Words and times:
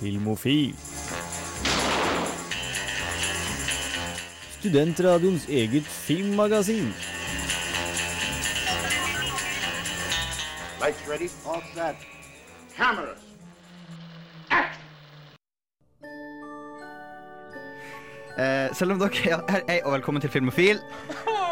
Filmofil. 0.00 0.74
Studentradioens 4.60 5.48
eget 5.48 5.82
filmmagasin. 5.82 6.94
Lights 10.80 11.08
ready, 11.08 11.28
all 11.46 11.62
set. 11.74 11.96
Cameras. 12.76 13.18
Act! 14.50 14.80
Eh, 18.38 18.74
selv 18.76 18.92
om 18.92 18.98
dere 18.98 19.42
er 19.48 19.60
hei 19.68 19.80
og 19.84 19.92
velkommen 19.92 20.20
til 20.20 20.30
Filmofil. 20.30 20.80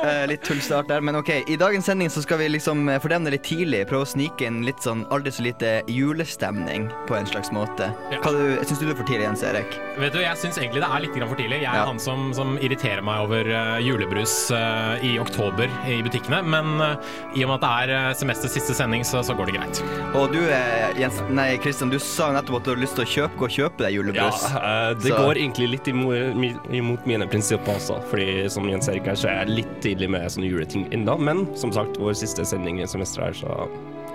Eh, 0.04 0.26
litt 0.30 0.44
tullstart 0.46 0.86
der, 0.88 1.00
men 1.02 1.16
ok. 1.18 1.30
I 1.50 1.56
dagens 1.58 1.88
sending 1.90 2.10
så 2.12 2.22
skal 2.22 2.38
vi 2.38 2.46
liksom 2.52 2.84
eh, 2.88 3.00
fordemne 3.02 3.32
litt 3.34 3.42
tidlig. 3.48 3.80
Prøve 3.90 4.06
å 4.06 4.08
snike 4.08 4.46
inn 4.46 4.60
litt 4.66 4.78
sånn 4.84 5.04
aldri 5.14 5.32
så 5.34 5.42
lite 5.42 5.72
julestemning 5.90 6.86
på 7.08 7.16
en 7.18 7.26
slags 7.26 7.50
måte. 7.54 7.88
Ja. 8.12 8.20
Hva 8.22 8.30
du, 8.36 8.58
Syns 8.68 8.78
du 8.78 8.86
det 8.86 8.92
er 8.94 8.98
for 9.00 9.08
tidlig, 9.08 9.24
Jens 9.26 9.42
Erik? 9.48 9.74
Vet 9.98 10.14
du, 10.14 10.20
Jeg 10.22 10.38
syns 10.38 10.58
egentlig 10.60 10.82
det 10.84 10.90
er 10.90 11.02
litt 11.02 11.16
grann 11.18 11.30
for 11.32 11.40
tidlig. 11.40 11.58
Jeg 11.64 11.70
er 11.72 11.80
Ja. 11.80 11.86
han 11.88 11.98
som, 12.02 12.28
som 12.36 12.54
irriterer 12.62 13.02
meg 13.02 13.24
over 13.26 13.50
eh, 13.50 13.78
julebrus 13.86 14.36
eh, 14.54 15.04
i 15.08 15.12
oktober 15.18 15.66
i 15.90 15.98
butikkene. 16.06 16.42
Men 16.46 16.80
eh, 16.84 16.94
i 17.40 17.44
og 17.44 17.50
med 17.50 17.58
at 17.58 17.66
det 17.66 17.72
er 17.96 18.08
uh, 18.10 18.14
semesters 18.18 18.54
siste 18.54 18.74
sending, 18.78 19.02
så, 19.06 19.22
så 19.26 19.34
går 19.38 19.50
det 19.50 19.56
greit. 19.58 19.82
Og 20.14 20.30
du, 20.32 20.38
eh, 20.46 20.94
Jens 21.00 21.18
Nei, 21.34 21.48
Kristian, 21.62 21.90
du 21.92 21.98
sa 22.02 22.30
jo 22.30 22.38
nettopp 22.38 22.60
at 22.60 22.68
du 22.68 22.72
har 22.76 22.80
lyst 22.84 22.94
til 22.98 23.04
å 23.06 23.10
kjøpe, 23.16 23.38
gå 23.42 23.48
og 23.50 23.56
kjøpe 23.58 23.82
deg 23.84 23.90
Ja, 23.92 23.96
julebrus. 23.98 24.46
eh, 24.54 24.94
det 25.02 25.10
Så- 25.12 25.18
går 25.18 25.42
egentlig 25.42 25.68
litt 25.74 25.90
imot, 25.90 26.70
imot 26.70 27.06
mine 27.10 27.26
prinsipper 27.30 27.74
også. 27.78 27.98
Fordi 28.12 28.48
som 28.52 28.68
Jens 28.70 28.88
Erik 28.88 29.10
her, 29.10 29.18
så 29.18 29.28
er 29.32 29.42
jeg 29.44 29.54
litt 29.58 29.87
tidlig 29.88 30.10
med 30.14 30.28
sånne 30.30 30.50
juleting 30.52 30.86
ennå. 30.94 31.18
Men 31.18 31.46
som 31.58 31.72
sagt, 31.74 31.98
vår 32.00 32.16
siste 32.20 32.46
sending 32.48 32.82
i 32.82 32.88
semesteret 32.88 33.32
her, 33.32 33.40
så 33.42 33.68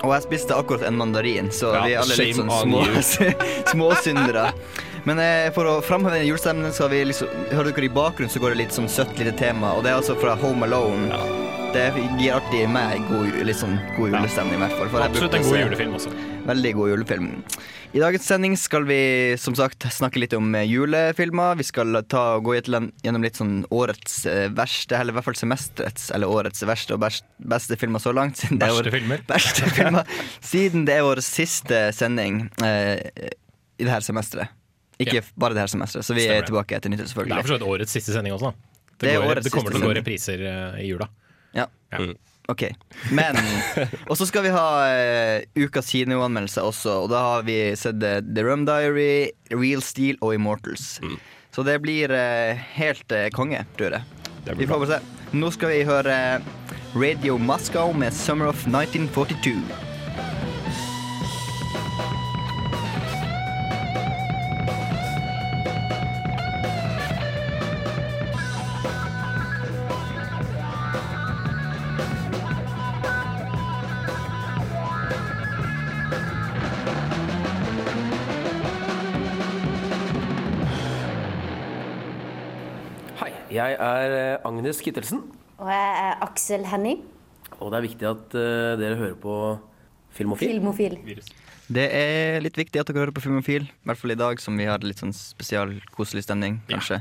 Og 0.04 0.12
jeg 0.12 0.26
spiste 0.26 0.55
akkurat 0.55 0.84
en 0.88 0.98
mandarin, 0.99 1.52
så 1.52 1.73
Ja, 1.76 1.84
vi 1.86 1.94
er 1.94 2.02
alle 2.04 2.18
litt 2.20 2.36
sånn 2.40 2.52
små, 2.52 2.82
småsyndere. 3.74 4.49
Men 5.07 5.20
eh, 5.20 5.49
for 5.55 5.68
å 5.68 5.77
framheve 5.84 6.24
julestemningen, 6.24 6.74
så 6.76 6.85
har 6.85 6.93
vi 6.96 7.04
liksom 7.10 7.32
Hører 7.52 7.71
dere 7.71 7.88
i 7.90 7.96
bakgrunnen, 7.96 8.32
så 8.32 8.40
går 8.43 8.55
det 8.55 8.62
litt 8.65 8.76
sånn 8.76 8.91
søtt 8.91 9.18
lite 9.20 9.35
tema, 9.40 9.76
og 9.76 9.84
det 9.84 9.91
er 9.93 9.99
altså 9.99 10.15
fra 10.20 10.35
Home 10.43 10.68
Alone. 10.68 11.10
Ja. 11.12 11.43
Det 11.74 11.88
gir 12.20 12.35
alltid 12.35 12.68
meg 12.70 12.99
god, 13.10 13.48
sånn 13.57 13.79
god 13.96 14.12
julestemning, 14.13 14.60
i 14.60 14.62
hvert 14.62 14.74
fall. 14.77 14.90
for 14.93 15.02
Absolutt 15.02 15.38
en 15.40 15.46
god 15.48 15.55
julefilm 15.57 15.96
også. 15.98 16.12
Veldig 16.46 16.71
god 16.77 16.91
julefilm. 16.91 17.30
I 17.98 18.02
dagens 18.04 18.27
sending 18.30 18.54
skal 18.62 18.85
vi 18.85 18.98
som 19.41 19.55
sagt 19.57 19.88
snakke 19.96 20.21
litt 20.21 20.35
om 20.38 20.54
eh, 20.54 20.68
julefilmer. 20.70 21.57
Vi 21.57 21.65
skal 21.65 21.98
ta, 22.05 22.38
gå 22.46 22.60
gjennom 22.60 23.26
litt 23.26 23.41
sånn 23.41 23.63
årets 23.74 24.20
eh, 24.30 24.52
verste, 24.54 24.99
eller 24.99 25.15
i 25.15 25.18
hvert 25.18 25.27
fall 25.32 25.40
semesterets 25.40 26.12
eller 26.13 26.30
årets 26.30 26.62
verste 26.70 26.93
og 26.93 27.02
best, 27.02 27.26
beste 27.41 27.80
filmer 27.82 28.04
så 28.05 28.13
langt. 28.13 28.37
Siden 28.43 28.62
er 28.62 28.70
Verste 28.70 28.93
filmer. 28.93 29.26
Verste 29.34 29.71
filmer. 29.74 30.13
Siden 30.46 30.85
det 30.85 30.99
er 30.99 31.08
vår 31.10 31.24
siste 31.26 31.82
sending 31.98 32.43
eh, 32.62 33.02
i 33.82 33.87
det 33.87 33.90
her 33.96 34.05
semesteret. 34.05 34.54
Ikke 35.02 35.24
yeah. 35.24 35.34
bare 35.41 35.58
det 35.58 35.65
her 35.65 35.74
semesteret, 35.74 36.05
så 36.05 36.13
vi 36.13 36.27
Stemmer 36.27 36.46
er 36.46 36.48
tilbake 36.52 36.77
etter 36.77 36.93
nyttår, 36.93 37.10
Det 37.10 37.34
er 37.34 37.41
for 37.41 37.55
så 37.55 37.58
vidt 37.58 37.68
årets 37.74 37.98
siste 37.98 38.13
sending 38.13 38.37
også. 38.37 38.54
da. 38.54 38.70
Det 38.93 39.10
Det, 39.10 39.18
går, 39.26 39.41
det 39.41 39.52
kommer 39.58 39.74
til 39.74 39.82
å 39.82 39.90
gå 39.90 39.98
repriser 39.98 40.48
eh, 40.54 40.82
i 40.85 40.93
jula. 40.93 41.10
Ja. 41.54 41.68
Ja. 41.93 41.99
Mm. 41.99 42.15
Ok, 42.51 42.65
men 43.15 43.37
Og 44.09 44.18
så 44.20 44.26
skal 44.27 44.43
vi 44.43 44.51
ha 44.51 44.65
uh, 44.84 45.46
ukas 45.55 45.93
kinoanmeldelse 45.93 46.65
også, 46.65 46.98
og 47.05 47.13
da 47.13 47.21
har 47.23 47.46
vi 47.48 47.55
sett 47.79 48.04
uh, 48.04 48.18
The 48.20 48.43
Rum 48.43 48.65
Diary, 48.68 49.32
Real 49.54 49.81
Steel 49.85 50.20
og 50.20 50.35
Immortals. 50.35 50.98
Så 51.55 51.63
det 51.63 51.77
blir 51.85 52.12
uh, 52.12 52.65
helt 52.76 53.15
konge, 53.31 53.63
tror 53.79 53.96
jeg. 53.96 54.57
Vi 54.59 54.68
får 54.68 54.84
bare 54.84 54.98
se. 54.98 55.24
Nå 55.40 55.54
skal 55.55 55.71
vi 55.71 55.79
høre 55.87 56.18
Radio 56.99 57.40
Moscow 57.40 57.96
med 57.96 58.13
Summer 58.13 58.51
of 58.51 58.68
1942. 58.68 59.93
jeg 83.53 83.78
er 83.78 84.18
eh, 84.18 84.47
Agnes 84.47 84.81
Kittelsen, 84.84 85.24
Og 85.62 85.69
jeg 85.69 85.94
er 86.03 86.24
Aksel 86.25 86.66
Henning, 86.68 87.03
og 87.59 87.72
det 87.72 87.78
er 87.78 87.86
viktig 87.86 88.09
at 88.09 88.36
uh, 88.36 88.74
dere 88.80 88.97
hører 89.00 89.18
på 89.22 89.36
Filmofil. 90.14 90.58
filmofil. 90.58 90.97
Det 91.74 91.86
er 91.96 92.41
litt 92.44 92.58
viktig 92.59 92.81
at 92.81 92.90
dere 92.90 93.06
hører 93.06 93.16
på 93.16 93.24
Filmofil, 93.24 93.64
i 93.69 93.88
hvert 93.88 93.97
fall 94.02 94.14
i 94.14 94.18
dag 94.19 94.41
som 94.41 94.58
vi 94.59 94.66
har 94.68 94.84
litt 94.84 95.00
sånn 95.00 95.14
spesial 95.16 95.72
koselig 95.96 96.25
stemning, 96.25 96.59
kanskje. 96.68 97.00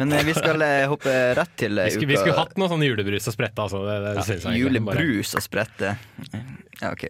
Men 0.00 0.12
uh, 0.16 0.20
vi 0.26 0.34
skal 0.36 0.64
uh, 0.64 0.88
hoppe 0.90 1.14
rett 1.38 1.54
til 1.60 1.78
Vi 1.78 1.94
skulle, 1.94 2.10
vi 2.10 2.20
skulle 2.20 2.38
hatt 2.40 2.56
noe 2.60 2.72
sånn 2.72 2.84
julebrus 2.84 3.28
og 3.30 3.36
sprette. 3.36 3.68
Altså. 3.68 3.84
Det, 3.86 3.98
det 4.08 4.26
synes 4.28 4.48
jeg 4.48 4.64
Julebrus 4.64 5.36
og 5.38 5.46
sprette. 5.46 5.94
Ja, 6.80 6.90
ok. 6.90 7.06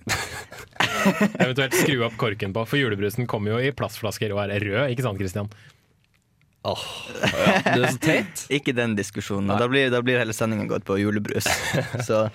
Eventuelt 1.43 1.78
skru 1.78 2.03
opp 2.06 2.19
korken 2.20 2.54
på, 2.54 2.66
for 2.69 2.82
julebrusen 2.82 3.31
kommer 3.31 3.56
jo 3.56 3.62
i 3.62 3.72
plastflasker 3.75 4.34
og 4.34 4.44
er 4.44 4.59
rød, 4.60 4.91
ikke 4.93 5.06
sant 5.06 5.22
Christian? 5.22 5.49
Det 6.62 7.73
er 7.75 7.91
så 7.91 8.03
teit. 8.03 8.45
Ikke 8.59 8.75
den 8.77 8.95
diskusjonen. 8.99 9.50
Da 9.59 9.67
blir, 9.71 9.91
da 9.93 10.03
blir 10.05 10.21
hele 10.23 10.34
sendinga 10.37 10.69
gått 10.71 10.87
på 10.87 10.99
julebrus. 11.00 11.49
Så 12.09 12.28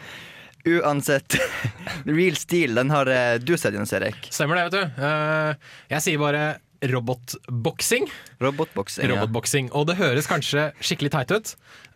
uansett 0.68 1.38
Real 2.06 2.36
Steel, 2.36 2.76
den 2.76 2.92
har 2.92 3.08
eh, 3.08 3.36
du 3.40 3.58
sett, 3.58 3.74
Jens 3.74 3.94
Erik. 3.96 4.28
Stemmer 4.30 4.60
det, 4.60 4.64
vet 4.68 4.76
du. 4.76 5.04
Eh, 5.08 5.76
jeg 5.96 6.06
sier 6.06 6.22
bare 6.22 6.48
robotboksing. 6.88 8.10
Robotboksing. 8.44 9.70
Ja. 9.72 9.78
Og 9.80 9.88
det 9.90 9.98
høres 10.02 10.28
kanskje 10.30 10.70
skikkelig 10.84 11.14
teit 11.16 11.32
ut, 11.34 11.54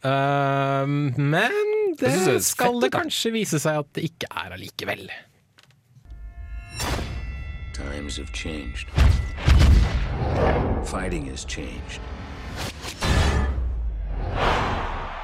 eh, 0.07 0.87
men 0.87 1.59
det 1.99 2.13
det 2.25 2.39
skal 2.47 2.79
det 2.81 2.93
kanskje 2.95 3.33
vise 3.35 3.59
seg 3.61 3.83
at 3.83 3.91
det 3.97 4.07
ikke 4.07 4.31
er 4.31 4.55
allikevel. 4.55 5.05
Times 7.75 8.17
have 8.17 8.31
changed. 8.33 8.87
Fighting 10.85 11.27
has 11.27 11.45
changed. 11.45 12.01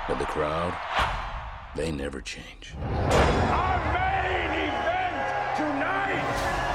But 0.07 0.19
the 0.19 0.25
crowd, 0.25 0.71
they 1.75 1.91
never 1.91 2.21
change. 2.21 2.71
Our 2.79 3.79
main 3.91 4.51
event 4.55 5.17
tonight 5.59 6.23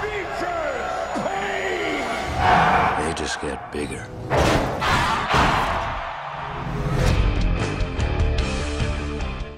features 0.05 0.93
pain! 1.25 2.05
They 3.01 3.15
just 3.17 3.41
get 3.41 3.73
bigger. 3.73 4.05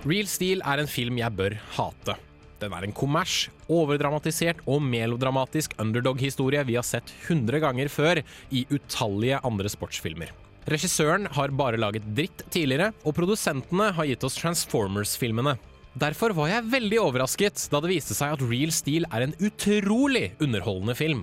Real 0.05 0.31
Steel 0.31 0.62
er 0.62 0.79
en 0.85 0.87
film 0.87 1.19
jeg 1.19 1.35
bør 1.35 1.59
hate. 1.75 2.15
Den 2.62 2.79
er 2.79 2.87
en 2.87 2.95
kommers, 2.95 3.49
overdramatisert 3.67 4.62
og 4.71 4.87
melodramatisk 4.87 5.75
underdog-historie 5.83 6.62
vi 6.62 6.79
har 6.79 6.87
sett 6.87 7.11
100 7.27 7.59
ganger 7.67 7.91
før 7.91 8.23
i 8.55 8.67
utallige 8.71 9.43
andre 9.43 9.67
sportsfilmer. 9.73 10.44
Regissøren 10.64 11.26
har 11.28 11.52
bare 11.52 11.76
laget 11.76 12.06
dritt 12.16 12.41
tidligere, 12.48 12.94
og 13.04 13.12
produsentene 13.19 13.91
har 13.92 14.06
gitt 14.08 14.25
oss 14.25 14.38
Transformers-filmene. 14.41 15.58
Derfor 15.94 16.32
var 16.34 16.48
jeg 16.48 16.70
veldig 16.72 17.00
overrasket 17.02 17.66
da 17.70 17.82
det 17.84 17.91
viste 17.92 18.16
seg 18.16 18.32
at 18.34 18.44
Real 18.48 18.72
Steel 18.72 19.04
er 19.12 19.26
en 19.26 19.36
utrolig 19.44 20.30
underholdende 20.41 20.97
film. 20.97 21.20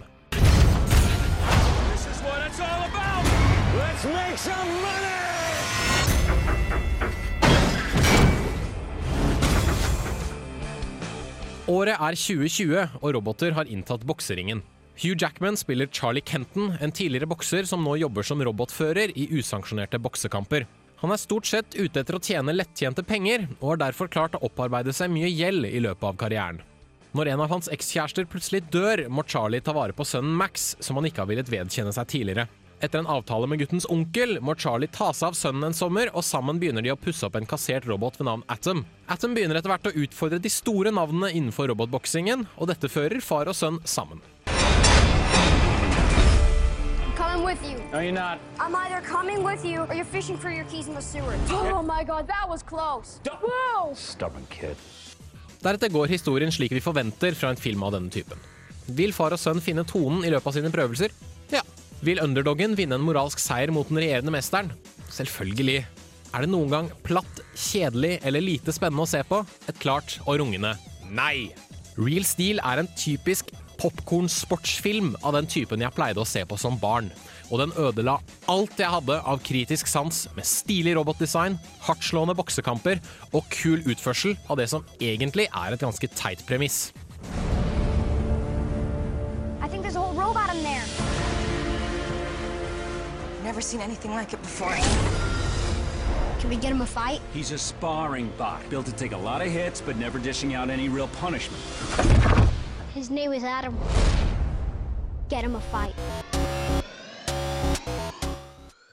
Året 11.72 11.96
er 11.96 12.18
2020, 12.20 13.00
og 13.02 13.14
roboter 13.16 13.56
har 13.58 13.70
inntatt 13.72 14.06
bokseringen. 14.06 14.62
Hugh 14.98 15.16
Jackman 15.18 15.58
spiller 15.58 15.88
Charlie 15.88 16.22
Kenton, 16.22 16.74
en 16.82 16.92
tidligere 16.92 17.30
bokser 17.30 17.64
som 17.64 17.84
nå 17.84 17.96
jobber 18.02 18.26
som 18.28 18.42
robotfører 18.44 19.14
i 19.18 19.28
usanksjonerte 19.32 20.00
boksekamper. 20.00 20.68
Han 21.02 21.14
er 21.14 21.18
stort 21.18 21.48
sett 21.50 21.74
ute 21.74 22.04
etter 22.04 22.18
å 22.18 22.22
tjene 22.22 22.54
lettjente 22.54 23.02
penger, 23.04 23.48
og 23.60 23.72
har 23.74 23.86
derfor 23.88 24.12
klart 24.12 24.36
å 24.38 24.44
opparbeide 24.46 24.94
seg 24.94 25.10
mye 25.10 25.32
gjeld 25.32 25.66
i 25.66 25.82
løpet 25.82 26.06
av 26.12 26.20
karrieren. 26.22 26.62
Når 27.18 27.34
en 27.34 27.42
av 27.44 27.52
hans 27.52 27.68
ekskjærester 27.74 28.28
plutselig 28.30 28.62
dør, 28.72 29.08
må 29.10 29.26
Charlie 29.28 29.64
ta 29.66 29.74
vare 29.76 29.96
på 29.98 30.06
sønnen 30.08 30.38
Max, 30.38 30.76
som 30.80 31.00
han 31.00 31.08
ikke 31.10 31.24
har 31.24 31.32
villet 31.32 31.50
vedkjenne 31.52 31.92
seg 31.96 32.08
tidligere. 32.14 32.46
Etter 32.82 33.02
en 33.02 33.10
avtale 33.14 33.50
med 33.50 33.60
guttens 33.62 33.86
onkel 33.94 34.40
må 34.42 34.56
Charlie 34.58 34.90
ta 34.90 35.12
seg 35.14 35.32
av 35.32 35.38
sønnen 35.38 35.68
en 35.68 35.76
sommer, 35.76 36.10
og 36.16 36.26
sammen 36.26 36.62
begynner 36.62 36.86
de 36.86 36.94
å 36.94 36.98
pusse 36.98 37.28
opp 37.28 37.36
en 37.38 37.50
kassert 37.50 37.86
robot 37.90 38.18
ved 38.22 38.30
navn 38.30 38.46
Atom. 38.54 38.86
Atom 39.12 39.36
begynner 39.38 39.60
etter 39.60 39.74
hvert 39.74 39.90
å 39.92 39.96
utfordre 40.06 40.42
de 40.42 40.54
store 40.54 40.94
navnene 40.96 41.34
innenfor 41.34 41.70
robotboksingen, 41.74 42.48
og 42.58 42.72
dette 42.72 42.90
fører 42.90 43.22
far 43.26 43.52
og 43.52 43.58
sønn 43.58 43.82
sammen. 43.84 44.24
With 47.52 47.62
you. 47.70 47.78
No, 47.92 48.00
you're 48.00 48.16
not. 48.16 48.40
I'm 48.60 48.76
either 48.84 49.02
coming 49.02 49.44
with 49.44 49.66
you 49.66 49.82
or 49.88 49.94
you're 49.94 50.12
fishing 50.18 50.38
for 50.38 50.50
your 50.50 50.66
keys 50.72 50.88
in 50.88 50.96
the 50.96 51.02
sewer. 51.02 51.36
Oh 51.76 51.84
my 51.84 52.04
god, 52.04 52.28
that 52.28 52.48
was 52.48 52.64
close. 52.64 53.20
Whoa! 53.44 53.94
Stubborn 53.96 54.46
kid. 54.50 54.78
Deretter 55.62 55.92
går 55.94 56.10
historien 56.10 56.52
slik 56.52 56.74
vi 56.74 56.82
forventer 56.82 57.36
fra 57.38 57.52
en 57.54 57.60
film 57.60 57.84
av 57.86 57.94
denne 57.96 58.10
typen. 58.14 58.40
Vil 58.98 59.14
far 59.14 59.36
og 59.36 59.40
sønn 59.40 59.62
finne 59.62 59.84
tonen 59.88 60.24
i 60.26 60.32
løpet 60.34 60.50
av 60.50 60.56
sine 60.58 60.72
prøvelser? 60.74 61.14
Ja, 61.54 61.62
Vil 62.02 62.22
underdoggen 62.24 62.74
vinne 62.78 62.98
en 62.98 63.06
moralsk 63.06 63.40
seier 63.42 63.70
mot 63.74 63.90
den 63.92 64.00
regjerende 64.02 64.34
mesteren? 64.34 64.72
Selvfølgelig. 65.14 65.84
Er 66.32 66.46
det 66.46 66.50
noen 66.50 66.72
gang 66.72 66.88
platt, 67.06 67.44
kjedelig 67.54 68.16
eller 68.26 68.42
lite 68.42 68.74
spennende 68.74 69.06
å 69.06 69.12
se 69.12 69.22
på? 69.28 69.44
Et 69.70 69.82
klart 69.84 70.18
og 70.26 70.40
rungende 70.42 70.74
nei. 71.12 71.52
Real 72.00 72.26
Steel 72.26 72.62
er 72.64 72.82
en 72.82 72.90
typisk 72.98 73.52
popkorn-sportsfilm 73.82 75.14
av 75.22 75.36
den 75.38 75.50
typen 75.52 75.84
jeg 75.84 75.94
pleide 75.94 76.24
å 76.24 76.28
se 76.28 76.46
på 76.48 76.58
som 76.58 76.80
barn. 76.82 77.12
Og 77.52 77.60
den 77.60 77.74
ødela 77.76 78.18
alt 78.50 78.80
jeg 78.80 78.88
hadde 78.88 79.20
av 79.28 79.42
kritisk 79.44 79.90
sans 79.92 80.24
med 80.38 80.48
stilig 80.48 80.96
robotdesign, 80.96 81.58
hardtslående 81.84 82.36
boksekamper 82.40 83.02
og 83.36 83.44
kul 83.52 83.84
utførsel 83.84 84.38
av 84.48 84.58
det 84.62 84.70
som 84.72 84.88
egentlig 85.02 85.50
er 85.52 85.76
et 85.76 85.84
ganske 85.84 86.08
teit 86.16 86.46
premiss. 86.48 86.94
I 89.62 89.68
think 89.68 89.84
there's 89.84 89.96
a 89.96 90.00
whole 90.00 90.16
robot 90.16 90.56
in 90.56 90.64
there. 90.64 90.86
Never 93.44 93.62
seen 93.62 93.82
anything 93.82 94.16
like 94.16 94.34
it 94.34 94.42
before. 94.42 94.76
Can 96.40 96.50
we 96.50 96.56
get 96.56 96.72
him 96.72 96.82
a 96.82 96.86
fight? 96.86 97.22
He's 97.34 97.52
a 97.52 97.58
sparring 97.58 98.32
bot, 98.38 98.68
built 98.70 98.86
to 98.88 98.92
take 98.94 99.12
a 99.12 99.18
lot 99.18 99.42
of 99.42 99.52
hits, 99.52 99.82
but 99.82 99.96
never 99.98 100.20
dishing 100.20 100.56
out 100.56 100.70
any 100.70 100.90
real 100.90 101.10
punishment. 101.20 101.62
His 102.96 103.10
name 103.10 103.34
is 103.34 103.44
Adam. 103.44 103.78
Get 105.30 105.44
him 105.44 105.56
a 105.56 105.62
fight. 105.62 105.94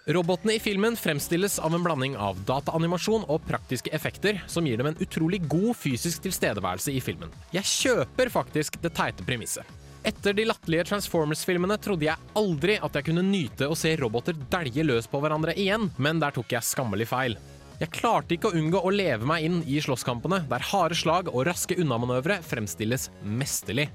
Robotene 0.09 0.55
i 0.57 0.61
filmen 0.61 0.95
fremstilles 0.97 1.59
av 1.59 1.75
en 1.75 1.83
blanding 1.85 2.15
av 2.17 2.39
dataanimasjon 2.49 3.27
og 3.29 3.43
praktiske 3.45 3.93
effekter, 3.93 4.39
som 4.49 4.65
gir 4.65 4.81
dem 4.81 4.89
en 4.89 4.97
utrolig 5.05 5.43
god 5.45 5.77
fysisk 5.77 6.23
tilstedeværelse 6.25 6.95
i 6.97 7.03
filmen. 7.05 7.35
Jeg 7.53 7.69
kjøper 7.69 8.33
faktisk 8.33 8.81
det 8.81 8.95
teite 8.97 9.27
premisset. 9.29 9.69
Etter 10.09 10.33
de 10.33 10.47
latterlige 10.49 10.87
Transformers-filmene 10.89 11.77
trodde 11.85 12.09
jeg 12.09 12.33
aldri 12.41 12.79
at 12.81 12.97
jeg 12.97 13.11
kunne 13.11 13.27
nyte 13.27 13.69
å 13.69 13.77
se 13.77 13.93
roboter 14.01 14.39
dælje 14.49 14.87
løs 14.89 15.11
på 15.13 15.21
hverandre 15.21 15.53
igjen, 15.61 15.91
men 16.01 16.25
der 16.25 16.33
tok 16.33 16.57
jeg 16.57 16.65
skammelig 16.65 17.11
feil. 17.13 17.37
Jeg 17.77 17.93
klarte 17.93 18.39
ikke 18.39 18.49
å 18.49 18.57
unngå 18.57 18.81
å 18.81 18.95
leve 18.95 19.29
meg 19.29 19.45
inn 19.45 19.61
i 19.69 19.77
slåsskampene, 19.85 20.41
der 20.49 20.69
harde 20.73 20.97
slag 20.97 21.29
og 21.35 21.45
raske 21.51 21.77
unnamanøvre 21.77 22.41
fremstilles 22.49 23.11
mesterlig. 23.29 23.91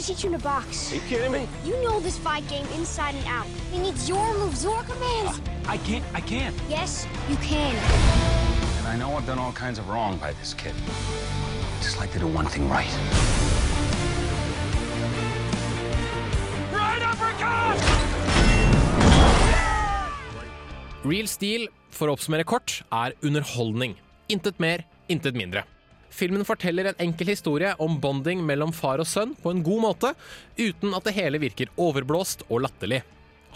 I 0.00 0.02
need 0.02 0.08
you 0.08 0.14
to 0.14 0.20
teach 0.22 0.24
him 0.24 0.32
to 0.32 0.42
box. 0.42 0.92
Are 0.92 0.94
you 0.94 1.00
kidding 1.02 1.30
me? 1.30 1.46
You 1.62 1.76
know 1.82 2.00
this 2.00 2.16
fight 2.16 2.48
game 2.48 2.64
inside 2.74 3.14
and 3.14 3.26
out. 3.26 3.44
He 3.70 3.78
needs 3.78 4.08
your 4.08 4.32
moves, 4.38 4.64
your 4.64 4.82
commands. 4.84 5.42
I 5.66 5.76
can't, 5.76 6.02
I 6.14 6.22
can't. 6.22 6.56
Yes, 6.70 7.06
you 7.28 7.36
can. 7.36 7.76
And 8.78 8.86
I 8.88 8.96
know 8.96 9.14
I've 9.14 9.26
done 9.26 9.38
all 9.38 9.52
kinds 9.52 9.78
of 9.78 9.90
wrong 9.90 10.16
by 10.16 10.32
this 10.32 10.54
kid. 10.54 10.74
Just 11.82 11.98
like 11.98 12.10
to 12.12 12.18
do 12.18 12.26
one 12.26 12.46
thing 12.46 12.66
right. 12.70 12.88
Right 16.72 17.02
uppercut! 17.04 17.76
Real 21.04 21.26
Steel, 21.26 21.68
for 21.90 22.08
å 22.08 22.16
oppsummere 22.16 22.48
kort, 22.48 22.80
er 22.88 23.12
underholdning. 23.20 23.98
Intet 24.32 24.56
mer, 24.64 24.86
intet 25.12 25.36
mindre. 25.36 25.66
Filmen 26.10 26.44
forteller 26.44 26.90
en 26.90 27.00
enkel 27.06 27.30
historie 27.32 27.72
om 27.78 28.00
bonding 28.02 28.42
mellom 28.46 28.74
far 28.74 29.00
og 29.02 29.08
sønn 29.08 29.36
på 29.38 29.54
en 29.54 29.62
god 29.66 29.84
måte, 29.86 30.12
uten 30.58 30.94
at 30.96 31.06
det 31.06 31.16
hele 31.16 31.40
virker 31.42 31.70
overblåst 31.80 32.44
og 32.48 32.66
latterlig. 32.66 33.00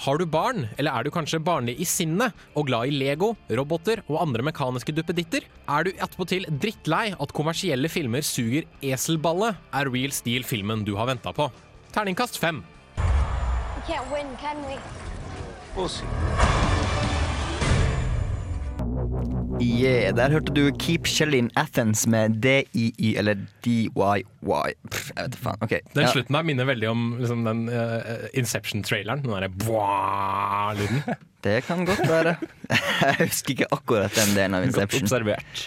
Har 0.05 0.19
du 0.19 0.25
barn, 0.27 0.65
eller 0.75 0.91
er 0.91 1.07
du 1.07 1.13
kanskje 1.15 1.39
barnlig 1.39 1.77
i 1.79 1.87
sinnet 1.87 2.35
og 2.59 2.67
glad 2.67 2.91
i 2.91 2.97
Lego, 2.97 3.35
roboter 3.51 4.03
og 4.09 4.19
andre 4.25 4.43
mekaniske 4.49 4.95
duppeditter? 4.95 5.47
Er 5.71 5.87
du 5.87 5.93
attpåtil 6.03 6.49
drittlei 6.51 7.13
at 7.15 7.35
kommersielle 7.37 7.91
filmer 7.93 8.27
suger 8.27 8.67
eselballe, 8.83 9.55
er 9.71 9.93
Real 9.95 10.15
Steel 10.15 10.47
filmen 10.47 10.83
du 10.87 10.97
har 10.99 11.11
venta 11.13 11.35
på. 11.35 11.51
Terningkast 11.95 12.41
fem. 12.43 12.65
We 12.97 13.87
can't 13.87 14.11
win, 14.11 14.37
can 14.43 14.59
we? 14.67 14.79
We'll 15.77 15.89
see. 15.89 16.64
Yeah, 19.63 20.11
der 20.17 20.31
hørte 20.35 20.53
du 20.55 20.71
Keep 20.79 21.07
Shell 21.07 21.35
in 21.35 21.51
Athens 21.57 22.07
med 22.11 22.41
DIY, 22.43 23.15
eller 23.21 23.35
DYY. 23.65 24.25
Pff, 24.91 25.11
jeg 25.15 25.29
vet 25.29 25.37
faen. 25.39 25.61
Okay, 25.63 25.79
Den 25.95 26.03
ja. 26.07 26.11
slutten 26.11 26.35
der 26.35 26.43
minner 26.43 26.67
veldig 26.69 26.89
om 26.91 27.05
liksom, 27.21 27.45
den 27.47 27.69
uh, 27.71 28.27
Inception-traileren. 28.35 29.23
Den 29.23 29.31
derre 29.31 29.51
bwah-lyden. 29.63 31.05
Det 31.45 31.61
kan 31.69 31.85
godt 31.87 32.03
være. 32.09 32.37
Jeg 33.05 33.17
husker 33.21 33.55
ikke 33.55 33.71
akkurat 33.77 34.15
den 34.17 34.35
delen 34.37 34.55
av 34.59 34.65
Godt 34.65 34.75
Inception. 34.75 35.07
observert. 35.07 35.65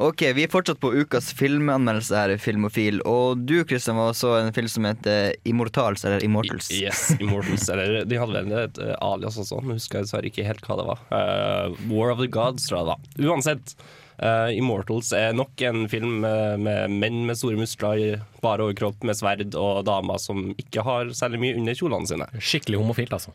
Ok, 0.00 0.22
Vi 0.32 0.46
er 0.46 0.48
fortsatt 0.48 0.78
på 0.80 0.94
ukas 0.96 1.26
filmanmeldelse 1.36 2.16
her 2.16 2.32
i 2.32 2.38
Filmofil. 2.40 3.02
Og 3.04 3.42
du 3.44 3.58
Kristian, 3.68 3.98
var 4.00 4.14
så 4.16 4.30
en 4.38 4.52
film 4.56 4.68
som 4.72 4.86
heter 4.88 5.34
Immortals, 5.44 6.06
eller 6.08 6.24
Immortals. 6.24 6.70
Yes, 6.72 7.10
Immortals. 7.20 7.66
Eller 7.68 8.06
de 8.08 8.20
hadde 8.22 8.40
vel 8.48 8.54
et 8.62 8.80
eh, 8.80 8.94
alias 9.04 9.36
også, 9.42 9.60
men 9.60 9.76
husker 9.76 10.00
jeg 10.00 10.08
dessverre 10.08 10.30
ikke 10.30 10.46
helt 10.46 10.64
hva 10.64 10.78
det 10.80 10.86
var. 10.88 11.02
Uh, 11.12 11.76
War 11.92 12.14
of 12.14 12.22
the 12.22 12.30
Gods, 12.32 12.64
tror 12.70 12.80
jeg 12.80 12.88
det 12.88 12.94
var. 12.94 13.34
Uansett. 13.34 13.74
Eh, 14.22 14.50
Immortals 14.58 15.10
er 15.16 15.32
nok 15.36 15.60
en 15.66 15.86
film 15.90 16.20
med, 16.24 16.60
med 16.64 16.94
menn 17.00 17.22
med 17.28 17.38
store 17.40 17.58
muskler, 17.60 18.20
bare 18.44 18.66
overkropp 18.68 19.02
med 19.08 19.18
sverd, 19.18 19.56
og 19.58 19.82
damer 19.88 20.20
som 20.22 20.50
ikke 20.60 20.84
har 20.86 21.10
særlig 21.16 21.40
mye 21.42 21.58
under 21.60 21.76
kjolene 21.78 22.10
sine. 22.10 22.28
Skikkelig 22.50 22.80
homofilt, 22.82 23.16
altså. 23.16 23.34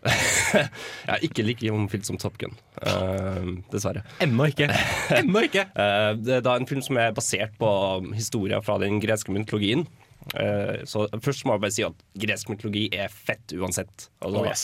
Ja, 1.10 1.20
ikke 1.26 1.46
like 1.46 1.70
homofilt 1.74 2.08
som 2.08 2.18
Top 2.22 2.38
Gun, 2.42 2.56
uh, 2.86 3.44
dessverre. 3.74 4.06
Ennå 4.24 4.50
ikke. 4.54 4.70
Ennå 5.20 5.46
ikke. 5.50 5.68
uh, 5.76 6.14
det 6.22 6.40
er 6.40 6.46
da 6.46 6.56
en 6.60 6.70
film 6.70 6.82
som 6.86 7.02
er 7.02 7.14
basert 7.18 7.58
på 7.62 7.70
historier 8.16 8.64
fra 8.66 8.80
den 8.82 9.02
greske 9.04 9.34
mytologien. 9.36 9.86
Eh, 10.34 10.80
så 10.90 11.04
først 11.22 11.46
må 11.46 11.54
jeg 11.54 11.62
bare 11.62 11.74
si 11.76 11.84
at 11.86 12.00
gresk 12.18 12.50
mytologi 12.50 12.88
er 12.98 13.12
fett 13.14 13.54
uansett. 13.54 14.08
Altså, 14.26 14.40
Oh, 14.42 14.48
yes. 14.48 14.64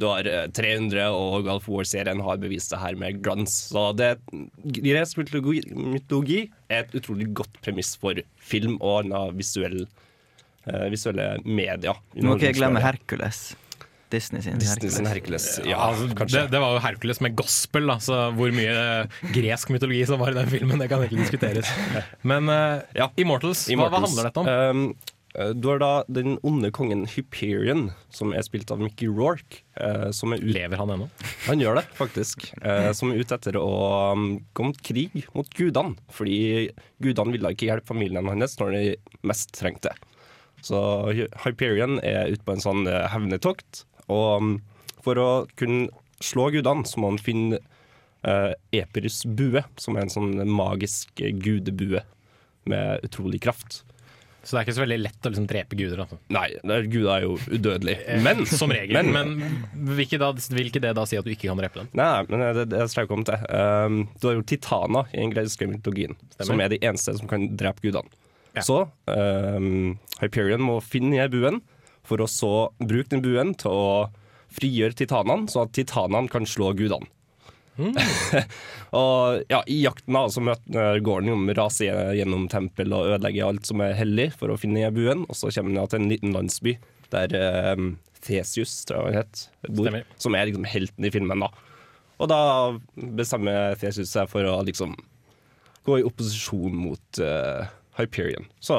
Du 0.00 0.08
har 0.10 0.26
eh, 0.26 0.46
300, 0.50 1.06
og 1.14 1.44
Golf 1.46 1.68
War-serien 1.70 2.22
har 2.26 2.40
bevist 2.42 2.72
det 2.74 2.80
her 2.82 2.96
med 2.98 3.20
glans. 3.22 3.54
Så 3.70 3.88
det, 3.98 4.16
gresk 4.80 5.20
mytologi, 5.20 5.62
mytologi 5.70 6.40
er 6.68 6.84
et 6.84 6.96
utrolig 6.98 7.28
godt 7.36 7.60
premiss 7.62 7.94
for 8.00 8.18
film 8.42 8.78
og 8.82 9.12
visuell, 9.38 9.84
uh, 10.66 10.86
visuelle 10.90 11.36
medier. 11.46 12.00
Nå 12.18 12.32
må 12.32 12.40
ikke 12.40 12.56
glemme 12.58 12.82
Hercules. 12.82 13.52
Disney 14.14 14.42
sin 14.44 14.58
Disney 14.58 14.90
sin 14.90 15.06
Hercules. 15.06 15.46
Hercules. 15.56 15.70
Ja, 15.70 15.78
altså, 15.88 16.26
det, 16.26 16.44
det 16.52 16.60
var 16.62 16.76
jo 16.76 16.82
Hercules 16.84 17.20
med 17.24 17.34
gospel, 17.38 17.88
da, 17.90 17.96
så 18.02 18.20
hvor 18.36 18.52
mye 18.54 18.74
eh, 18.74 19.22
gresk 19.34 19.72
mytologi 19.74 20.04
som 20.08 20.22
var 20.22 20.34
i 20.34 20.38
den 20.38 20.50
filmen, 20.52 20.78
det 20.82 20.90
kan 20.92 21.02
ikke 21.06 21.18
diskuteres. 21.22 21.70
Men 22.30 22.50
uh, 22.50 22.82
Ja. 22.94 23.10
Immortals, 23.20 23.66
Hva, 23.72 23.88
hva 23.90 24.04
handler 24.04 24.28
dette 24.28 24.44
om? 24.44 24.50
Um, 24.50 24.86
eh, 24.92 25.13
du 25.34 25.68
har 25.72 25.80
da 25.82 25.92
den 26.06 26.36
onde 26.46 26.70
kongen 26.74 27.04
Hyperion, 27.10 27.88
som 28.14 28.30
er 28.36 28.44
spilt 28.46 28.70
av 28.70 28.78
Mickey 28.82 29.08
Rourke. 29.10 29.64
eh, 29.74 30.06
er 30.10 30.44
Lever 30.46 30.78
han 30.78 30.92
ennå? 30.94 31.08
han 31.48 31.62
gjør 31.62 31.80
det, 31.80 31.84
faktisk. 31.98 32.46
eh, 32.62 32.92
som 32.94 33.10
er 33.10 33.18
ute 33.18 33.34
etter 33.34 33.58
å 33.58 34.14
gå 34.54 34.68
mot 34.68 34.82
krig 34.86 35.24
mot 35.34 35.50
gudene. 35.58 35.98
Fordi 36.14 36.70
gudene 37.02 37.34
ville 37.34 37.54
ikke 37.54 37.70
hjelpe 37.70 37.90
familien 37.90 38.30
hans 38.30 38.58
når 38.60 38.76
de 38.76 38.84
mest 39.26 39.54
trengte 39.58 39.90
det. 39.90 40.10
Så 40.64 40.78
Hyperion 41.44 41.98
er 42.00 42.30
ute 42.32 42.44
på 42.46 42.54
en 42.54 42.64
sånn 42.64 42.86
eh, 42.88 43.04
hevnetokt. 43.12 43.84
Og 44.08 44.28
um, 44.40 44.54
for 45.04 45.20
å 45.20 45.30
kunne 45.58 45.90
slå 46.24 46.48
gudene, 46.54 46.86
så 46.88 47.00
må 47.02 47.10
han 47.12 47.20
finne 47.20 47.58
uh, 48.24 48.52
Epirus 48.72 49.22
bue, 49.26 49.64
som 49.80 49.98
er 49.98 50.06
en 50.06 50.14
sånn 50.14 50.38
magisk 50.48 51.20
eh, 51.20 51.34
gudebue 51.36 52.00
med 52.70 53.04
utrolig 53.04 53.42
kraft. 53.44 53.82
Så 54.44 54.54
det 54.54 54.58
er 54.60 54.66
ikke 54.66 54.76
så 54.76 54.82
veldig 54.84 54.98
lett 55.00 55.26
å 55.26 55.30
liksom 55.32 55.46
drepe 55.48 55.76
guder. 55.78 56.02
Altså. 56.04 56.18
Nei, 56.36 56.46
guder 56.60 56.74
er- 56.76 56.88
Gud 56.94 57.06
er 57.14 57.22
jo 57.24 57.36
udødelig. 57.58 57.96
Men 58.22 58.42
Som 58.46 58.70
regel. 58.74 58.98
Men, 58.98 59.12
Men, 59.40 59.62
vil, 59.88 60.04
ikke 60.04 60.18
da, 60.20 60.28
vil 60.32 60.68
ikke 60.70 60.82
det 60.84 60.94
da 60.98 61.04
si 61.08 61.16
at 61.16 61.24
du 61.24 61.32
ikke 61.32 61.48
kan 61.48 61.60
drepe 61.62 61.80
dem? 61.80 61.88
Nei, 61.96 62.10
men 62.28 62.44
det, 62.58 62.66
det 62.74 62.82
skal 62.92 63.04
jeg 63.06 63.10
komme 63.10 63.24
til. 63.28 63.46
Um, 63.48 64.02
du 64.20 64.28
har 64.28 64.36
jo 64.36 64.44
titaner 64.52 65.08
i 65.14 65.22
den 65.22 65.32
greske 65.32 65.68
mytologien, 65.70 66.16
som 66.40 66.60
er 66.60 66.68
de 66.74 66.78
eneste 66.84 67.16
som 67.18 67.30
kan 67.30 67.48
drepe 67.56 67.80
gudene. 67.86 68.12
Ja. 68.54 68.62
Så 68.62 68.84
um, 69.10 69.96
Hyperion 70.20 70.62
må 70.62 70.76
finne 70.84 71.16
ned 71.16 71.32
buen, 71.34 71.62
for 72.04 72.20
å 72.20 72.28
så 72.30 72.52
bruke 72.78 73.08
den 73.16 73.24
buen 73.24 73.54
til 73.58 73.72
å 73.72 73.88
frigjøre 74.54 74.94
titanene, 74.94 75.48
så 75.50 75.64
at 75.64 75.72
titanene 75.74 76.30
kan 76.30 76.44
slå 76.46 76.74
gudene. 76.78 77.08
og 79.00 79.44
ja, 79.50 79.60
I 79.66 79.80
jakten 79.82 80.16
da, 80.16 80.24
så 80.30 80.42
møter, 80.44 81.00
med 81.34 81.58
raser 81.58 82.14
gjennom 82.18 82.46
tempel 82.52 82.94
og 82.94 83.10
ødelegger 83.12 83.48
alt 83.48 83.68
som 83.68 83.82
er 83.84 83.96
hellig, 83.98 84.30
for 84.38 84.52
å 84.52 84.58
finne 84.60 84.90
buen. 84.94 85.24
Og 85.28 85.38
så 85.38 85.50
kommer 85.54 85.82
han 85.82 85.90
til 85.92 86.02
en 86.02 86.10
liten 86.12 86.34
landsby 86.36 86.76
der 87.14 87.34
um, 87.74 87.94
Thesius, 88.24 88.76
tror 88.88 89.08
jeg 89.08 89.14
han 89.14 89.22
het, 89.22 89.46
bor, 89.68 89.88
Stemmer. 89.88 90.06
som 90.22 90.36
er 90.38 90.48
liksom 90.48 90.68
helten 90.68 91.06
i 91.06 91.12
filmen. 91.14 91.44
da. 91.44 91.50
Og 92.22 92.30
da 92.30 92.40
bestemmer 92.94 93.74
Thesius 93.80 94.14
seg 94.14 94.30
for 94.30 94.46
å 94.48 94.60
liksom 94.66 94.94
gå 95.84 95.98
i 96.00 96.06
opposisjon 96.06 96.76
mot 96.78 97.20
uh, 97.20 97.66
Hyperion. 97.98 98.46
Så 98.64 98.78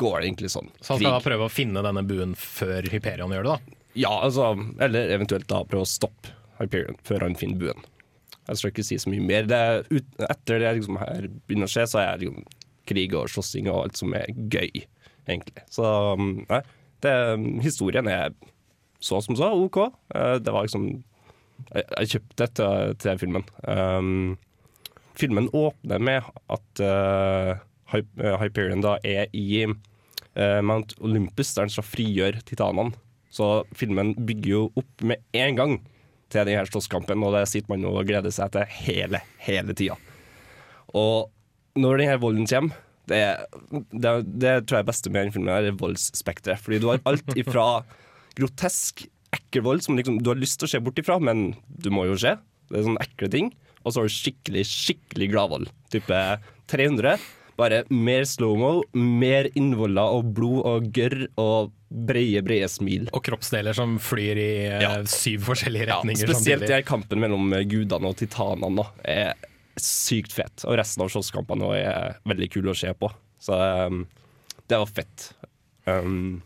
går 0.00 0.16
det 0.20 0.30
egentlig 0.30 0.50
sånn. 0.50 0.70
Så 0.80 0.94
han 0.94 1.02
skal 1.02 1.18
da 1.18 1.22
prøve 1.22 1.46
å 1.46 1.52
finne 1.52 1.84
denne 1.84 2.02
buen 2.08 2.34
før 2.38 2.88
Hyperion 2.90 3.32
gjør 3.36 3.46
det, 3.46 3.56
da? 3.56 3.78
Ja, 4.00 4.12
altså, 4.24 4.52
eller 4.80 5.12
eventuelt 5.14 5.48
da 5.50 5.62
prøve 5.68 5.84
å 5.84 5.88
stoppe 5.88 6.32
Hyperion 6.60 6.98
før 7.06 7.26
han 7.26 7.36
finner 7.38 7.60
buen. 7.60 7.86
Jeg 8.50 8.58
skal 8.58 8.72
ikke 8.72 8.86
si 8.86 8.98
så 8.98 9.10
mye 9.12 9.22
mer. 9.24 9.46
Det 9.46 9.60
ut, 9.90 10.08
etter 10.26 10.62
det 10.62 10.74
liksom 10.80 10.98
her 11.00 11.28
begynner 11.46 11.70
å 11.70 11.72
skje, 11.72 11.86
så 11.90 12.02
er 12.02 12.18
det 12.18 12.26
liksom 12.26 12.46
krig 12.90 13.14
og 13.14 13.30
slåssing 13.30 13.68
og 13.70 13.84
alt 13.84 14.00
som 14.00 14.14
er 14.18 14.30
gøy, 14.50 14.82
egentlig. 15.28 15.64
Så 15.70 15.86
mm, 16.18 16.32
nei, 16.50 16.62
det, 17.04 17.14
historien 17.64 18.10
er 18.10 18.34
så 19.00 19.20
som 19.24 19.38
så, 19.38 19.52
OK. 19.56 19.78
Eh, 20.14 20.36
det 20.42 20.52
var 20.52 20.66
liksom 20.66 20.90
Jeg, 21.70 21.84
jeg 21.84 22.10
kjøpte 22.14 22.36
det 22.40 22.48
til, 22.56 22.94
til 23.04 23.18
filmen. 23.20 23.42
Um, 23.68 24.38
filmen 25.20 25.50
åpner 25.52 26.00
med 26.00 26.24
at 26.48 26.80
uh, 26.80 27.60
Hyperion 28.40 28.80
da 28.80 28.94
er 29.04 29.28
i 29.36 29.66
uh, 29.68 30.60
Mount 30.64 30.94
Olympus, 31.04 31.52
der 31.52 31.66
han 31.66 31.74
skal 31.74 31.84
frigjøre 31.84 32.40
titanene. 32.48 32.96
Så 33.30 33.66
filmen 33.76 34.14
bygger 34.16 34.50
jo 34.50 34.62
opp 34.80 35.04
med 35.04 35.20
en 35.36 35.60
gang 35.60 35.76
til 36.30 36.46
denne 36.46 36.66
slåsskampen, 36.68 37.24
og 37.26 37.34
det 37.36 37.46
sitter 37.50 37.72
man 37.72 37.88
og 37.90 38.04
gleder 38.08 38.34
seg 38.34 38.52
til 38.54 38.78
hele, 38.84 39.22
hele 39.42 39.76
tida. 39.76 39.98
Og 40.96 41.30
når 41.78 42.02
denne 42.02 42.20
volden 42.22 42.48
kommer 42.50 42.78
det, 43.10 43.22
det, 43.90 44.10
det 44.38 44.52
tror 44.68 44.78
jeg 44.78 44.84
er 44.84 44.90
beste 44.90 45.10
med 45.10 45.26
den 45.26 45.32
filmen, 45.34 45.50
er 45.50 45.78
voldsspekteret. 45.78 46.62
Fordi 46.62 46.78
du 46.82 46.90
har 46.92 47.02
alt 47.10 47.32
ifra 47.38 47.64
grotesk, 48.38 49.02
ekkel 49.34 49.64
vold 49.66 49.82
som 49.82 49.98
liksom, 49.98 50.20
du 50.22 50.30
har 50.30 50.38
lyst 50.38 50.60
til 50.60 50.68
å 50.68 50.72
se 50.74 50.82
bort 50.84 51.00
ifra, 51.02 51.18
men 51.22 51.50
du 51.66 51.90
må 51.94 52.06
jo 52.06 52.18
se. 52.20 52.36
Det 52.70 52.78
er 52.78 52.86
sånne 52.86 53.02
ekle 53.02 53.30
ting. 53.32 53.50
Og 53.82 53.90
så 53.90 54.02
har 54.02 54.10
du 54.10 54.14
skikkelig, 54.14 54.64
skikkelig 54.68 55.30
gladvold. 55.32 55.70
Type 55.90 56.22
300. 56.70 57.18
Bare 57.60 57.82
mer 57.92 58.24
slow-mo, 58.28 58.70
mer 58.96 59.50
innvoller 59.58 60.16
og 60.16 60.32
blod 60.36 60.64
og 60.70 60.88
gørr 60.96 61.26
og 61.40 61.74
breie, 61.90 62.40
breie 62.46 62.68
smil. 62.70 63.08
Og 63.12 63.22
kroppsdeler 63.26 63.76
som 63.76 63.98
flyr 64.00 64.40
i 64.40 64.50
ja. 64.80 64.92
syv 65.10 65.44
forskjellige 65.50 65.90
retninger. 65.90 66.22
Ja, 66.24 66.28
spesielt 66.30 66.64
samtidig. 66.64 66.86
kampen 66.88 67.20
mellom 67.20 67.52
gudene 67.68 68.12
og 68.12 68.16
titanene 68.20 68.70
da, 68.80 68.86
er 69.04 69.50
sykt 69.80 70.32
fett. 70.36 70.64
Og 70.68 70.78
resten 70.80 71.04
av 71.04 71.12
slåsskampene 71.12 71.70
er 71.78 72.18
veldig 72.28 72.50
kule 72.54 72.72
å 72.72 72.78
se 72.78 72.92
på. 72.96 73.10
Så 73.40 73.56
um, 73.56 74.04
det 74.70 74.78
var 74.80 74.90
fett. 74.92 75.30
Um, 75.88 76.40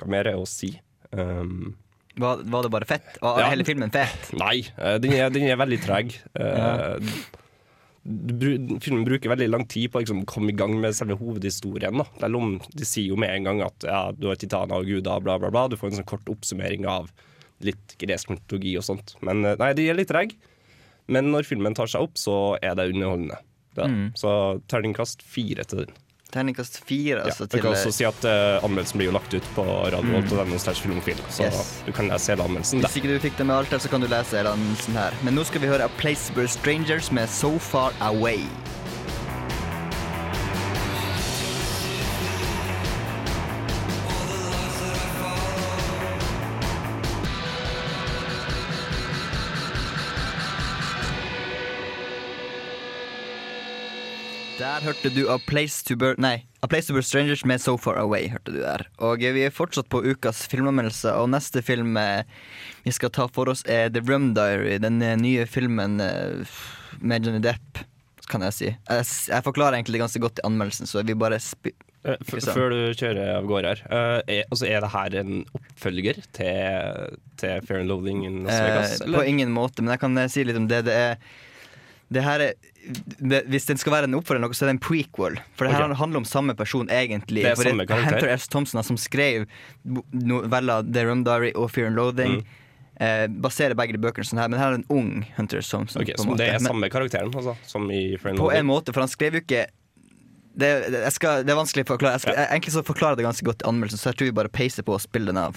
hva 0.00 0.10
mer 0.10 0.30
er 0.30 0.38
å 0.40 0.46
si? 0.48 0.72
Um, 1.10 1.74
Var, 2.20 2.42
var 2.52 2.66
det 2.66 2.72
bare 2.74 2.88
fett? 2.88 3.14
Var 3.22 3.40
Ja. 3.40 3.50
hele 3.52 3.64
filmen 3.64 3.92
fett? 3.94 4.32
Nei, 4.36 4.60
eh, 4.76 4.98
den 5.00 5.14
er, 5.16 5.30
den 5.32 5.46
er 5.48 5.58
veldig 5.60 5.78
treg. 5.84 6.16
Uh, 6.34 6.98
filmen 8.04 9.04
bruker 9.04 9.28
veldig 9.28 9.48
lang 9.50 9.66
tid 9.68 9.90
på 9.90 10.00
å 10.00 10.04
liksom, 10.04 10.22
komme 10.28 10.54
i 10.54 10.56
gang 10.56 10.72
med 10.80 10.96
selve 10.96 11.18
hovedhistorien. 11.20 12.00
Om 12.00 12.54
de 12.72 12.86
sier 12.88 13.10
jo 13.12 13.18
med 13.20 13.32
en 13.34 13.48
gang 13.50 13.64
at 13.66 13.86
ja, 13.86 14.00
du 14.16 14.30
har 14.30 14.40
titaner 14.40 14.80
og 14.80 14.88
guder, 14.88 15.20
bla, 15.24 15.36
bla, 15.40 15.50
bla. 15.52 15.66
Du 15.68 15.76
får 15.80 15.90
en 15.90 16.00
sånn 16.00 16.08
kort 16.08 16.32
oppsummering 16.32 16.88
av 16.88 17.10
litt 17.64 17.96
gresk 18.00 18.32
mytologi 18.32 18.72
og 18.80 18.86
sånt. 18.86 19.14
Men 19.26 19.44
eh, 19.44 19.58
nei, 19.60 19.74
de 19.76 19.90
er 19.90 19.98
litt 19.98 20.14
reg. 20.16 20.32
Men 21.12 21.28
når 21.34 21.48
filmen 21.48 21.76
tar 21.76 21.90
seg 21.90 22.06
opp, 22.06 22.16
så 22.20 22.56
er 22.64 22.78
det 22.78 22.88
underholdende. 22.94 23.40
Ja. 23.76 23.86
Mm. 23.90 24.06
Så 24.18 24.30
terningkast 24.70 25.22
fire 25.26 25.66
til 25.68 25.84
den. 25.84 25.98
Terningkast 26.30 26.80
fire, 26.86 27.24
altså, 27.24 27.44
ja, 27.44 27.50
til 27.50 27.62
kan 27.64 27.70
også 27.74 27.92
si 27.92 28.04
at 28.08 28.24
uh, 28.24 28.64
Anmeldelsen 28.66 29.00
blir 29.00 29.10
jo 29.10 29.14
lagt 29.16 29.34
ut 29.34 29.46
på 29.56 29.64
Radio 29.66 29.98
Mm. 30.20 30.28
Så 31.30 31.42
Yes. 31.44 31.82
du 31.86 31.92
kan 31.92 32.08
lese 32.08 32.32
hele 32.32 32.42
anmeldelsen 32.44 32.80
der. 32.80 32.88
Hvis 32.88 32.96
ikke 33.00 33.12
du 33.14 33.18
fikk 33.20 33.36
det 33.38 33.46
med 33.46 33.56
alt, 33.56 33.68
her, 33.70 33.78
så 33.78 33.88
kan 33.88 34.00
du 34.00 34.06
lese 34.06 34.36
hele 34.36 34.50
anmeldelsen 34.54 34.94
her. 34.96 35.14
Men 35.22 35.34
nå 35.34 35.44
skal 35.44 35.60
vi 35.60 35.66
høre 35.70 35.84
A 35.84 35.92
Place 35.98 36.32
Where 36.36 36.48
Strangers 36.48 37.10
med 37.12 37.28
So 37.28 37.58
Far 37.58 37.92
Away. 38.00 38.44
Der 54.80 54.94
hørte 54.94 55.10
du 55.12 55.26
A 55.28 55.34
Place 55.44 55.82
to 55.84 55.92
Burn 56.00 56.16
Nei, 56.24 56.46
A 56.64 56.68
Place 56.70 56.88
to 56.88 56.94
Burn 56.96 57.04
Strangers 57.04 57.42
med 57.44 57.60
So 57.60 57.74
Far 57.76 57.98
Away. 58.00 58.30
hørte 58.32 58.54
du 58.54 58.62
der 58.62 58.86
Og 58.96 59.20
vi 59.20 59.42
er 59.44 59.52
fortsatt 59.52 59.90
på 59.92 60.00
ukas 60.00 60.46
filmanmeldelse, 60.48 61.12
og 61.20 61.28
neste 61.34 61.60
film 61.60 61.98
eh, 62.00 62.22
vi 62.86 62.94
skal 62.96 63.12
ta 63.12 63.26
for 63.28 63.50
oss, 63.52 63.60
er 63.68 63.90
The 63.92 64.00
Rum 64.00 64.30
Diary. 64.32 64.78
Den 64.80 65.02
eh, 65.04 65.18
nye 65.20 65.44
filmen 65.44 66.00
eh, 66.00 66.54
med 66.96 67.28
Johnny 67.28 67.42
Depp, 67.44 67.82
kan 68.32 68.46
jeg 68.46 68.56
si. 68.56 68.70
Jeg, 68.70 69.10
jeg 69.34 69.46
forklarer 69.50 69.76
egentlig 69.76 70.00
ganske 70.00 70.24
godt 70.24 70.40
i 70.40 70.46
anmeldelsen, 70.48 70.88
så 70.88 71.04
vi 71.04 71.18
bare? 71.26 71.42
Før 72.24 72.72
du 72.72 72.80
kjører 72.96 73.34
av 73.34 73.52
gårde 73.52 73.74
her, 73.74 73.84
uh, 73.92 74.22
er, 74.24 74.48
altså 74.48 74.64
er 74.70 74.80
det 74.80 74.92
her 74.94 75.18
en 75.20 75.44
oppfølger 75.60 76.24
til, 76.32 77.20
til 77.36 77.68
Fair 77.68 77.82
and 77.82 77.92
Loathing 77.92 78.24
in 78.24 78.42
Las 78.48 78.64
Vegas? 78.64 78.98
Uh, 79.04 79.12
på 79.18 79.28
ingen 79.28 79.52
måte, 79.52 79.84
men 79.84 79.92
jeg 79.92 80.06
kan 80.08 80.24
si 80.32 80.48
litt 80.48 80.56
om 80.56 80.72
det. 80.72 80.86
Det 80.88 80.96
er 80.96 81.20
det 82.10 82.24
her 82.26 82.42
er, 82.42 82.69
hvis 83.50 83.66
den 83.68 83.78
skal 83.80 83.92
være 83.92 84.08
en 84.08 84.14
oppfølger, 84.18 84.52
så 84.54 84.64
er 84.64 84.70
det 84.70 84.76
en 84.76 84.82
prequel. 84.82 85.36
For 85.56 85.66
det 85.66 85.74
her 85.74 85.84
okay. 85.86 85.98
handler 86.00 86.22
om 86.22 86.24
samme 86.28 86.54
person, 86.58 86.88
egentlig. 86.90 87.42
Det 87.44 87.52
er 87.52 87.58
For 87.58 87.68
samme 87.70 87.86
karakter. 87.86 88.16
Hunter 88.20 88.32
S. 88.36 88.48
Thompson, 88.48 88.82
som 88.84 88.96
skrev 89.00 89.46
novella 90.12 90.80
The 90.82 91.04
Rum 91.06 91.24
Diary 91.24 91.52
og 91.54 91.70
Fear 91.70 91.86
and 91.90 91.96
Loathing, 91.96 92.40
Mm. 92.40 92.44
eh, 93.00 93.26
baserer 93.28 93.74
begge 93.74 93.92
de 93.96 93.98
bøkene 93.98 94.26
sånn 94.26 94.38
her, 94.42 94.48
men 94.48 94.58
her 94.60 94.72
er 94.72 94.74
en 94.80 94.86
ung 94.90 95.26
Hunter 95.36 95.58
S. 95.58 95.68
Thompson. 95.70 96.02
Okay, 96.02 96.14
så 96.18 96.26
måte. 96.26 96.38
det 96.38 96.48
er 96.48 96.58
Men- 96.60 96.72
samme 96.72 96.90
karakteren, 96.90 97.32
altså, 97.34 97.56
som 97.66 97.90
i 97.90 98.16
Fear 98.16 98.30
and 98.30 98.38
På 98.38 98.52
en 98.52 98.66
måte, 98.66 98.92
for 98.92 99.00
han 99.00 99.08
skrev 99.08 99.32
jo 99.32 99.40
ikke 99.40 99.66
det, 100.56 101.12
skal, 101.12 101.44
det 101.44 101.52
er 101.52 101.56
vanskelig 101.56 101.84
å 101.86 101.96
forklare. 101.96 102.18
Jeg 102.18 102.20
skal, 102.20 102.34
ja. 102.34 102.46
egentlig 102.50 102.72
så 102.74 102.82
forklarer 102.84 103.14
jeg 103.16 103.18
det 103.18 103.24
ganske 103.24 103.44
godt 103.46 103.62
i 103.62 103.68
anmeldelsen, 103.70 103.98
så 103.98 104.10
jeg 104.10 104.16
tror 104.18 104.26
vi 104.26 104.32
bare 104.32 104.48
peiser 104.48 104.82
på 104.82 104.92
og 104.92 105.00
spiller 105.00 105.32
den 105.32 105.38
av. 105.38 105.56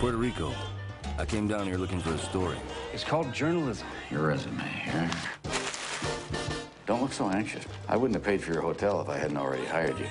Puerto 0.00 0.18
Rico. 0.18 0.73
I 1.16 1.24
came 1.24 1.46
down 1.46 1.66
here 1.66 1.78
looking 1.78 2.00
for 2.00 2.12
a 2.12 2.18
story. 2.18 2.56
It's 2.92 3.04
called 3.04 3.32
journalism. 3.32 3.86
Your 4.10 4.26
resume 4.26 4.58
here. 4.58 5.08
Don't 6.86 7.00
look 7.00 7.12
so 7.12 7.30
anxious. 7.30 7.64
I 7.88 7.96
wouldn't 7.96 8.16
have 8.16 8.24
paid 8.24 8.42
for 8.42 8.52
your 8.52 8.62
hotel 8.62 9.00
if 9.00 9.08
I 9.08 9.16
hadn't 9.16 9.36
already 9.36 9.64
hired 9.64 9.96
you. 9.98 10.08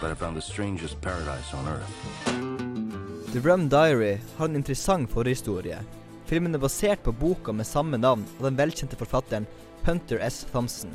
But 0.00 0.10
I 0.10 0.14
found 0.14 0.36
the 0.36 0.42
strangest 0.42 1.00
paradise 1.00 1.54
on 1.54 1.66
earth. 1.68 3.32
The 3.32 3.40
Rum 3.40 3.68
Diary 3.68 4.20
har 4.36 4.48
en 4.48 4.56
interessant 4.56 5.10
forhistorie. 5.10 5.78
Filmen 6.26 6.54
er 6.54 6.60
basert 6.60 7.02
på 7.02 7.12
boka 7.12 7.52
med 7.52 7.66
samme 7.66 7.96
navn 7.96 8.26
av 8.38 8.44
den 8.44 8.56
velkjente 8.56 8.96
forfatteren 8.96 9.46
Hunter 9.86 10.20
S. 10.20 10.46
Thompson. 10.52 10.90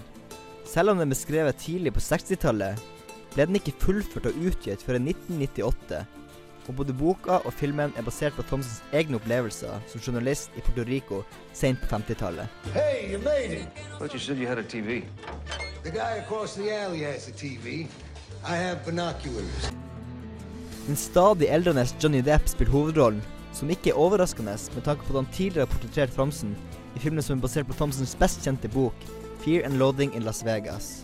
Selv 0.66 0.94
om 0.94 1.02
den 1.02 1.10
ble 1.10 1.18
skrevet 1.18 1.58
tidlig 1.58 1.94
på 1.94 2.02
60-tallet, 2.02 2.78
ble 3.34 3.46
den 3.50 3.58
ikke 3.58 3.74
fullført 3.82 4.30
og 4.30 4.38
utgitt 4.38 4.86
før 4.86 5.02
i 5.02 5.08
1998. 5.10 6.06
Og 6.68 6.76
både 6.76 6.94
boka 6.94 7.42
og 7.44 7.54
filmen 7.54 7.92
er 7.98 8.06
basert 8.06 8.36
på 8.38 8.44
Thomsens 8.48 8.80
egne 8.96 9.20
opplevelser 9.20 9.82
som 9.92 10.02
journalist 10.02 10.54
i 10.56 10.62
Puerto 10.62 10.86
Rico 10.88 11.24
sent 11.54 11.82
på 11.82 11.90
50-tallet. 11.96 12.48
Hey, 12.74 13.12
you 13.12 13.20
made 13.20 13.52
it. 13.52 13.68
Thought 13.98 14.14
you 14.14 14.20
said 14.20 14.38
you 14.38 14.48
had 14.48 14.58
a 14.58 14.64
TV. 14.64 15.04
The 15.84 15.92
guy 15.92 16.24
across 16.24 16.56
the 16.56 16.72
alley 16.72 17.04
has 17.04 17.26
TV. 17.26 17.88
I 18.46 18.56
have 18.56 18.80
binoculars. 18.86 19.72
Den 20.88 20.96
stadig 20.96 21.48
eldrende 21.48 21.88
Johnny 22.04 22.22
Depp 22.22 22.48
spiller 22.48 22.72
hovedrollen, 22.72 23.22
som 23.54 23.70
ikke 23.70 23.90
er 23.90 24.00
overraskende 24.00 24.58
med 24.76 24.84
tanke 24.84 25.06
på 25.06 25.14
at 25.14 25.24
han 25.24 25.34
tidligere 25.34 25.66
har 25.66 25.72
portrettert 25.72 26.16
Thomsen 26.16 26.58
i 26.96 27.00
filmen 27.00 27.24
som 27.24 27.38
er 27.38 27.42
basert 27.42 27.68
på 27.68 27.74
Thomsens 27.74 28.16
best 28.16 28.44
kjente 28.44 28.70
bok, 28.70 28.96
Fear 29.46 29.66
and 29.66 29.78
Loathing 29.78 30.16
in 30.16 30.24
Las 30.24 30.44
Vegas. 30.46 31.04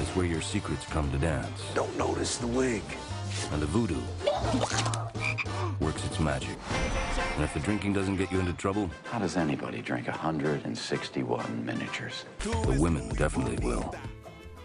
It's 0.00 0.16
where 0.16 0.26
your 0.26 0.42
secrets 0.42 0.86
come 0.86 1.10
to 1.12 1.18
dance. 1.18 1.62
Don't 1.74 1.96
notice 1.98 2.38
the 2.38 2.46
wig. 2.46 2.82
And 3.52 3.62
the 3.62 3.66
voodoo 3.66 4.31
works 5.80 6.04
its 6.04 6.20
magic. 6.20 6.56
And 7.36 7.44
if 7.44 7.54
the 7.54 7.60
drinking 7.60 7.92
doesn't 7.94 8.16
get 8.16 8.30
you 8.32 8.40
into 8.40 8.52
trouble, 8.52 8.90
How 9.04 9.18
does 9.18 9.36
anybody 9.36 9.80
drink 9.82 10.06
161 10.08 11.64
miniatures? 11.64 12.24
the 12.40 12.76
women 12.80 13.08
definitely 13.16 13.58
will. 13.64 13.94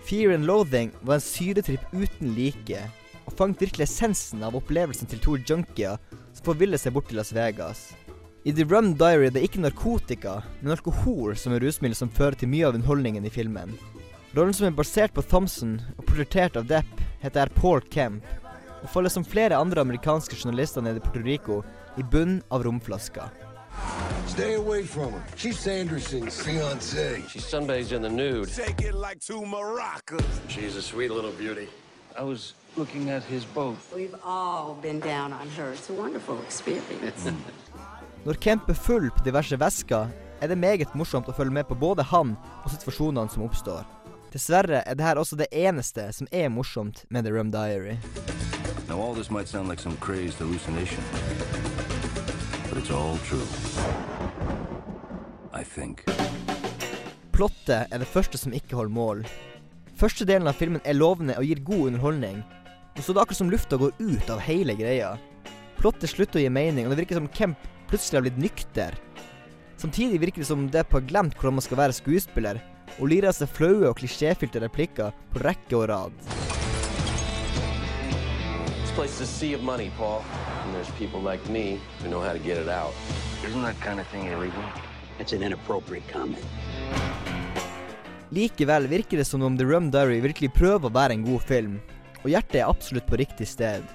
Fear 0.04 0.32
and 0.32 0.46
Loathing 0.46 0.92
var 1.02 1.16
en 1.16 1.22
syretripp 1.22 1.82
uten 1.94 2.36
like, 2.36 2.82
og 3.28 3.34
fanget 3.36 3.62
virkelig 3.62 3.84
essensen 3.90 4.44
av 4.44 4.56
opplevelsen 4.56 5.08
til 5.12 5.20
to 5.20 5.36
junkier 5.38 5.98
som 6.34 6.46
forviller 6.46 6.80
seg 6.80 6.94
bort 6.96 7.10
til 7.10 7.18
Las 7.20 7.34
Vegas. 7.36 7.92
I 8.48 8.54
The 8.56 8.64
Rum 8.64 8.94
Diary 8.96 9.28
er 9.28 9.34
det 9.36 9.44
ikke 9.44 9.60
narkotika, 9.60 10.38
men 10.62 10.72
alkohol 10.72 11.36
som 11.36 11.52
er 11.54 11.60
rusmiddel 11.60 11.96
som 12.00 12.10
fører 12.10 12.38
til 12.40 12.48
mye 12.48 12.70
av 12.70 12.78
underholdningen 12.78 13.26
i 13.28 13.34
filmen. 13.34 13.74
Rollen 14.38 14.56
som 14.56 14.70
er 14.70 14.78
basert 14.78 15.12
på 15.16 15.26
Thompson 15.28 15.82
og 15.98 16.06
portrettert 16.08 16.56
av 16.56 16.70
Depp, 16.70 17.04
heter 17.20 17.52
Paul 17.58 17.82
Kemp, 17.92 18.24
og 18.84 18.90
følger 18.90 19.10
som 19.10 19.26
flere 19.26 19.58
andre 19.58 19.82
amerikanske 19.82 20.38
journalister 20.44 20.82
nede 20.82 21.02
i 21.02 21.06
Puerto 21.06 21.24
Rico 21.26 21.62
i 21.98 22.04
bunnen 22.04 22.42
av 22.52 22.64
romflaska. 22.64 23.30
Stay 24.28 24.56
away 24.56 24.84
from 24.84 25.14
her. 25.14 25.24
She's 25.36 25.58
Sanderson's 25.58 26.42
fiance. 26.42 27.22
She 27.30 27.40
sunbathes 27.40 27.92
in 27.92 28.02
the 28.02 28.10
nude. 28.10 28.48
Take 28.48 28.82
it 28.90 28.96
like 28.96 29.20
two 29.20 29.42
maracas. 29.42 30.26
She's 30.50 30.76
a 30.76 30.82
sweet 30.82 31.12
little 31.12 31.32
beauty. 31.32 31.68
I 32.20 32.24
was 32.24 32.54
looking 32.76 33.10
at 33.10 33.24
his 33.24 33.46
boat. 33.46 33.78
We've 33.96 34.16
all 34.26 34.76
been 34.82 35.00
down 35.00 35.34
on 35.34 35.48
her. 35.58 35.74
It's 35.74 35.90
a 35.90 35.94
wonderful 35.94 36.38
experience. 36.46 37.32
Når 38.26 38.34
Kemp 38.34 38.70
er 38.70 38.74
full 38.74 39.10
på 39.12 39.24
diverse 39.24 39.60
væsker, 39.60 40.08
er 40.42 40.48
det 40.48 40.58
meget 40.58 40.96
morsomt 40.96 41.30
å 41.30 41.34
følge 41.34 41.54
med 41.54 41.68
på 41.70 41.76
både 41.76 42.04
han 42.04 42.36
og 42.64 42.72
situasjonene 42.74 43.30
som 43.32 43.46
oppstår. 43.48 43.86
Dessverre 44.34 44.84
er 44.84 44.98
dette 45.00 45.22
også 45.22 45.40
det 45.40 45.48
eneste 45.52 46.10
som 46.14 46.28
er 46.32 46.50
morsomt 46.50 47.06
med 47.10 47.24
The 47.24 47.34
Rum 47.38 47.54
Diary. 47.54 47.96
Now, 48.88 49.02
all 49.02 49.14
this 49.14 49.30
might 49.30 49.50
sound 49.50 49.68
like 49.68 49.82
some 49.82 49.98
crazed 49.98 50.38
hallucination, 50.40 51.04
but 52.70 52.78
it's 52.78 52.90
all 52.90 53.18
true. 53.28 53.44
I 55.52 55.64
think. 55.64 56.06
Plottet 57.36 57.92
er 57.92 58.00
det 58.00 58.08
første 58.08 58.40
som 58.40 58.56
ikke 58.56 58.78
holder 58.80 58.96
mål. 58.96 59.26
Første 60.00 60.24
delen 60.30 60.48
av 60.48 60.56
filmen 60.56 60.80
er 60.88 60.96
lovende 60.96 61.36
og 61.36 61.44
gir 61.44 61.60
god 61.68 61.90
underholdning, 61.90 62.40
og 62.96 63.04
så 63.04 63.12
er 63.12 63.18
det 63.18 63.26
akkurat 63.26 63.42
som 63.42 63.52
lufta 63.52 63.82
går 63.82 63.92
ut 64.00 64.32
av 64.32 64.46
hele 64.48 64.78
greia. 64.80 65.12
Plottet 65.82 66.14
slutter 66.14 66.40
å 66.40 66.46
gi 66.46 66.56
mening, 66.56 66.88
og 66.88 66.96
det 66.96 67.02
virker 67.04 67.20
som 67.20 67.28
Kemp 67.36 67.68
plutselig 67.92 68.22
har 68.22 68.28
blitt 68.30 68.40
nykter. 68.40 68.96
Samtidig 69.78 70.24
virker 70.24 70.46
det 70.46 70.50
som 70.50 70.64
det 70.72 70.86
er 70.86 70.88
på 70.88 71.04
glemt 71.12 71.36
hvordan 71.36 71.60
man 71.60 71.68
skal 71.68 71.84
være 71.84 72.00
skuespiller, 72.00 72.64
og 72.98 73.12
lirer 73.12 73.34
av 73.34 73.36
seg 73.36 73.52
flaue 73.52 73.92
og 73.92 74.00
klisjéfylte 74.00 74.64
replikker 74.64 75.12
på 75.34 75.44
rekke 75.44 75.76
og 75.76 75.90
rad. 75.92 76.47
Place 78.98 79.22
is 79.22 79.30
a 79.30 79.34
sea 79.40 79.54
of 79.54 79.62
money, 79.62 79.92
Paul. 79.98 80.24
And 80.66 80.74
there's 80.74 80.90
people 80.98 81.22
like 81.32 81.48
me 81.52 81.80
who 82.02 82.10
know 82.10 82.20
how 82.20 82.34
to 82.34 82.40
get 82.40 82.58
it 82.58 82.68
out. 82.68 82.94
Isn't 83.46 83.62
that 83.62 83.80
kind 83.80 84.00
of 84.00 84.08
thing 84.08 84.26
illegal? 84.26 84.64
It's 85.20 85.34
an 85.34 85.44
inappropriate 85.44 86.08
comment. 86.12 86.46
Likevel 88.30 88.88
virker 88.88 89.18
det 89.18 89.26
som 89.26 89.44
om 89.44 89.58
The 89.58 89.66
Rum 89.66 89.92
Diary 89.92 90.18
virkelig 90.20 90.50
prøver 90.54 90.90
å 90.90 90.94
være 90.96 91.14
en 91.14 91.28
god 91.28 91.46
film, 91.46 91.76
og 92.24 92.32
hjertet 92.34 92.64
er 92.64 92.72
absolutt 92.72 93.06
på 93.06 93.20
riktig 93.22 93.46
sted. 93.48 93.86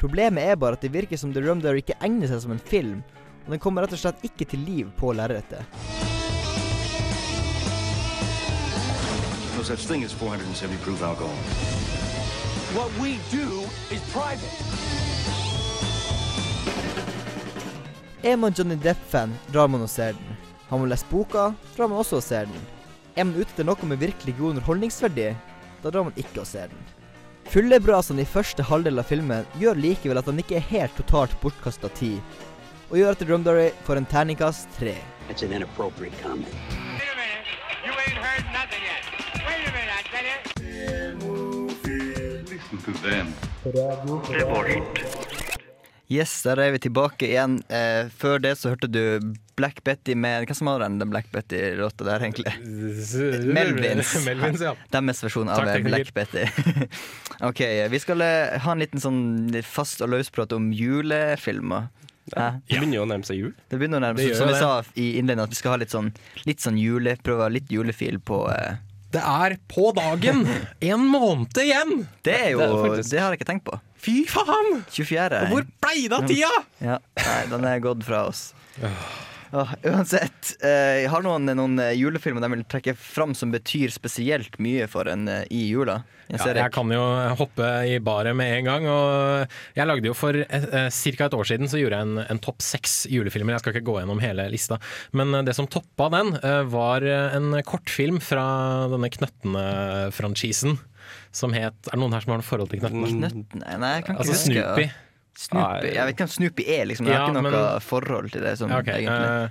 Problemet 0.00 0.48
er 0.48 0.56
bare 0.56 0.80
at 0.80 0.88
det 0.88 0.94
virker 0.96 1.20
som 1.20 1.36
The 1.36 1.44
Rum 1.44 1.60
Diary 1.60 1.84
ikke 1.84 2.00
egner 2.00 2.32
seg 2.32 2.40
som 2.46 2.56
en 2.56 2.64
film, 2.72 3.04
og 3.44 3.52
den 3.52 3.60
kommer 3.60 3.84
rett 3.84 3.92
og 3.92 4.00
slett 4.06 4.24
ikke 4.24 4.48
til 4.54 4.64
liv 4.64 4.88
på 4.96 5.12
lerretet. 5.12 5.68
No 9.52 9.62
such 9.62 9.84
thing 9.84 10.02
as 10.02 10.16
470 10.16 10.80
proof 10.80 11.02
alcohol. 11.02 12.03
What 12.74 12.90
we 12.98 13.10
do 13.30 13.46
is 13.94 14.00
private. 14.12 14.54
Er 18.22 18.36
man 18.36 18.52
Johnny 18.56 18.74
Depp-fan, 18.74 19.34
drar 19.52 19.68
man 19.68 19.84
og 19.84 19.90
ser 19.90 20.16
den. 20.18 20.36
Har 20.68 20.80
man 20.82 20.90
lest 20.90 21.06
boka, 21.10 21.52
drar 21.76 21.88
man 21.92 22.00
også 22.00 22.18
og 22.18 22.24
ser 22.26 22.48
den. 22.50 22.64
Er 23.14 23.28
man 23.28 23.36
ute 23.36 23.46
etter 23.46 23.68
noe 23.68 23.86
med 23.86 24.02
virkelig 24.02 24.34
god 24.40 24.56
underholdningsverdi, 24.56 25.28
da 25.84 25.92
drar 25.94 26.08
man 26.08 26.18
ikke 26.18 26.42
og 26.42 26.48
ser 26.50 26.72
den. 26.72 26.82
Fullebrasene 27.52 28.24
i 28.24 28.32
første 28.32 28.66
halvdel 28.66 28.98
av 28.98 29.06
filmen 29.06 29.46
gjør 29.62 29.78
likevel 29.78 30.18
at 30.18 30.32
den 30.32 30.42
ikke 30.42 30.58
er 30.58 30.66
helt 30.72 30.98
totalt 30.98 31.38
bortkasta 31.44 31.92
tid, 31.94 32.18
og 32.90 32.98
gjør 32.98 33.14
at 33.14 33.22
The 33.22 33.30
Drumdary 33.30 33.70
får 33.86 34.02
en 34.02 34.10
terningkast 34.16 34.66
tre. 34.80 34.98
That's 35.28 35.46
an 35.46 35.54
inappropriate 35.54 36.18
comment. 36.24 36.93
Yes, 46.12 46.42
der 46.44 46.60
er 46.60 46.74
vi 46.74 46.82
tilbake 46.84 47.26
igjen. 47.30 47.56
Eh, 47.72 48.10
før 48.12 48.42
det 48.44 48.52
så 48.60 48.74
hørte 48.74 48.90
du 48.92 49.32
Black 49.56 49.80
Betty 49.86 50.12
med 50.18 50.44
Hva 50.44 50.56
som 50.58 50.68
var 50.68 50.82
den, 50.84 50.98
Black 51.08 51.30
Betty-låta 51.32 52.04
der, 52.04 52.26
egentlig? 52.26 52.52
Melvins. 53.56 54.12
Melvins, 54.26 54.60
ja. 54.60 54.74
Deres 54.92 55.24
versjon 55.24 55.48
av 55.48 55.62
Takk, 55.62 55.78
eh. 55.78 55.86
Black 55.88 56.12
Betty. 56.14 56.44
ok, 57.48 57.64
vi 57.90 58.02
skal 58.04 58.20
eh, 58.26 58.58
ha 58.60 58.76
en 58.76 58.84
liten 58.84 59.00
sånn 59.00 59.22
fast 59.64 60.04
og 60.04 60.12
løsprat 60.12 60.52
om 60.52 60.68
julefilmer. 60.76 61.88
Ja. 62.32 62.54
Det 62.68 62.78
begynner 62.78 63.00
jo 63.00 63.04
å 63.04 63.08
nærme 63.08 63.28
seg 63.28 63.40
jul. 63.40 63.52
Det 63.68 63.80
begynner 63.80 64.00
å 64.00 64.04
nærme 64.04 64.20
seg, 64.20 64.36
som 64.36 64.48
vi 64.52 64.60
sa 64.60 64.74
i 64.92 65.14
innledningen, 65.18 65.48
at 65.48 65.56
vi 65.56 65.60
skal 65.60 65.74
ha 65.74 65.80
litt 65.80 65.92
sånn, 65.92 66.12
litt 66.44 66.60
sånn 66.64 66.76
jule, 66.80 67.16
prøve 67.24 67.48
litt 67.52 67.72
julefil 67.72 68.20
på 68.20 68.44
eh. 68.52 68.76
Det 69.14 69.22
er 69.22 69.54
på 69.70 69.92
dagen! 69.94 70.42
En 70.82 71.04
måned 71.06 71.58
igjen! 71.62 72.06
Det 72.26 72.34
er 72.34 72.48
jo 72.56 72.64
Det 72.64 72.66
er 72.66 73.02
det, 73.02 73.20
har 73.22 73.30
jeg 73.30 73.38
ikke 73.40 73.50
tenkt 73.52 73.66
på. 73.68 73.78
Fy 74.04 74.16
faen! 74.28 74.80
24. 74.90 75.44
Hvor 75.52 75.66
blei 75.84 76.08
det 76.10 76.18
av 76.18 76.26
tida?! 76.28 76.50
Ja, 76.82 76.98
nei, 77.22 77.38
den 77.52 77.68
er 77.70 77.78
gått 77.84 78.02
fra 78.08 78.24
oss. 78.32 78.48
Åh, 79.52 79.74
uansett, 79.90 80.54
eh, 80.64 81.04
jeg 81.04 81.10
har 81.12 81.22
noen, 81.26 81.46
noen 81.56 81.78
eh, 81.82 81.92
julefilmer 81.98 82.42
de 82.44 82.50
vil 82.54 82.64
trekke 82.70 82.94
fram 82.98 83.34
som 83.36 83.52
betyr 83.54 83.92
spesielt 83.94 84.58
mye 84.62 84.88
for 84.90 85.10
en 85.10 85.28
eh, 85.28 85.44
i 85.54 85.66
jula. 85.68 86.00
Jeg 86.28 86.40
Ja, 86.40 86.54
jeg 86.56 86.72
kan 86.72 86.88
jo 86.88 87.02
hoppe 87.36 87.66
i 87.84 87.98
baret 88.00 88.32
med 88.36 88.48
en 88.58 88.64
gang. 88.64 88.86
Og 88.88 89.52
jeg 89.76 89.86
lagde 89.86 90.08
jo 90.08 90.14
For 90.16 90.38
eh, 90.40 90.88
ca. 90.88 91.26
et 91.26 91.36
år 91.36 91.44
siden 91.50 91.68
så 91.68 91.78
gjorde 91.80 92.00
jeg 92.00 92.08
en, 92.08 92.22
en 92.32 92.40
topp 92.42 92.64
seks 92.64 93.04
julefilmer. 93.12 93.54
Jeg 93.54 93.64
skal 93.64 93.74
ikke 93.74 93.86
gå 93.90 93.98
gjennom 94.00 94.22
hele 94.24 94.48
lista. 94.52 94.80
Men 95.12 95.34
eh, 95.34 95.44
det 95.44 95.56
som 95.58 95.68
toppa 95.68 96.08
den, 96.14 96.34
eh, 96.40 96.62
var 96.72 97.04
eh, 97.04 97.36
en 97.36 97.60
kortfilm 97.66 98.22
fra 98.24 98.46
denne 98.92 99.12
Knøttene-franchisen. 99.12 100.78
Som 101.34 101.52
het 101.52 101.74
Er 101.90 101.98
det 101.98 102.00
noen 102.00 102.14
her 102.14 102.22
som 102.24 102.32
har 102.32 102.40
noe 102.40 102.46
forhold 102.46 102.70
til 102.72 102.80
Knøttene? 102.80 103.28
Knøttene? 103.28 103.78
Nei, 103.82 103.96
jeg 103.98 104.06
kan 104.06 104.16
ikke 104.16 104.24
Altså 104.24 104.36
huske. 104.38 104.54
Snoopy. 104.54 104.86
Snoopy. 105.38 105.90
Jeg 105.94 106.04
vet 106.06 106.14
ikke 106.14 106.26
om 106.28 106.34
Snoopy 106.36 106.64
er, 106.68 106.84
liksom. 106.86 107.06
Jeg 107.06 107.16
har 107.16 107.24
Ja, 107.26 107.28
ikke 107.32 107.42
noe 107.42 107.50
men- 107.50 107.80
forhold 107.82 108.30
til 108.32 108.40
det. 108.42 108.56
Som, 108.58 108.70
okay, 108.72 109.02
egentlig. 109.02 109.44
eh, 109.44 109.48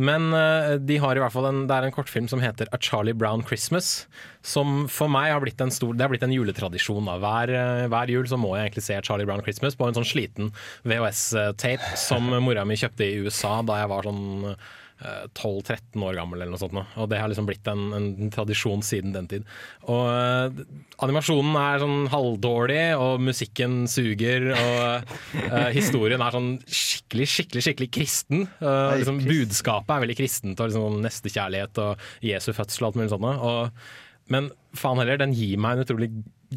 men 0.00 0.32
uh, 0.32 0.76
de 0.78 0.96
har 1.02 1.16
i 1.16 1.20
hvert 1.20 1.32
fall 1.34 1.46
en, 1.50 1.66
det 1.66 1.74
er 1.76 1.84
en 1.88 1.92
kortfilm 1.92 2.28
som 2.30 2.40
heter 2.40 2.66
A 2.72 2.78
Charlie 2.80 3.12
Brown 3.12 3.42
Christmas. 3.44 4.06
Som 4.42 4.86
for 4.88 5.08
meg 5.12 5.32
har 5.32 5.40
blitt 5.42 5.60
en 5.60 5.70
stor 5.74 5.92
Det 5.92 6.00
har 6.06 6.08
blitt 6.08 6.22
en 6.22 6.32
juletradisjon. 6.32 7.04
Hver, 7.20 7.52
uh, 7.52 7.88
hver 7.90 8.08
jul 8.08 8.24
så 8.30 8.38
må 8.40 8.54
jeg 8.56 8.70
egentlig 8.70 8.84
se 8.86 9.00
Charlie 9.02 9.26
Brown 9.26 9.42
Christmas 9.42 9.74
på 9.76 9.86
en 9.88 9.94
sånn 9.98 10.06
sliten 10.08 10.52
VHS-tape 10.86 11.96
som 12.00 12.30
mora 12.42 12.64
mi 12.64 12.78
kjøpte 12.80 13.06
i 13.06 13.18
USA 13.24 13.60
da 13.66 13.80
jeg 13.82 13.90
var 13.92 14.06
sånn 14.08 14.56
12-13 15.00 16.02
år 16.04 16.18
gammel 16.18 16.40
eller 16.40 16.52
noe 16.52 16.60
sånt. 16.60 16.74
nå. 16.76 16.82
Og 17.00 17.08
det 17.10 17.20
har 17.20 17.30
liksom 17.32 17.46
blitt 17.48 17.68
en, 17.70 17.86
en 17.96 18.32
tradisjon 18.32 18.82
siden 18.84 19.14
den 19.14 19.28
tid. 19.30 19.46
Og 19.88 20.02
eh, 20.12 20.60
animasjonen 21.04 21.56
er 21.60 21.80
sånn 21.82 22.10
halvdårlig, 22.12 22.82
og 23.00 23.24
musikken 23.24 23.82
suger, 23.90 24.50
og 24.52 25.14
uh, 25.48 25.70
historien 25.72 26.20
er 26.20 26.36
sånn 26.36 26.52
skikkelig, 26.66 27.28
skikkelig 27.34 27.64
skikkelig 27.64 27.90
kristen. 27.96 28.44
Uh, 28.60 28.98
liksom, 29.00 29.22
budskapet 29.24 29.94
er 29.94 30.04
veldig 30.04 30.18
kristent, 30.20 30.60
og 30.60 30.70
liksom 30.70 31.00
nestekjærlighet 31.06 31.82
og 31.84 32.06
Jesu 32.26 32.52
fødsel 32.56 32.84
og 32.84 32.90
alt 32.90 33.00
mulig 33.00 33.14
sånt. 33.14 33.30
Og, 33.50 33.88
men 34.30 34.52
faen 34.78 35.00
heller, 35.00 35.20
den 35.20 35.34
gir 35.34 35.56
meg 35.60 35.78
en 35.78 35.86
utrolig 35.86 36.10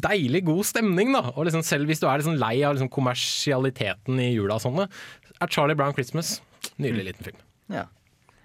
deilig 0.04 0.44
god 0.46 0.66
stemning, 0.66 1.12
da. 1.14 1.28
Og 1.34 1.48
liksom, 1.48 1.64
selv 1.66 1.88
hvis 1.90 2.02
du 2.02 2.08
er 2.10 2.20
liksom 2.20 2.38
lei 2.40 2.56
av 2.66 2.76
liksom 2.76 2.92
kommersialiteten 2.92 4.20
i 4.22 4.32
jula 4.34 4.58
og 4.58 4.64
sånn, 4.64 4.84
er 4.84 5.52
Charlie 5.52 5.78
Brown 5.78 5.94
Christmas 5.96 6.38
nydelig 6.80 7.12
liten 7.12 7.30
film. 7.30 7.44
Ja. 7.72 7.88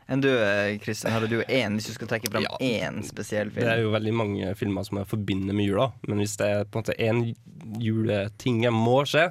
Enn 0.10 0.22
du, 0.24 0.30
Kristin, 0.32 0.80
Kristian, 0.82 1.14
hadde 1.14 1.28
du 1.30 1.38
én, 1.46 1.76
hvis 1.78 1.86
du 1.86 1.94
skal 1.94 2.08
trekke 2.10 2.32
fram 2.34 2.42
Ja. 2.48 2.58
én 2.66 3.04
spesiell 3.06 3.52
Det 3.54 3.68
er 3.70 3.84
jo 3.84 3.92
veldig 3.94 4.14
mange 4.18 4.56
filmer 4.58 4.84
som 4.88 4.98
jeg 4.98 5.06
forbinder 5.12 5.54
med 5.54 5.68
jula, 5.70 5.92
men 6.08 6.18
hvis 6.24 6.34
det 6.42 6.48
er 6.50 6.64
på 6.66 6.80
en 6.80 6.84
måte 6.84 6.98
én 6.98 7.36
juleting 7.80 8.64
jeg 8.66 8.74
må 8.74 9.04
se, 9.08 9.28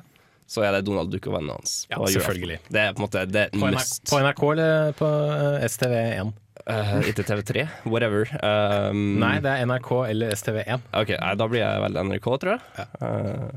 så 0.48 0.62
er 0.64 0.72
det 0.78 0.84
Donald 0.86 1.10
Duck 1.12 1.26
og 1.28 1.34
vennene 1.36 1.58
hans. 1.58 1.72
Ja, 1.90 1.98
selvfølgelig. 2.08 2.60
Det 2.72 2.80
er 2.80 2.94
på 2.96 3.02
en 3.02 3.06
måte 3.08 3.24
det 3.28 3.42
er 3.42 3.50
På 3.52 3.66
NRK, 3.68 3.74
must. 3.74 4.04
på 4.08 4.20
NRK 4.22 4.42
eller 4.54 4.92
på 4.96 5.08
eh, 5.34 5.66
STV1? 5.68 6.30
Uh, 6.68 6.94
ikke 7.08 7.24
TV3, 7.24 7.66
whatever. 7.88 8.28
Um, 8.44 9.18
Nei, 9.22 9.38
det 9.44 9.50
er 9.54 9.66
NRK 9.68 9.90
eller 10.10 10.32
STV1. 10.36 10.82
Ok, 11.00 11.12
Da 11.16 11.46
blir 11.48 11.62
jeg 11.62 11.82
vel 11.84 12.00
NRK, 12.08 12.26
tror 12.42 12.54
jeg. 12.54 12.88
Uh, 13.00 13.50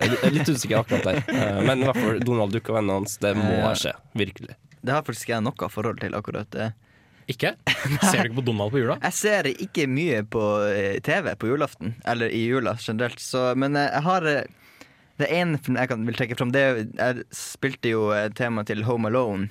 jeg 0.00 0.16
er 0.22 0.34
litt- 0.34 0.48
er 0.48 0.54
usikker 0.56 0.80
akkurat 0.80 1.06
der. 1.08 1.22
Uh, 1.28 1.60
men 1.66 1.82
i 1.82 1.88
hvert 1.88 2.00
fall 2.00 2.20
Donald 2.24 2.52
Duck 2.56 2.68
og 2.72 2.76
vennene 2.80 2.98
hans, 3.00 3.16
det 3.20 3.34
må 3.38 3.52
skje. 3.80 3.94
Virkelig. 4.16 4.56
Det 4.82 4.92
har 4.94 5.04
faktisk 5.06 5.28
jeg 5.32 5.44
noe 5.44 5.68
forhold 5.72 6.00
til, 6.00 6.14
akkurat 6.16 6.50
det. 6.54 6.70
Ikke? 7.30 7.52
Ser 8.02 8.24
du 8.24 8.30
ikke 8.30 8.40
på 8.40 8.46
Donald 8.48 8.72
på 8.74 8.80
jula? 8.80 8.96
Jeg 9.06 9.14
ser 9.14 9.46
ikke 9.52 9.84
mye 9.86 10.22
på 10.26 10.40
eh, 10.66 10.96
TV 11.06 11.28
på 11.38 11.50
julaften, 11.52 11.92
eller 12.10 12.32
i 12.34 12.40
jula 12.48 12.72
generelt, 12.82 13.20
så, 13.22 13.52
men 13.54 13.76
eh, 13.78 13.86
jeg 13.92 14.02
har 14.08 14.26
eh, 14.26 14.40
Det 15.20 15.28
ene 15.36 15.60
jeg 15.60 15.88
kan, 15.92 16.06
vil 16.08 16.16
trekke 16.16 16.36
fram. 16.38 16.50
Det, 16.50 16.62
jeg 16.96 17.24
spilte 17.36 17.92
jo 17.92 18.08
temaet 18.10 18.36
tema 18.40 18.64
til 18.66 18.82
Home 18.88 19.10
Alone 19.12 19.50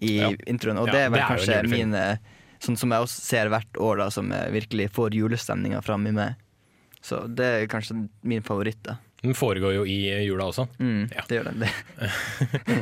i 0.00 0.16
Ja. 0.16 0.30
introen, 0.48 0.80
og 0.80 0.88
Ja, 0.88 0.92
det 0.96 1.00
er 1.04 1.10
vel 1.12 1.20
det 1.20 1.24
er 1.26 1.34
kanskje 1.36 1.58
min 1.70 1.94
eh, 1.94 2.16
Sånn 2.60 2.76
som 2.76 2.92
jeg 2.92 3.04
også 3.06 3.22
ser 3.24 3.48
hvert 3.52 3.78
år, 3.80 4.00
da, 4.02 4.06
som 4.12 4.32
eh, 4.32 4.48
virkelig 4.52 4.90
får 4.96 5.14
julestemninga 5.16 5.78
fram 5.84 6.02
i 6.10 6.12
meg. 6.12 6.34
Så 7.00 7.22
det 7.32 7.46
er 7.46 7.70
kanskje 7.72 7.94
min 8.28 8.42
favoritt, 8.44 8.82
da. 8.84 8.98
Den 9.22 9.34
foregår 9.36 9.74
jo 9.74 9.82
i 9.84 9.98
jula 10.26 10.46
også. 10.48 10.64
Mm, 10.78 11.10
Ja. 11.14 11.24
Det 11.28 11.36
gjør 11.40 11.50
den. 11.50 11.60
Det. 11.60 11.70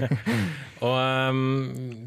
Og 0.87 0.95
um, 1.31 2.07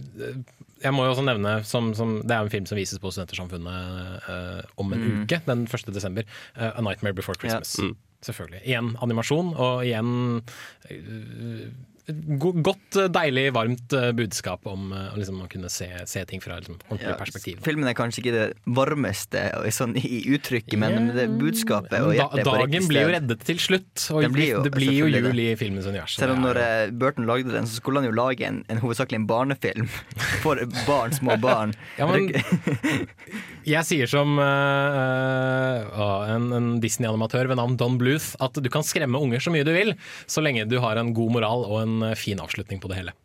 jeg 0.82 0.94
må 0.96 1.04
jo 1.06 1.12
også 1.14 1.26
nevne 1.28 1.58
som, 1.68 1.92
som, 1.98 2.14
Det 2.24 2.32
er 2.36 2.46
en 2.46 2.50
film 2.54 2.66
som 2.70 2.80
vises 2.80 3.00
på 3.04 3.12
Studentersamfunnet 3.12 4.24
uh, 4.30 4.62
om 4.82 4.94
en 4.96 5.02
Mm. 5.04 5.22
uke, 5.26 5.42
den 5.46 5.68
1. 5.68 5.92
desember. 5.94 6.24
Uh, 6.56 6.72
A 6.78 6.82
Nightmare 6.82 7.14
Before 7.18 7.36
Christmas. 7.36 7.76
Ja. 7.80 7.90
Mm. 7.92 7.98
Selvfølgelig. 8.22 8.62
Igjen 8.70 8.90
animasjon, 9.02 9.48
og 9.58 9.80
igjen 9.82 10.42
eh, 10.86 10.98
go 11.02 11.91
godt, 12.08 12.98
eh, 13.00 13.08
deilig, 13.14 13.46
varmt 13.56 13.94
eh, 13.98 14.12
budskap 14.18 14.66
om 14.70 14.92
eh, 14.96 15.16
liksom, 15.20 15.42
å 15.44 15.48
kunne 15.52 15.70
se, 15.72 15.88
se 16.10 16.24
ting 16.30 16.42
fra 16.44 16.58
liksom, 16.60 16.80
ordentlig 16.90 17.10
Ja, 17.12 17.18
perspektiv. 17.20 17.60
Filmen 17.66 17.88
er 17.92 17.96
kanskje 17.98 18.24
ikke 18.24 18.34
det 18.36 18.46
varmeste 18.78 19.44
sånn, 19.76 19.96
i 20.00 20.22
uttrykket, 20.36 20.78
men 20.82 21.12
det 21.16 21.28
budskapet 21.40 21.98
og 22.02 22.14
hjertet 22.18 22.46
da, 22.48 22.56
dagen 22.62 22.88
blir 22.90 23.06
jo 23.08 23.14
reddet 23.16 23.46
til 23.48 23.62
slutt, 23.62 24.08
og 24.16 24.22
det 24.26 24.32
blir 24.36 24.50
jo- 24.56 24.64
det 24.66 24.74
blir 24.76 24.92
jo 24.98 25.08
jul 25.12 25.40
i 25.44 25.50
filmens 25.60 25.88
univers. 25.90 26.18
Selv 26.20 26.36
om 26.38 26.44
når 26.46 26.62
eh, 26.62 26.92
Burton 26.92 27.26
lagde 27.30 27.52
den, 27.54 27.68
så 27.70 27.80
skulle 27.82 28.02
han 28.02 28.10
jo 28.10 28.16
lage 28.18 28.46
en, 28.48 28.64
en 28.72 28.82
hovedsakelig 28.84 29.22
en 29.22 29.28
barnefilm 29.30 29.88
for 30.44 30.60
barn, 30.88 31.14
små 31.18 31.38
barn. 31.42 31.76
Ja, 32.00 32.08
men 32.12 32.32
jeg 33.68 33.88
sier 33.88 34.10
som 34.10 34.40
uh, 34.42 36.26
en, 36.32 36.50
en 36.56 36.70
Disney-animatør 36.84 37.52
ved 37.52 37.60
navn 37.60 37.78
Don 37.80 37.98
Bluth 38.02 38.34
at 38.44 38.58
du 38.58 38.70
kan 38.74 38.86
skremme 38.86 39.22
unger 39.22 39.44
så 39.44 39.54
mye 39.54 39.66
du 39.68 39.74
vil, 39.76 39.96
så 40.26 40.44
lenge 40.44 40.68
du 40.70 40.80
har 40.84 41.00
en 41.00 41.14
god 41.18 41.36
moral 41.38 41.66
og 41.68 41.80
en 41.84 42.12
eh, 42.12 42.18
fin 42.20 42.40
avslutning 42.42 42.82
på 42.82 42.92
det 42.92 43.02
hele. 43.02 43.16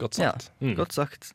Godt 0.00 0.18
ja, 0.20 0.34
sagt. 0.34 0.52
Mm. 0.60 0.74
godt 0.78 0.96
sagt. 0.96 1.30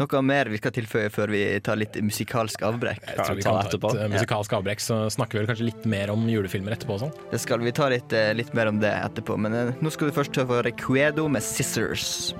noe 0.00 0.22
mer 0.26 0.50
vi 0.50 0.58
skal 0.58 0.74
tilføye 0.74 1.12
før 1.14 1.32
vi 1.34 1.44
tar 1.64 1.78
litt 1.80 1.96
musikalsk 2.02 2.64
avbrekk? 2.66 3.04
Jeg 3.06 3.20
tror 3.20 3.38
vi 3.38 3.46
kan 3.46 3.60
ta 3.62 3.92
et 3.94 4.16
musikalsk 4.16 4.56
avbrekk, 4.58 4.82
så 4.82 5.04
snakker 5.14 5.38
vi 5.38 5.44
vel 5.44 5.52
kanskje 5.52 5.70
litt 5.70 5.88
mer 5.88 6.12
om 6.14 6.26
julefilmer 6.30 6.76
etterpå 6.76 6.98
og 6.98 7.06
sånn. 7.06 7.16
Det 7.30 7.40
skal 7.44 7.62
vi 7.64 7.74
ta 7.76 7.88
litt, 7.92 8.16
litt 8.34 8.52
mer 8.56 8.72
om 8.72 8.82
det 8.82 8.92
etterpå, 8.92 9.38
men 9.38 9.76
nå 9.78 9.94
skal 9.94 10.10
du 10.10 10.18
først 10.18 10.42
høre 10.42 10.64
Recuedo 10.70 11.28
med 11.30 11.44
Scissors. 11.46 12.34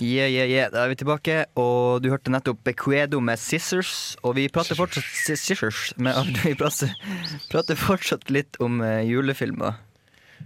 Yeah, 0.00 0.30
yeah, 0.32 0.48
yeah. 0.48 0.70
Da 0.72 0.84
er 0.86 0.94
vi 0.94 0.96
tilbake, 1.02 1.34
og 1.60 2.00
du 2.00 2.08
hørte 2.12 2.32
nettopp 2.32 2.62
Bequedo 2.64 3.20
med 3.20 3.36
Scissors. 3.40 4.16
Og 4.24 4.34
vi 4.38 4.46
prater 4.52 4.78
fortsatt 4.78 5.04
Scissors 5.04 5.90
med. 6.00 6.16
Vi 6.46 6.54
prater, 6.56 7.76
fortsatt 7.76 8.30
litt 8.32 8.56
om 8.64 8.80
eh, 8.84 9.02
julefilmer 9.08 9.76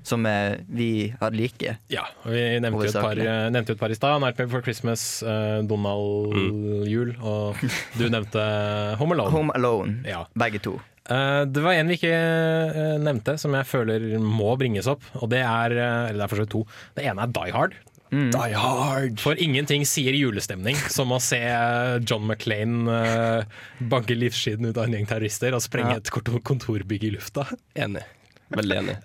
som 0.05 0.27
eh, 0.27 0.59
vi 0.69 1.15
har 1.21 1.33
like. 1.33 1.77
Ja, 1.93 2.03
og 2.25 2.35
vi 2.35 2.41
nevnte 2.61 2.83
jo 2.83 2.91
et 2.91 2.99
par, 3.07 3.21
eh, 3.23 3.45
nevnte 3.55 3.77
et 3.77 3.81
par 3.81 3.95
i 3.95 3.97
stad. 3.97 4.19
'Nightmare 4.21 4.49
Before 4.51 4.65
Christmas', 4.67 5.07
Donald-jul, 5.71 7.15
og 7.23 7.63
du 7.97 8.09
nevnte 8.11 8.43
Home 9.01 9.15
Alone. 9.15 9.31
Home 9.37 9.55
Alone, 9.55 9.97
Ja. 10.09 10.25
begge 10.35 10.61
to. 10.61 10.81
Det 11.05 11.61
var 11.63 11.77
en 11.77 11.89
vi 11.89 11.99
ikke 12.01 12.99
nevnte, 13.05 13.39
som 13.39 13.53
jeg 13.55 13.69
føler 13.69 14.19
må 14.19 14.57
bringes 14.59 14.89
opp. 14.89 15.03
Og 15.21 15.29
det 15.31 15.43
er 15.45 15.71
Eller 16.09 16.19
det 16.19 16.23
er 16.25 16.29
for 16.33 16.41
så 16.41 16.47
vidt 16.47 16.55
to. 16.57 16.67
Det 16.97 17.05
ene 17.05 17.23
er 17.23 17.27
Die 17.33 17.53
Hard. 17.53 17.75
Die 18.35 18.55
Hard! 18.55 19.19
For 19.23 19.39
ingenting 19.41 19.83
sier 19.89 20.15
julestemning 20.15 20.77
som 20.93 21.11
å 21.15 21.19
se 21.23 21.39
eh, 21.41 21.97
John 22.07 22.27
McClain 22.29 22.85
uh, 22.87 23.43
banke 23.91 24.15
livsskiden 24.17 24.69
ut 24.71 24.77
av 24.79 24.87
en 24.87 24.95
gjeng 24.99 25.09
terrorister 25.11 25.57
og 25.57 25.63
sprenge 25.65 25.97
Ja. 25.97 26.03
et 26.03 26.11
kontor- 26.15 26.43
kontorbygg 26.47 27.09
i 27.09 27.15
lufta. 27.17 27.47
Enig. 27.75 28.05
Veldig 28.55 28.77
enig. 28.83 28.97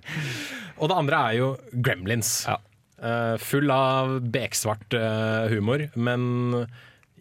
Og 0.80 0.90
det 0.92 0.96
andre 1.00 1.22
er 1.30 1.38
jo 1.40 1.46
Gremlins. 1.72 2.32
Eh, 2.46 3.34
full 3.40 3.72
av 3.72 4.18
beksvart 4.32 4.94
uh, 4.96 5.46
humor, 5.52 5.86
men 5.96 6.66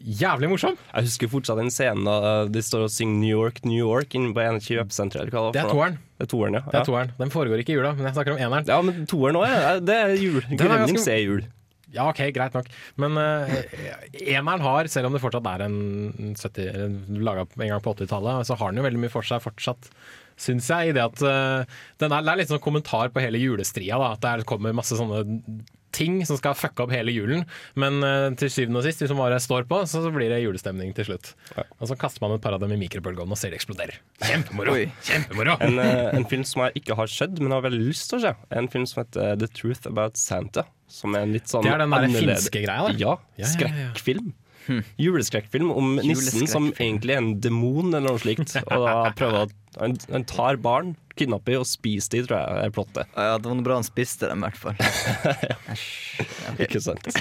jævlig 0.06 0.50
morsom. 0.52 0.76
Jeg 0.94 1.08
husker 1.08 1.32
fortsatt 1.32 1.60
den 1.60 1.72
scenen 1.74 2.06
da 2.06 2.46
de 2.46 2.62
står 2.64 2.86
og 2.86 2.94
synger 2.94 3.18
New 3.24 3.32
York, 3.34 3.62
New 3.66 3.80
York 3.80 4.14
inne 4.18 4.34
på 4.36 4.44
en 4.44 4.62
kjøpesenter. 4.62 5.32
Det 5.34 5.62
er 5.62 5.72
toeren. 5.72 5.98
Det 6.16 6.28
er 6.28 6.32
toeren, 6.32 6.58
ja. 6.60 6.64
Det 6.70 6.80
er 6.80 6.88
toeren. 6.88 7.14
Den 7.18 7.34
foregår 7.34 7.64
ikke 7.64 7.74
i 7.74 7.78
jula, 7.80 7.96
men 7.98 8.08
jeg 8.08 8.16
snakker 8.18 8.36
om 8.36 8.42
eneren. 8.46 8.70
Ja, 8.70 8.80
men 8.86 9.08
toeren 9.10 9.40
òg, 9.42 9.48
ja. 9.50 9.78
Det 9.84 9.98
er 10.04 10.16
jul. 10.22 10.42
Gremlings 10.54 11.08
er 11.12 11.22
jul. 11.24 11.46
Ja, 11.96 12.10
ok, 12.12 12.22
greit 12.36 12.56
nok. 12.58 12.68
Men 13.00 13.16
uh, 13.16 13.52
eneren 14.20 14.64
har, 14.66 14.90
selv 14.92 15.08
om 15.10 15.16
det 15.16 15.22
fortsatt 15.24 15.48
er 15.48 15.64
en 15.68 16.36
70, 16.36 17.20
laga 17.24 17.46
en 17.48 17.70
gang 17.72 17.84
på 17.84 17.94
80-tallet, 17.96 18.48
så 18.50 18.58
har 18.60 18.72
den 18.74 18.82
jo 18.82 18.88
veldig 18.88 19.02
mye 19.06 19.14
for 19.14 19.28
seg 19.28 19.44
fortsatt. 19.44 19.88
Syns 20.36 20.68
jeg, 20.68 20.92
i 20.92 20.96
det 20.98 21.04
at 21.06 21.22
uh, 21.24 21.64
den 22.04 22.12
er, 22.12 22.26
Det 22.26 22.34
er 22.34 22.42
litt 22.42 22.52
sånn 22.52 22.64
kommentar 22.64 23.14
på 23.16 23.24
hele 23.24 23.40
julestria. 23.40 23.96
Da, 24.02 24.12
at 24.18 24.24
det 24.26 24.34
er- 24.34 24.48
kommer 24.50 24.76
masse 24.76 24.98
sånne 25.00 25.24
ting 25.96 26.20
som 26.28 26.40
skal 26.40 26.58
fucke 26.58 26.86
opp 26.86 26.94
hele 26.94 27.14
julen. 27.16 27.46
Men 27.80 28.04
eh, 28.06 28.28
til 28.40 28.52
syvende 28.52 28.82
og 28.82 28.88
sist, 28.88 29.04
hvis 29.04 29.14
man 29.14 29.24
bare 29.24 29.42
står 29.44 29.68
på, 29.70 29.82
så, 29.90 30.04
blir 30.16 30.32
det 30.32 30.44
julestemning 30.44 30.94
til 30.98 31.10
slutt. 31.10 31.34
Og 31.80 31.90
så 31.90 31.98
kaster 32.00 32.24
man 32.24 32.36
et 32.36 32.44
par 32.44 32.56
av 32.56 32.64
dem 32.64 32.76
i 32.76 32.80
mikrobølgeovnen 32.84 33.36
og 33.36 33.40
ser 33.40 33.54
de 33.56 33.60
eksplodere. 33.60 33.98
Kjempemoro! 34.24 34.78
Kjempemoro! 35.08 35.58
En, 35.66 35.82
eh, 35.82 36.16
en 36.20 36.28
film 36.32 36.46
som 36.48 36.66
jeg 36.68 36.84
ikke 36.84 37.00
har 37.00 37.12
sett, 37.12 37.40
men 37.42 37.56
har 37.56 37.66
veldig 37.66 37.84
lyst 37.88 38.12
til 38.12 38.22
å 38.22 38.26
se. 38.28 38.36
En 38.56 38.72
film 38.72 38.88
som 38.90 39.04
heter 39.04 39.40
The 39.42 39.52
Truth 39.56 39.90
About 39.92 40.20
Santa. 40.22 40.68
Som 40.92 41.16
er 41.18 41.26
en 41.26 41.34
litt 41.34 41.50
sånn 41.50 41.66
Det 41.66 41.74
er 41.74 41.82
den 41.82 41.94
der 41.96 42.10
finske 42.14 42.62
greia, 42.62 42.86
da? 42.86 42.98
Ja. 43.00 43.16
Ja, 43.42 43.50
ja, 44.68 44.74
ja, 44.74 44.80
ja. 44.80 44.82
Skrekkfilm. 44.82 44.84
Juleskrekkfilm 44.98 45.72
om 45.72 45.96
nissen 46.02 46.48
som 46.48 46.72
egentlig 46.74 47.14
er 47.16 47.22
en 47.22 47.40
demon 47.42 47.94
eller 47.94 48.10
noe 48.10 48.22
slikt. 48.22 48.56
Og 48.66 48.86
da 48.88 49.12
prøver 49.18 49.46
at 49.48 49.62
Han, 49.76 49.92
han 50.08 50.24
tar 50.24 50.56
barn, 50.64 50.94
kidnapper 51.20 51.58
og 51.60 51.66
spiser 51.68 52.14
de, 52.14 52.20
tror 52.30 52.38
jeg 52.40 52.60
er 52.64 52.72
plottet. 52.72 53.10
Ja, 53.12 53.34
det 53.36 53.50
var 53.50 53.58
noe 53.58 53.66
bra 53.66 53.76
han 53.76 53.84
spiste 53.84 54.30
dem, 54.32 54.40
i 54.40 54.48
hvert 54.48 54.56
fall. 54.56 54.76
Ikke 56.64 56.80
sant? 56.84 57.10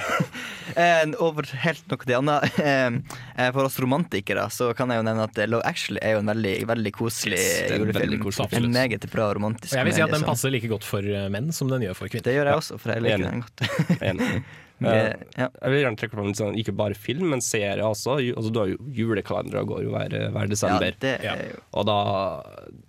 Eh, 0.74 1.02
over 1.22 1.46
helt 1.62 1.84
noe 1.90 2.02
til 2.02 2.16
annet. 2.16 2.56
Eh, 3.34 3.50
for 3.52 3.66
oss 3.66 3.76
romantikere 3.82 4.46
så 4.54 4.70
kan 4.78 4.90
jeg 4.90 5.00
jo 5.00 5.04
nevne 5.06 5.26
at 5.26 5.38
Love 5.50 5.66
Actually 5.66 5.98
er 6.02 6.14
jo 6.14 6.22
en 6.22 6.30
veldig, 6.30 6.54
veldig 6.70 6.92
koselig 6.94 7.38
Yes, 7.38 7.74
en 7.74 7.90
veldig 7.94 8.18
koselig 8.22 8.58
en 8.58 8.68
meget 8.74 9.06
bra 9.10 9.28
romantisk 9.34 9.74
Og 9.74 9.80
jeg 9.80 9.88
vil 9.88 9.96
si 9.98 10.04
at 10.06 10.14
den 10.14 10.26
passer 10.26 10.54
like 10.54 10.70
godt 10.70 10.86
for 10.86 11.02
menn 11.34 11.50
som 11.54 11.70
den 11.70 11.82
gjør 11.88 11.98
for 11.98 12.10
kvinner. 12.10 12.26
Det 12.30 12.36
gjør 12.38 12.50
jeg 12.52 12.62
også, 12.62 12.78
for 12.78 12.94
jeg 12.94 13.04
liker 13.06 13.26
Enig. 13.26 13.32
den 13.32 13.42
godt. 13.42 14.62
Eh, 14.86 15.24
ja. 15.38 15.48
Jeg 15.62 15.70
vil 15.72 15.80
gjerne 15.84 15.98
trekke 16.00 16.16
fram 16.18 16.34
sånn, 16.34 16.56
ikke 16.60 16.74
bare 16.76 16.94
film, 16.94 17.28
men 17.30 17.40
serier 17.44 17.82
også. 17.84 18.18
Altså, 18.36 18.52
du 18.52 18.58
har 18.60 18.68
jo 18.72 18.76
julekalendere 18.98 19.64
går 19.66 19.82
jo 19.86 19.90
hver, 19.94 20.16
hver 20.34 20.46
ja, 20.48 20.52
desember. 20.54 20.96
det 21.00 21.14
Ja. 21.24 21.34
er 21.34 21.52
jo 21.54 21.60
Og 21.72 21.86
da 21.86 21.98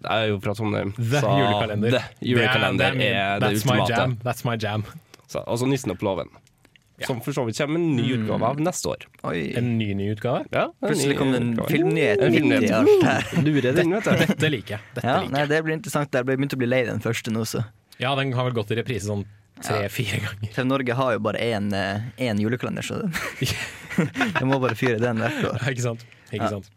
Jeg 0.05 0.15
er 0.23 0.27
jo 0.31 0.39
fra 0.39 0.53
Trondheim. 0.53 0.93
The 0.97 1.21
så 1.21 1.35
julekalender. 1.39 1.91
The 1.91 2.03
julekalender 2.31 2.91
Det 2.97 3.11
er, 3.11 3.39
det 3.39 3.47
that's 3.49 3.65
my 3.65 3.79
ultimate. 3.79 3.89
jam. 3.99 4.17
That's 4.23 4.45
my 4.45 4.55
jam. 4.57 4.83
Så, 5.27 5.43
og 5.47 5.57
så 5.59 5.67
Nissen 5.67 5.91
opp 5.91 6.01
låven. 6.01 6.29
Som 7.05 7.19
for 7.19 7.33
så 7.35 7.43
vidt 7.45 7.57
kommer 7.59 7.75
en 7.75 7.95
ny 7.97 8.05
utgave 8.15 8.41
av 8.47 8.55
neste 8.63 8.87
år. 8.87 9.01
Oi. 9.27 9.51
En 9.59 9.77
ny 9.77 9.89
ny 9.99 10.13
utgave? 10.13 10.45
Ja, 10.53 10.69
en 10.81 10.87
Plutselig 10.93 11.17
kom 11.19 11.33
det 11.33 11.41
en 11.41 11.49
filmnyhet 11.67 12.21
midt 12.31 12.63
i 12.63 12.71
alt 12.71 13.03
her. 13.03 13.25
Lurer 13.43 13.75
den, 13.75 13.91
vet 13.91 14.05
du. 14.07 14.11
Dette 14.21 14.49
liker 14.53 14.77
jeg. 14.77 14.81
Dette 14.95 15.03
Ja, 15.09 15.17
liker 15.25 15.33
nei, 15.35 15.45
det 15.51 15.59
blir 15.65 15.75
interessant. 15.75 16.15
Jeg 16.15 16.23
begynte 16.29 16.55
å 16.55 16.61
bli 16.61 16.69
lei 16.71 16.85
den 16.87 17.01
første 17.03 17.33
nå, 17.35 17.43
så. 17.43 17.65
Ja, 17.99 18.15
den 18.15 18.31
har 18.31 18.47
vel 18.47 18.55
gått 18.55 18.71
i 18.71 18.77
reprise 18.79 19.09
sånn 19.11 19.25
tre-fire 19.63 20.21
ganger. 20.23 20.53
TV 20.55 20.67
Norge 20.67 20.97
har 20.99 21.13
jo 21.15 21.19
bare 21.23 21.43
én 21.43 21.71
eh, 21.73 22.07
én 22.29 22.41
julekalender, 22.41 22.83
så 22.85 23.01
Jeg 24.39 24.47
må 24.49 24.59
bare 24.59 24.75
fyre 24.75 24.99
den 24.99 25.21
hvert 25.23 25.43
år. 25.47 25.61
Ja, 25.61 25.71
Ikke 25.71 25.85
sant? 25.85 26.05
Ikke 26.33 26.49
sant? 26.51 26.71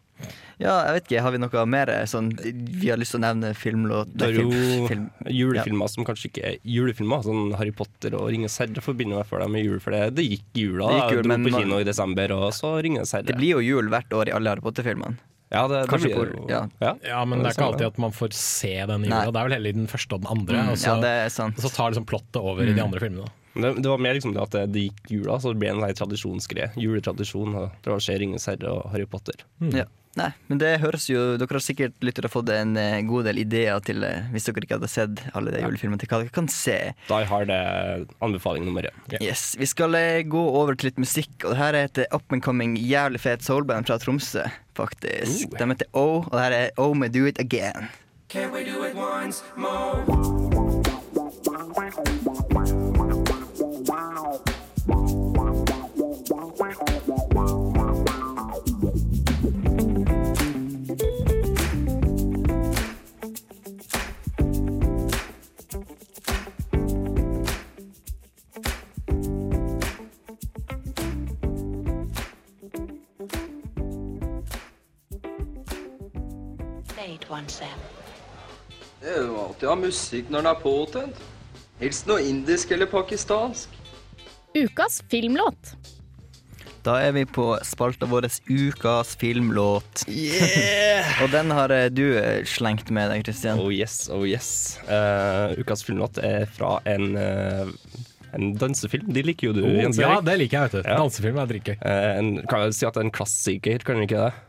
Ja, 0.59 0.73
jeg 0.89 0.95
vet 0.97 1.05
ikke, 1.07 1.21
Har 1.23 1.31
vi 1.31 1.39
noe 1.39 1.61
mer 1.71 1.89
sånn 2.11 2.33
Vi 2.35 2.89
har 2.91 2.99
lyst 2.99 3.13
til 3.15 3.21
å 3.21 3.23
nevne 3.23 3.53
filmlåt 3.55 4.09
film, 4.19 4.51
film. 4.89 5.05
julefilmer 5.31 5.87
som 5.87 6.03
kanskje 6.07 6.27
ikke 6.27 6.43
er 6.49 6.57
julefilmer. 6.67 7.23
Sånn 7.23 7.53
Harry 7.55 7.71
Potter 7.71 8.17
og 8.19 8.27
Ringenes 8.33 8.59
herre 8.59 8.83
forbinder 8.83 9.21
meg 9.21 9.29
for 9.29 9.39
dem 9.39 9.55
med 9.55 9.63
jul, 9.63 9.79
for 9.83 9.95
det, 9.95 10.01
det 10.19 10.27
gikk 10.27 10.59
jula. 10.59 10.89
Det 10.91 10.97
gikk 10.99 11.15
jul, 11.15 11.23
Jeg 11.23 11.29
dro 11.29 11.39
på 11.47 11.63
kino 11.63 11.79
i 11.79 11.87
desember, 11.87 12.35
og 12.35 12.49
så 12.57 12.73
Ringenes 12.83 13.15
herre. 13.15 13.29
Det 13.31 13.37
blir 13.39 13.55
jo 13.55 13.63
jul 13.63 13.91
hvert 13.93 14.11
år 14.19 14.31
i 14.31 14.35
alle 14.35 14.51
Harry 14.51 14.65
Potter-filmene. 14.67 15.15
Ja, 15.49 15.63
det, 15.67 15.79
det 15.89 15.99
blir 16.03 16.15
på- 16.15 16.45
ja. 16.51 16.61
ja. 16.81 16.93
Ja, 17.03 17.23
men 17.25 17.41
det 17.41 17.51
er 17.51 17.57
ikke 17.57 17.67
alltid 17.71 17.87
at 17.89 17.97
man 18.01 18.13
får 18.15 18.33
se 18.37 18.73
den 18.85 19.01
Nei. 19.07 19.09
jula. 19.09 19.33
Det 19.33 19.41
er 19.41 19.49
vel 19.49 19.57
heller 19.57 19.73
i 19.73 19.77
den 19.79 19.89
første 19.89 20.15
og 20.17 20.23
den 20.23 20.31
andre. 20.37 20.63
Mm, 20.63 20.71
og 20.75 20.77
så, 20.81 20.93
ja, 20.93 20.95
det 21.01 21.13
er 21.25 21.29
sant. 21.33 21.57
og 21.57 21.65
så 21.65 21.73
tar 21.75 21.93
liksom 21.93 22.05
plottet 22.09 22.41
over 22.41 22.69
i 22.69 22.73
de 22.77 22.83
andre 22.83 23.01
filmene. 23.01 23.29
Det, 23.59 23.71
det 23.81 23.89
var 23.89 23.97
mer 23.97 24.13
liksom 24.15 24.35
det 24.35 24.43
at 24.45 24.53
det, 24.71 24.83
gikk 24.91 25.09
jula, 25.09 25.39
så 25.41 25.51
det 25.55 25.59
ble 25.63 25.71
en 25.73 25.81
tradisjonsgreie. 25.97 26.69
Juletradisjon. 26.79 27.55
Og 27.57 27.71
det 27.83 27.91
var 27.91 28.03
skje 28.05 28.19
Ringenes 28.21 28.45
herre 28.47 28.75
og 28.77 28.91
Harry 28.93 29.07
Potter. 29.09 29.41
Ja. 29.73 29.87
Nei, 30.17 30.31
men 30.49 30.57
det 30.57 30.71
høres 30.81 31.03
jo 31.05 31.35
Dere 31.37 31.53
har 31.53 31.61
sikkert 31.61 31.93
lyttere 32.03 32.31
fått 32.33 32.49
en 32.49 32.71
eh, 32.81 32.95
god 33.05 33.27
del 33.29 33.37
ideer 33.43 33.77
til 33.85 34.01
eh, 34.03 34.25
Hvis 34.33 34.47
dere 34.47 34.65
ikke 34.65 34.79
hadde 34.79 34.89
sett 34.89 35.21
alle 35.37 35.53
de 35.53 35.61
julefilmene, 35.61 35.99
til 36.01 36.09
hva 36.09 36.17
dere 36.23 36.33
kan 36.33 36.47
se. 36.49 36.77
Da 37.07 37.19
har 37.29 37.45
det 37.45 37.59
anbefaling 38.25 38.65
nummer 38.65 38.87
én. 38.89 38.97
Yes, 39.21 39.53
Vi 39.61 39.67
skal 39.69 39.93
eh, 39.99 40.23
gå 40.25 40.41
over 40.41 40.73
til 40.75 40.89
litt 40.89 40.97
musikk, 41.01 41.29
og 41.45 41.53
det 41.53 41.59
her 41.61 41.77
er 41.77 41.91
et 41.91 42.01
eh, 42.01 42.09
up 42.15 42.25
and 42.33 42.41
coming 42.43 42.73
jævlig 42.81 43.21
fet 43.21 43.45
soulband 43.45 43.85
fra 43.87 43.99
Tromsø, 44.01 44.47
faktisk. 44.79 45.51
De 45.59 45.65
heter 45.67 45.85
O, 45.93 46.23
og 46.27 46.31
det 46.31 46.41
her 46.41 46.51
er 46.51 46.69
O 46.77 46.93
med 46.93 47.09
Do 47.09 47.25
It 47.25 47.39
Again. 47.39 47.89
Wait 51.79 52.18
one 77.39 77.49
Sam. 77.49 77.67
Det 78.99 79.13
er 79.15 79.21
jo 79.23 79.37
alltid 79.39 79.67
å 79.67 79.73
ha 79.73 79.79
musikk 79.79 80.31
når 80.31 80.43
den 80.43 80.51
er 80.51 80.63
påtent. 80.63 81.21
Helst 81.79 82.09
noe 82.09 82.23
indisk 82.27 82.73
eller 82.75 82.89
pakistansk. 82.91 83.77
Ukas 84.57 84.99
filmlåt. 85.11 85.75
Da 86.83 86.95
er 87.03 87.13
vi 87.15 87.25
på 87.27 87.45
spalta 87.67 88.07
vår 88.09 88.27
Ukas 88.47 89.13
filmlåt. 89.19 90.03
Yeah! 90.07 91.07
og 91.23 91.31
den 91.31 91.51
har 91.55 91.71
eh, 91.75 91.87
du 91.91 92.05
eh, 92.17 92.43
slengt 92.47 92.91
med 92.91 93.11
deg, 93.11 93.23
Kristian. 93.27 93.59
Oh 93.59 93.71
yes, 93.71 94.07
oh 94.11 94.23
yes. 94.27 94.79
Uh, 94.87 95.55
ukas 95.59 95.83
filmlåt 95.87 96.19
er 96.23 96.47
fra 96.51 96.79
en 96.89 97.11
uh 97.15 98.07
En 98.29 98.51
dansefilm, 98.61 99.07
de 99.09 99.23
liker 99.25 99.47
jo 99.47 99.53
du, 99.57 99.63
Oh, 99.65 99.71
Jens 99.73 99.97
ja, 99.97 100.19
det 100.21 100.35
liker 100.37 100.59
jeg, 100.59 100.67
vet 100.67 100.75
du. 100.75 100.81
Ja. 100.85 100.99
Dansefilm 101.01 101.39
er 101.41 101.47
drikke. 101.49 101.73
Eh, 101.81 102.09
en, 102.19 102.27
kan 102.45 102.67
jeg 102.67 102.75
si 102.77 102.85
at 102.85 102.93
det 102.93 103.01
er 103.01 103.07
en 103.07 103.15
klassiker, 103.15 103.85
kan 103.87 103.97
du 103.97 104.05
ikke 104.05 104.27
det? 104.27 104.48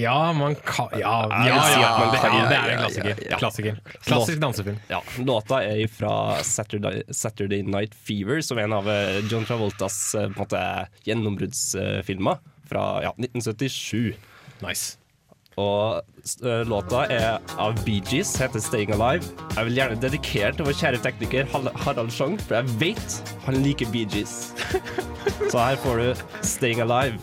Ja, 0.00 0.32
man 0.32 0.54
kan 0.54 0.88
Ja, 0.98 1.26
ja, 1.30 1.46
ja, 1.46 1.80
ja, 1.80 2.10
det, 2.48 2.56
er, 2.56 2.70
en 2.72 2.78
klassiker. 2.78 3.38
klassiker. 3.38 3.80
Klassisk 4.04 4.40
dansefilm. 4.42 4.80
Ja, 4.88 5.02
Låta 5.18 5.62
er 5.64 5.86
fra 5.88 6.42
Saturday, 6.42 7.02
Saturday 7.10 7.62
Night 7.62 7.94
Fever, 7.94 8.40
som 8.40 8.58
er 8.58 8.68
en 8.68 8.78
av 8.80 8.88
eh, 8.90 9.20
John 9.30 9.46
Travoltas 9.48 10.14
eh, 10.14 10.82
gjennombruddsfilmer 11.04 12.42
fra 12.68 12.88
ja, 13.04 13.14
1977. 13.18 14.12
Nice. 14.62 14.98
Og 15.60 16.00
eh, 16.46 16.62
låta 16.68 17.04
er 17.12 17.40
av 17.60 17.76
Bee 17.84 18.00
Gees, 18.08 18.32
heter 18.40 18.60
'Staying 18.60 18.94
Alive'. 18.96 19.28
Jeg 19.56 19.68
vil 19.68 19.80
gjerne 19.80 20.00
dedikere 20.00 20.52
til 20.56 20.68
vår 20.68 20.78
kjære 20.80 21.02
tekniker 21.04 21.48
Harald 21.84 22.12
Sjong, 22.12 22.38
for 22.40 22.60
jeg 22.60 22.78
vet 22.80 23.36
han 23.44 23.60
liker 23.64 23.90
Bee 23.92 24.08
Gees. 24.08 24.52
Så 25.50 25.58
her 25.58 25.76
får 25.76 26.00
du 26.00 26.24
'Staying 26.40 26.80
Alive', 26.80 27.20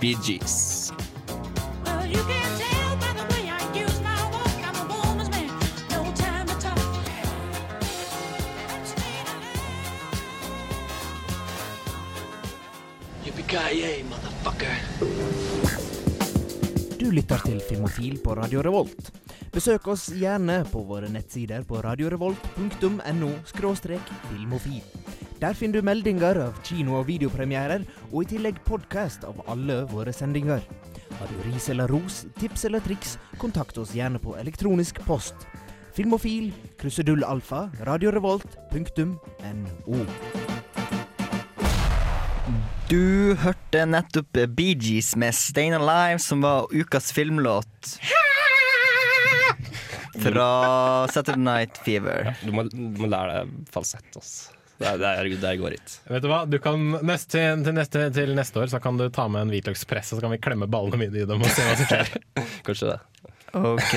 Bee 0.00 0.16
Gees. 0.24 0.92
Motherfucker. 14.08 14.76
Du 16.98 17.10
lytter 17.10 17.38
til 17.44 17.60
Filmofil 17.68 18.18
på 18.24 18.34
Radio 18.38 18.62
Revolt. 18.62 19.10
Besøk 19.52 19.88
oss 19.88 20.08
gjerne 20.12 20.64
på 20.70 20.82
våre 20.86 21.08
nettsider 21.08 21.64
på 21.66 21.80
radiorevolt.no 21.84 23.30
filmofil. 24.30 24.82
Der 25.36 25.52
finner 25.52 25.80
du 25.80 25.84
meldinger 25.84 26.38
av 26.46 26.56
kino- 26.64 26.94
og 26.96 27.10
videopremierer, 27.10 27.82
og 28.08 28.24
i 28.24 28.28
tillegg 28.30 28.56
podkast 28.64 29.24
av 29.28 29.42
alle 29.52 29.82
våre 29.90 30.12
sendinger. 30.16 30.62
Har 31.18 31.28
du 31.28 31.42
ris 31.44 31.68
eller 31.68 31.88
ros, 31.92 32.22
tips 32.40 32.64
eller 32.64 32.80
triks, 32.80 33.18
kontakt 33.36 33.76
oss 33.78 33.92
gjerne 33.96 34.18
på 34.22 34.36
elektronisk 34.40 35.02
post. 35.04 35.34
Filmofil, 35.96 36.52
krusedullalfa, 36.80 37.70
radiorevolt.no. 37.84 40.00
Du 42.88 43.34
hørte 43.42 43.84
nettopp 43.84 44.32
Bee 44.56 44.74
Gees 44.80 45.16
med 45.16 45.34
'Stayin' 45.34 45.76
Alive', 45.76 46.18
som 46.18 46.40
var 46.40 46.66
ukas 46.72 47.12
filmlåt. 47.12 47.68
Fra 50.24 51.08
Saturday 51.12 51.44
Night 51.44 51.76
Fever. 51.84 52.36
Du 52.40 52.52
må, 52.52 52.62
du 52.72 53.02
må 53.02 53.06
lære 53.06 53.44
deg 53.44 53.68
falsett. 53.68 54.16
ass. 54.16 54.55
Det, 54.76 54.90
der, 55.00 55.24
det, 55.24 55.40
er- 55.48 55.56
går 55.60 55.72
it. 55.78 55.94
Vet 56.10 56.22
du 56.24 56.28
hva? 56.28 56.42
Du 56.48 56.58
kan, 56.60 56.82
neste, 57.08 57.40
til, 57.64 57.72
neste, 57.76 58.02
til 58.12 58.34
neste 58.36 58.60
år 58.60 58.68
så 58.72 58.80
kan 58.84 58.98
du 59.00 59.06
ta 59.08 59.24
med 59.32 59.46
en 59.46 59.52
hvitløkspress, 59.54 60.12
og 60.12 60.18
så 60.18 60.24
kan 60.26 60.34
vi 60.34 60.40
klemme 60.44 60.68
ballene 60.68 60.98
mine 61.00 61.22
i 61.22 61.28
dem 61.28 61.40
og 61.40 61.48
se 61.52 61.64
hva 61.64 61.76
som 61.80 61.88
skjer. 61.88 62.10
Kanskje 62.66 62.90
det. 62.92 62.98
Ok, 63.56 63.92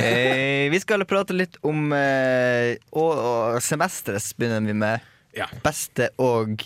Vi 0.71 0.79
skal 0.79 1.03
prate 1.09 1.35
litt 1.35 1.57
om 1.67 1.89
eh, 1.91 2.77
og, 2.95 3.09
og 3.19 3.57
semesteret 3.65 4.23
begynner 4.39 4.63
vi 4.69 4.77
med. 4.85 5.09
Beste 5.65 6.09
og 6.21 6.63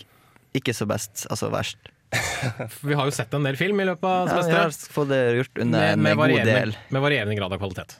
ikke 0.54 0.74
så 0.76 0.86
best, 0.86 1.24
altså 1.32 1.48
verst. 1.50 1.90
Vi 2.86 2.94
har 2.94 3.08
jo 3.08 3.14
sett 3.16 3.32
en 3.34 3.42
del 3.48 3.56
film 3.58 3.80
i 3.82 3.86
løpet 3.88 4.06
av 4.06 4.28
Ja, 4.30 4.34
vi 4.46 4.52
har 4.54 4.68
semesteret. 4.70 4.92
fått 4.94 5.08
det 5.10 5.18
gjort 5.40 5.58
under 5.64 5.80
med, 5.80 5.92
en 5.96 6.02
med, 6.04 6.12
god 6.14 6.22
varierende, 6.22 6.54
del. 6.60 6.74
med 6.94 7.02
varierende 7.02 7.34
grad 7.40 7.56
av 7.56 7.58
kvalitet. 7.64 7.96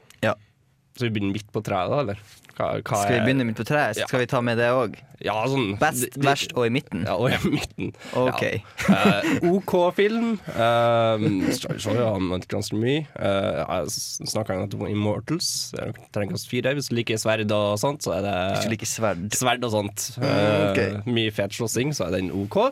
Så 0.95 1.09
vi 1.09 1.11
begynner 1.11 1.35
midt 1.35 1.49
på 1.51 1.59
treet, 1.65 1.91
da, 1.91 2.01
eller? 2.05 2.19
Hva, 2.55 2.69
hva 2.87 2.99
Skal 3.03 3.17
vi 3.17 3.23
begynne 3.27 3.45
midt 3.49 3.59
på 3.59 3.65
treet? 3.67 3.99
Ja. 3.99 4.07
Skal 4.07 4.21
vi 4.23 4.29
ta 4.31 4.39
med 4.47 4.61
det 4.63 4.69
òg? 4.71 4.93
Ja, 5.25 5.35
sånn 5.51 5.73
Best, 5.81 6.05
de, 6.15 6.23
verst 6.23 6.53
og 6.55 6.69
i 6.69 6.71
midten? 6.75 7.03
Ja, 7.03 7.17
og 7.19 7.33
i 7.35 7.51
midten. 7.57 7.91
Ok. 8.21 8.45
Ja. 8.85 9.01
Uh, 9.25 9.57
OK 9.57 9.75
film. 9.97 10.37
Uh, 10.55 11.51
så 11.59 11.97
ja, 11.97 12.13
han 12.15 12.31
vet 12.31 12.47
ganske 12.53 12.79
mye. 12.79 13.03
Uh, 13.19 13.65
jeg 13.65 14.31
snakka 14.31 14.61
nettopp 14.61 14.87
om 14.87 14.93
Immortals. 14.93 15.51
Er 15.83 15.91
Terningkast 16.15 16.51
fire. 16.51 16.77
Hvis 16.79 16.93
du 16.93 16.99
liker 17.01 17.19
sverd 17.19 17.51
og 17.57 17.75
sånt, 17.83 18.07
så 18.07 18.19
er 18.21 18.27
det 18.29 18.39
Hvis 18.53 18.69
du 18.69 18.75
liker 18.77 18.93
sverd. 18.93 19.27
sverd 19.35 19.67
og 19.67 19.75
sånt. 19.75 20.09
Uh, 20.21 20.71
okay. 20.71 20.99
Mye 21.11 21.35
fet 21.35 21.57
slåssing, 21.59 21.91
så 21.97 22.07
er 22.07 22.21
den 22.21 22.31
OK. 22.35 22.69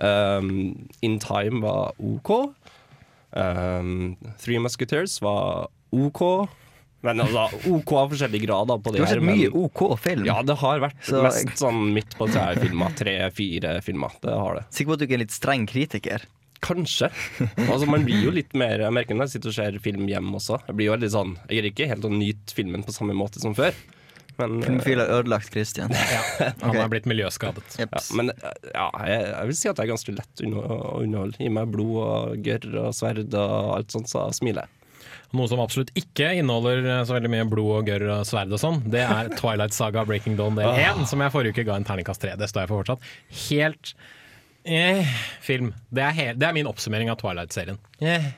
Um, 0.00 0.88
In 1.04 1.20
Time 1.20 1.60
var 1.64 1.92
OK. 2.00 2.32
Um, 3.36 4.16
Three 4.40 4.64
Musketeers 4.64 5.20
var 5.20 5.68
OK. 5.92 6.48
Men 7.06 7.22
altså, 7.24 7.46
OK 7.72 7.92
av 8.02 8.12
forskjellige 8.14 8.46
grader 8.46 8.80
på 8.82 8.92
det. 8.92 9.00
Du 9.00 9.04
har 9.06 9.12
sett 9.14 9.22
men- 9.22 9.38
mye 9.38 9.50
OK-film. 9.64 10.24
Ja, 10.28 10.40
det 10.46 10.56
har 10.62 10.80
vært 10.82 11.02
Så- 11.06 11.22
mest 11.24 11.54
sånn 11.62 11.82
midt 11.94 12.16
på 12.18 12.28
treet-filmer. 12.30 12.94
Tre-fire 12.98 13.76
filmer. 13.86 14.10
Det 14.22 14.34
har 14.34 14.60
det. 14.60 14.64
Sikker 14.70 14.90
på 14.92 14.98
at 14.98 14.98
du 15.04 15.06
ikke 15.06 15.18
er 15.20 15.24
litt 15.24 15.34
streng 15.36 15.66
kritiker? 15.70 16.26
Kanskje. 16.66 17.10
Altså, 17.68 17.86
man 17.86 18.02
blir 18.06 18.22
jo 18.24 18.30
litt 18.32 18.54
mer 18.56 18.80
Jeg 18.80 18.90
merker 18.96 19.14
når 19.14 19.26
jeg 19.28 19.34
sitter 19.36 19.52
og 19.52 19.54
ser 19.58 19.78
film 19.84 20.06
hjemme 20.08 20.38
også. 20.38 20.56
Jeg 20.66 20.74
blir 20.78 20.86
jo 20.88 20.94
veldig 20.96 21.10
sånn 21.12 21.34
Jeg 21.50 21.58
greier 21.60 21.68
ikke 21.72 21.88
helt 21.90 22.06
å 22.08 22.10
nyte 22.10 22.56
filmen 22.56 22.82
på 22.86 22.94
samme 22.96 23.12
måte 23.14 23.38
som 23.42 23.54
før. 23.54 23.76
Men, 24.38 24.58
Filmofil 24.64 24.98
har 25.00 25.08
ødelagt 25.22 25.48
Christian. 25.52 25.92
Han 26.62 26.76
er 26.76 26.88
blitt 26.92 27.06
miljøskadet. 27.08 27.78
ja, 27.80 27.86
men 28.18 28.28
ja, 28.74 28.90
jeg, 29.06 29.20
jeg 29.32 29.46
vil 29.48 29.56
si 29.56 29.68
at 29.70 29.78
jeg 29.80 29.86
er 29.86 29.92
ganske 29.94 30.12
lett 30.16 30.42
å 30.44 31.00
underholde. 31.00 31.38
Gi 31.40 31.48
meg 31.56 31.70
blod 31.72 31.94
og 32.04 32.42
gørr 32.44 32.66
og 32.82 32.90
sverd 32.98 33.32
og 33.32 33.54
alt 33.78 33.94
sånt, 33.96 34.10
så 34.12 34.26
smiler 34.36 34.66
jeg. 34.66 34.72
Noe 35.34 35.50
som 35.50 35.60
absolutt 35.62 35.90
ikke 35.98 36.30
inneholder 36.38 36.84
eh, 36.84 37.02
så 37.08 37.16
veldig 37.16 37.32
mye 37.32 37.48
blod 37.50 37.72
og 37.80 37.90
gørr 37.90 38.06
og 38.18 38.28
sverd 38.28 38.54
og 38.54 38.62
sånn, 38.62 38.82
det 38.92 39.02
er 39.06 39.32
Twilight 39.40 39.74
Saga 39.76 40.06
Breaking 40.06 40.38
Dawn 40.38 40.58
del 40.58 40.70
1, 40.70 41.06
som 41.10 41.24
jeg 41.24 41.34
forrige 41.34 41.56
uke 41.56 41.66
ga 41.66 41.80
en 41.80 41.88
terningkast 41.88 42.22
3. 42.22 42.36
Det 42.40 42.50
står 42.50 42.64
jeg 42.64 42.72
for 42.72 42.84
fortsatt. 42.84 43.10
Helt 43.46 43.94
eh, 44.66 45.14
film. 45.42 45.72
Det 45.90 46.04
er, 46.04 46.16
helt, 46.20 46.40
det 46.40 46.48
er 46.48 46.56
min 46.56 46.70
oppsummering 46.70 47.10
av 47.12 47.18
Twilight-serien. 47.22 47.80
Eh. 48.00 48.30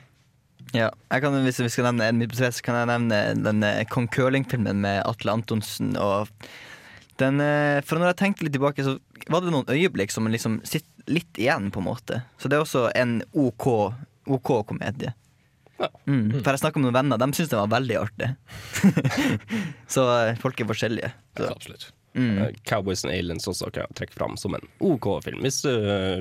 Ja, 0.77 0.91
kan, 1.09 1.37
Hvis 1.45 1.61
vi 1.63 1.71
skal 1.73 1.89
nevne 1.89 2.11
en 2.11 2.19
midt 2.21 2.35
på 2.35 2.41
tre, 2.41 2.51
så 2.53 2.65
kan 2.65 2.77
jeg 2.77 2.91
nevne 2.91 3.21
den 3.41 3.65
eh, 3.65 3.85
Kong 3.89 4.09
Curling-filmen 4.13 4.83
med 4.85 5.01
Atle 5.09 5.33
Antonsen. 5.39 5.95
Og 5.97 6.29
den, 7.21 7.41
eh, 7.41 7.81
for 7.87 7.99
når 7.99 8.13
jeg 8.13 8.21
tenkte 8.23 8.47
litt 8.47 8.57
tilbake, 8.59 8.85
så 8.85 8.99
var 9.33 9.43
det 9.43 9.55
noen 9.55 9.71
øyeblikk 9.73 10.13
som 10.15 10.29
liksom 10.29 10.61
sitter 10.69 11.09
litt 11.09 11.41
igjen, 11.41 11.71
på 11.73 11.81
en 11.81 11.89
måte. 11.89 12.21
Så 12.37 12.51
det 12.51 12.59
er 12.59 12.67
også 12.67 12.89
en 12.99 13.23
OK, 13.33 13.69
OK 14.29 14.53
komedie. 14.69 15.15
Mm. 16.09 16.41
For 16.41 16.51
jeg 16.53 16.63
snakka 16.63 16.81
med 16.81 16.89
noen 16.89 16.97
venner, 16.99 17.21
de 17.21 17.29
syntes 17.37 17.53
det 17.53 17.61
var 17.61 17.71
veldig 17.75 17.99
artig. 18.01 18.31
så 19.95 20.07
eh, 20.17 20.39
folk 20.43 20.61
er 20.61 20.71
forskjellige. 20.71 21.13
Så. 21.37 21.51
Absolutt. 21.53 21.91
Mm. 22.19 22.39
Eh, 22.39 22.49
Cowboys 22.67 23.05
and 23.05 23.15
Aliens 23.15 23.47
også 23.51 23.71
kan 23.71 23.85
jeg 23.87 23.99
trekke 24.01 24.17
fram 24.17 24.39
som 24.41 24.57
en 24.59 24.67
OK 24.83 25.11
film. 25.25 25.45
Hvis 25.45 25.63
du, 25.67 25.71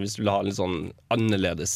hvis 0.02 0.17
du 0.17 0.24
vil 0.24 0.34
ha 0.34 0.41
en 0.43 0.50
litt 0.50 0.60
sånn 0.60 0.78
annerledes 1.13 1.74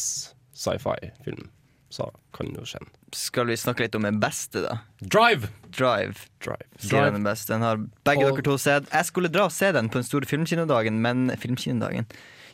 sci-fi-film, 0.54 1.48
så 1.92 2.08
kan 2.32 2.52
du 2.52 2.60
jo 2.62 2.66
den. 2.70 2.88
Skal 3.12 3.50
vi 3.50 3.56
snakke 3.60 3.84
litt 3.84 3.96
om 3.98 4.06
den 4.06 4.20
beste, 4.22 4.62
da? 4.64 4.78
Drive! 5.00 5.50
Drive. 5.68 6.28
Drive. 6.44 6.68
Drive. 6.80 7.10
den 7.18 7.26
beste. 7.26 7.52
Den 7.52 7.66
har 7.66 7.82
begge 8.06 8.24
Og- 8.24 8.38
dere 8.38 8.46
to 8.46 8.56
sett. 8.60 8.88
Jeg 8.92 9.08
skulle 9.10 9.28
dra 9.32 9.48
og 9.50 9.52
se 9.52 9.72
den 9.72 9.90
på 9.92 10.00
den 10.00 10.08
store 10.08 10.28
filmkinodagen, 10.28 11.02
men 11.04 11.28
Filmkinodagen? 11.36 12.06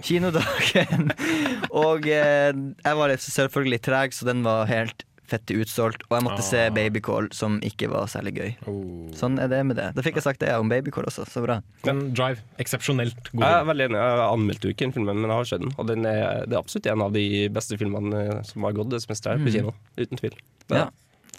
Kinodagen. 0.03 1.13
og 1.85 2.07
eh, 2.07 2.51
jeg 2.55 2.99
var 2.99 3.15
selvfølgelig 3.15 3.81
treg, 3.87 4.15
så 4.15 4.27
den 4.27 4.43
var 4.47 4.67
helt 4.71 5.05
fette 5.29 5.55
utsolgt. 5.61 6.03
Og 6.11 6.17
jeg 6.19 6.25
måtte 6.27 6.43
se 6.47 6.61
Ah. 6.67 6.71
Babycall, 6.75 7.29
som 7.37 7.59
ikke 7.61 7.89
var 7.93 8.07
særlig 8.11 8.33
gøy. 8.39 8.51
Oh. 8.67 9.09
Sånn 9.15 9.39
er 9.39 9.49
det 9.53 9.61
med 9.67 9.77
det. 9.77 9.95
Da 9.95 10.03
fikk 10.03 10.15
jeg 10.19 10.25
sagt 10.25 10.41
det 10.41 10.51
om 10.57 10.69
Babycall 10.69 11.05
også. 11.05 11.27
Så 11.29 11.43
bra. 11.45 11.61
Men 11.85 12.13
Drive, 12.15 12.41
eksepsjonelt 12.59 13.31
god. 13.33 13.43
Jeg 13.45 13.61
er 13.61 13.65
veldig 13.71 13.89
enig. 13.91 14.01
Jeg 14.03 14.29
anmeldte 14.33 14.69
jo 14.69 14.75
ikke 14.75 14.87
den 14.89 14.93
filmen, 14.97 15.21
men 15.21 15.31
jeg 15.31 15.37
har 15.39 15.45
sett 15.53 15.61
den. 15.61 15.75
Og 15.79 15.87
den 15.87 16.07
er, 16.07 16.45
det 16.47 16.55
er 16.57 16.63
absolutt 16.63 16.87
en 16.93 17.03
av 17.03 17.13
de 17.13 17.27
beste 17.49 17.79
filmene 17.79 18.45
som 18.45 18.63
har 18.69 18.73
gått 18.73 18.91
det 18.91 19.03
semesteret 19.05 19.39
her 19.39 19.45
på 19.45 19.51
Mm. 19.51 19.57
kino. 19.59 19.75
Uten 19.99 20.17
tvil. 20.19 20.35
Det- 20.69 20.77
Ja. 20.79 20.89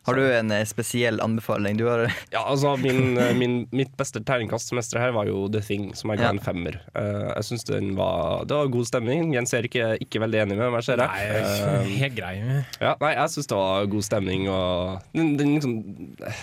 Har 0.07 0.15
du 0.15 0.23
en 0.33 0.51
eh, 0.55 0.65
spesiell 0.65 1.19
anbefaling? 1.21 1.77
Du 1.77 1.85
har 1.89 2.05
Ja, 2.33 2.43
altså 2.45 2.75
min, 2.79 3.17
eh, 3.17 3.33
min, 3.37 3.57
Mitt 3.75 3.91
beste 3.99 4.21
terningkastsemester 4.25 4.99
her 5.01 5.13
var 5.15 5.27
jo 5.29 5.47
The 5.51 5.61
Thing, 5.65 5.89
som 5.97 6.13
jeg 6.13 6.21
ga 6.21 6.29
Ja. 6.29 6.33
en 6.35 6.41
femmer. 6.43 6.79
Uh, 6.95 7.29
jeg 7.35 7.47
synes 7.49 7.65
den 7.69 7.93
var 7.99 8.45
Det 8.49 8.57
var 8.57 8.71
god 8.73 8.89
stemning. 8.89 9.33
Jens 9.35 9.53
Erik 9.57 9.75
er 9.79 9.97
ikke 10.03 10.21
veldig 10.23 10.43
enig 10.45 10.57
med 10.59 10.71
meg, 10.73 10.83
ser 10.85 11.01
jeg. 11.03 11.09
Nei, 11.09 11.87
jeg 11.89 11.97
helt 12.03 12.17
grei. 12.19 12.33
ja, 12.81 12.93
nei, 13.01 13.13
jeg 13.15 13.33
syns 13.35 13.49
det 13.51 13.57
var 13.59 13.89
god 13.91 14.05
stemning, 14.07 14.47
og 14.49 15.01
den, 15.15 15.33
den, 15.39 15.55
liksom, 15.57 15.75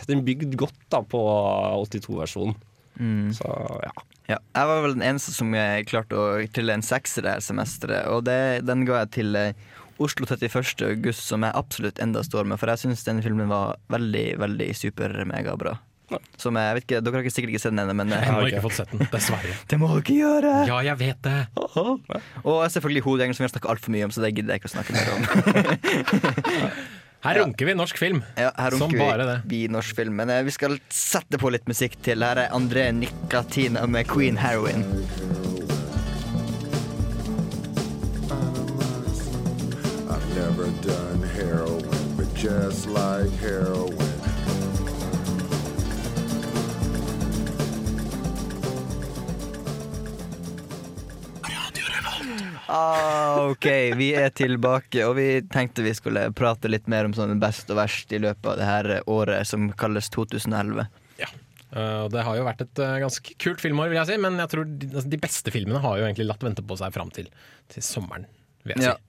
den 0.08 0.24
bygde 0.26 0.56
godt 0.60 0.76
da 0.92 1.00
på 1.02 1.22
82-versjonen. 1.86 2.54
Mm. 3.00 3.32
Så 3.36 3.48
ja. 3.84 3.90
Ja, 4.26 4.40
jeg 4.56 4.66
var 4.66 4.80
vel 4.82 4.96
den 4.96 5.04
eneste 5.06 5.30
som 5.30 5.52
klarte 5.86 6.16
å 6.18 6.24
trille 6.50 6.74
en 6.74 6.82
sekser 6.82 7.22
det 7.22 7.36
her 7.36 7.44
semesteret. 7.44 8.08
Og 8.10 8.24
det, 8.26 8.64
den 8.66 8.82
ga 8.88 9.04
jeg 9.04 9.12
til 9.20 9.36
eh, 9.38 9.52
Oslo 10.02 10.26
31. 10.28 10.82
august, 10.90 11.22
som 11.26 11.40
jeg 11.46 11.52
absolutt 11.56 11.98
enda 12.02 12.20
står 12.26 12.44
med. 12.48 12.56
For 12.60 12.66
jeg 12.72 12.78
syns 12.84 13.04
denne 13.06 13.22
filmen 13.24 13.48
var 13.52 13.66
veldig, 13.92 14.26
veldig 14.42 14.68
super-megabra. 14.76 15.72
Som 16.38 16.54
jeg 16.54 16.74
vet 16.76 16.84
ikke, 16.84 16.98
Dere 17.02 17.16
har 17.18 17.24
ikke 17.26 17.34
sikkert 17.34 17.50
ikke 17.56 17.62
sett 17.64 17.72
den 17.74 17.82
ennå, 17.82 17.94
men 17.98 18.12
Jeg 18.14 18.28
har 18.30 18.46
ikke 18.46 18.62
fått 18.68 18.76
sett 18.78 18.90
den, 18.94 19.00
dessverre. 19.10 19.54
Det 19.72 19.76
må 19.82 19.86
du 19.90 19.96
ikke 20.04 20.14
gjøre! 20.20 20.52
Ja, 20.68 20.76
jeg 20.86 20.96
vet 21.00 21.18
det. 21.26 21.40
Og 22.46 22.60
selvfølgelig 22.70 23.02
hodegjengen 23.08 23.34
som 23.34 23.42
vi 23.42 23.48
har 23.48 23.54
snakka 23.56 23.72
altfor 23.74 23.90
mye 23.96 24.06
om, 24.06 24.12
så 24.14 24.22
det 24.22 24.30
gidder 24.36 24.54
jeg 24.54 24.60
ikke 24.62 24.70
å 24.70 24.76
snakke 24.76 24.94
mer 24.94 25.06
om. 25.16 25.20
Her 27.26 27.34
runker 27.40 27.64
vi 27.66 27.72
norsk 27.74 27.96
film. 27.98 28.20
Ja, 28.38 28.52
her 28.54 28.70
Som 28.76 28.84
runker 28.86 29.00
bare 29.00 29.24
det. 29.26 29.36
vi, 29.50 29.64
norsk 29.72 29.96
film. 29.98 30.14
Men 30.20 30.30
eh, 30.30 30.44
vi 30.46 30.52
skal 30.54 30.76
sette 30.92 31.40
på 31.42 31.50
litt 31.50 31.66
musikk 31.66 31.96
til. 32.06 32.22
Her 32.22 32.38
er 32.44 32.52
André 32.54 32.84
Nicatina 32.94 33.82
med 33.90 34.06
Queen 34.06 34.36
Heroin. 34.38 34.84
Never 40.36 40.66
done 40.82 41.22
heroin, 41.22 41.82
but 42.16 42.28
just 42.34 42.86
like 42.88 43.30
heroin. 43.40 43.96
Ah, 52.68 53.46
ok, 53.50 53.66
vi 53.96 54.08
er 54.18 54.32
tilbake, 54.34 54.98
og 55.06 55.14
vi 55.20 55.26
tenkte 55.52 55.84
vi 55.86 55.92
skulle 55.94 56.26
prate 56.36 56.70
litt 56.70 56.88
mer 56.90 57.06
om 57.06 57.14
sånn 57.14 57.38
best 57.42 57.70
og 57.70 57.78
verst 57.78 58.10
i 58.16 58.20
løpet 58.22 58.48
av 58.50 58.56
det 58.58 58.66
her 58.66 58.88
året 59.10 59.46
som 59.46 59.68
kalles 59.78 60.10
2011. 60.14 60.88
Ja. 61.20 61.28
Uh, 61.70 62.06
det 62.10 62.24
har 62.26 62.38
jo 62.38 62.46
vært 62.46 62.64
et 62.66 62.82
uh, 62.82 62.96
ganske 63.04 63.36
kult 63.42 63.62
filmår, 63.62 63.92
vil 63.92 64.00
jeg 64.00 64.10
si, 64.10 64.18
men 64.22 64.40
jeg 64.42 64.50
tror 64.52 64.66
de, 64.70 64.90
altså, 64.92 65.06
de 65.14 65.20
beste 65.22 65.54
filmene 65.54 65.82
har 65.84 66.00
jo 66.00 66.08
egentlig 66.08 66.26
latt 66.30 66.42
vente 66.46 66.64
på 66.66 66.78
seg 66.80 66.94
fram 66.94 67.12
til, 67.14 67.30
til 67.72 67.86
sommeren, 67.86 68.26
vil 68.66 68.76
jeg 68.80 68.90
Ja. 68.90 68.96
si. 68.98 69.05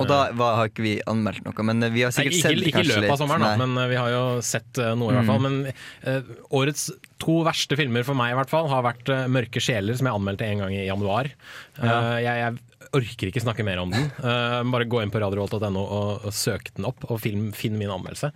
Og 0.00 0.08
da 0.08 0.18
var, 0.32 0.54
har 0.56 0.70
ikke 0.70 0.84
vi 0.86 0.92
anmeldt 1.10 1.44
noe, 1.44 1.64
men 1.68 1.84
vi 1.92 2.00
har 2.06 2.12
sikkert 2.14 2.32
ikke, 2.38 2.48
sett 2.48 2.66
ikke 2.70 2.80
i 2.80 2.88
løpet 2.88 3.12
av 3.12 3.18
sommeren, 3.20 3.44
da, 3.44 3.50
Nei. 3.52 3.66
men 3.66 3.76
uh, 3.76 3.88
vi 3.90 3.98
har 4.00 4.08
jo 4.14 4.22
sett 4.46 4.80
uh, 4.80 4.94
noe 4.96 5.12
i 5.12 5.18
hvert 5.18 5.28
fall. 5.28 5.42
Mm. 5.44 5.46
Men 5.46 6.16
uh, 6.24 6.34
årets 6.58 6.86
to 7.22 7.34
verste 7.46 7.76
filmer 7.78 8.06
for 8.08 8.16
meg 8.18 8.32
i 8.32 8.38
hvert 8.40 8.50
fall 8.50 8.70
har 8.72 8.86
vært 8.88 9.12
uh, 9.12 9.26
'Mørke 9.30 9.60
sjeler', 9.62 9.98
som 10.00 10.08
jeg 10.08 10.16
anmeldte 10.16 10.48
en 10.48 10.64
gang 10.64 10.74
i 10.78 10.86
januar. 10.88 11.28
Uh, 11.76 11.84
Ja. 11.84 12.00
jeg, 12.24 12.40
jeg 12.40 12.88
orker 12.92 13.28
ikke 13.30 13.44
snakke 13.44 13.64
mer 13.68 13.78
om 13.84 13.92
den. 13.92 14.08
Uh, 14.24 14.64
bare 14.72 14.88
gå 14.88 15.04
inn 15.04 15.12
på 15.12 15.20
radiovolt.no 15.22 15.84
og, 15.84 16.26
og 16.26 16.34
søk 16.36 16.72
den 16.76 16.88
opp, 16.88 17.04
og 17.12 17.20
film, 17.22 17.50
finn 17.56 17.76
min 17.80 17.92
anmeldelse. 17.92 18.32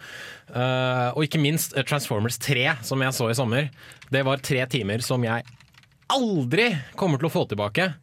Uh, 0.53 1.11
og 1.17 1.25
ikke 1.27 1.41
minst 1.43 1.75
uh, 1.77 1.83
Transformers 1.89 2.39
3, 2.41 2.69
som 2.87 3.01
jeg 3.05 3.17
så 3.17 3.33
i 3.33 3.37
sommer. 3.37 3.69
Det 4.13 4.23
var 4.29 4.45
tre 4.45 4.63
timer 4.77 5.01
som 5.05 5.25
jeg 5.25 5.45
aldri 6.13 6.71
kommer 7.01 7.19
til 7.21 7.29
å 7.29 7.35
få 7.35 7.49
tilbake. 7.51 7.95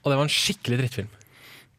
Og 0.00 0.10
det 0.10 0.16
var 0.16 0.26
en 0.26 0.32
skikkelig 0.32 0.80
drittfilm. 0.80 1.10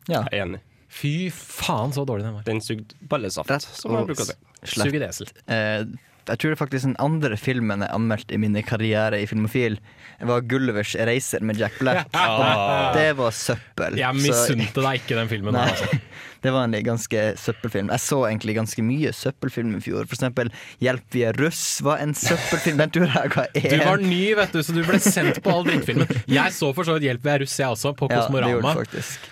Ja. 0.08 0.22
Jeg 0.30 0.38
er 0.38 0.44
enig. 0.46 0.62
Fy 0.92 1.16
faen, 1.32 1.94
så 1.96 2.04
dårlig 2.06 2.28
den 2.28 2.36
var. 2.40 2.46
Den 2.48 2.62
sugde 2.64 2.96
ballesaft, 3.10 3.68
som 3.74 3.94
man 3.96 4.08
bruker 4.10 4.26
å 4.28 4.32
si. 4.34 4.40
Slett. 4.62 4.88
Sug 4.92 4.96
i 4.98 5.02
desel. 5.02 5.30
Eh, 5.48 5.86
jeg 6.30 6.38
tror 6.38 6.52
det 6.54 6.58
faktisk 6.60 6.86
den 6.86 6.98
andre 7.02 7.36
filmen 7.40 7.82
jeg 7.82 7.90
anmeldte 7.96 8.36
i 8.36 8.38
min 8.38 8.54
karriere 8.64 9.18
i 9.24 9.26
Filmofil, 9.26 9.80
var 10.22 10.44
'Gullivers 10.46 10.92
reiser' 10.96 11.42
med 11.42 11.58
Jack 11.58 11.80
Black. 11.80 12.12
Ah. 12.14 12.92
Og 12.92 13.00
det 13.00 13.08
var 13.18 13.32
søppel. 13.34 13.98
Jeg 13.98 14.14
misunte 14.20 14.84
deg 14.86 15.00
ikke 15.02 15.18
den 15.18 15.32
filmen. 15.32 15.56
Nei, 15.58 15.64
Altså. 15.72 15.88
det 16.46 16.54
var 16.54 16.68
en 16.68 16.76
ganske 16.86 17.24
søppelfilm. 17.42 17.90
Jeg 17.90 18.04
så 18.06 18.20
egentlig 18.30 18.56
ganske 18.60 18.86
mye 18.86 19.12
søppelfilm 19.18 19.74
i 19.80 19.82
fjor. 19.82 20.06
For 20.06 20.20
eksempel 20.20 20.52
'Hjelp, 20.84 21.08
vi 21.16 21.24
er 21.26 21.34
russ' 21.42 21.82
var 21.82 21.98
en 22.06 22.14
søppelfilm. 22.14 22.78
Den 22.84 22.94
tror 22.94 23.10
jeg 23.16 23.34
ga 23.34 23.48
én. 23.58 23.70
Du 23.80 23.86
var 23.90 23.98
ny, 24.06 24.24
vet 24.38 24.54
du, 24.54 24.62
så 24.62 24.78
du 24.78 24.84
ble 24.86 25.00
sendt 25.02 25.42
på 25.42 25.56
all 25.56 25.66
drittfilmen. 25.66 26.08
Jeg 26.38 26.54
så 26.54 26.70
for 26.76 26.84
så 26.86 27.00
vidt 27.00 27.10
'Hjelp, 27.10 27.24
vi 27.26 27.34
er 27.34 27.40
russ', 27.48 27.58
jeg 27.58 27.68
også, 27.74 27.96
på 27.98 28.12
Ja, 28.12 28.28
det 28.28 28.30
gjorde 28.30 28.62
Kosmorama. 28.62 28.76
faktisk. 28.86 29.32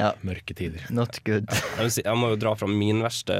Ja. 0.00 0.10
Mørke 0.26 0.56
tider. 0.58 0.82
Not 0.90 1.20
good. 1.26 1.46
Jeg, 1.50 1.80
vil 1.80 1.92
si, 1.94 2.02
jeg 2.04 2.18
må 2.18 2.32
jo 2.32 2.38
dra 2.42 2.54
fram 2.58 2.74
min 2.78 3.02
verste 3.04 3.36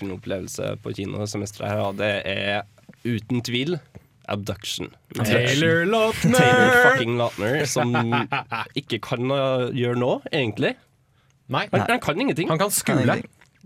filmopplevelse 0.00 0.74
på 0.84 0.92
kinosemesteret 0.98 1.70
her, 1.72 1.82
og 1.88 1.98
det 2.00 2.10
er 2.28 2.64
uten 3.08 3.40
tvil 3.44 3.78
Abduction. 4.28 4.88
Taylor 5.18 5.84
Lautner! 5.88 6.38
Taylor 6.38 6.76
fucking 6.88 7.16
Lautner, 7.20 7.64
som 7.68 7.92
ikke 8.76 9.00
kan 9.04 9.28
gjøre 9.76 9.98
noe, 10.00 10.20
egentlig. 10.32 10.74
Nei. 11.52 11.66
Han, 11.74 11.84
han 11.90 12.00
kan 12.00 12.20
ingenting. 12.20 12.48
Han 12.52 12.60
kan 12.60 12.72
skule. 12.72 13.04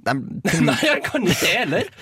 Nei, 0.09 0.75
han 0.83 1.03
kan 1.05 1.27
ikke 1.27 1.39
det 1.45 1.55
heller. 1.55 1.93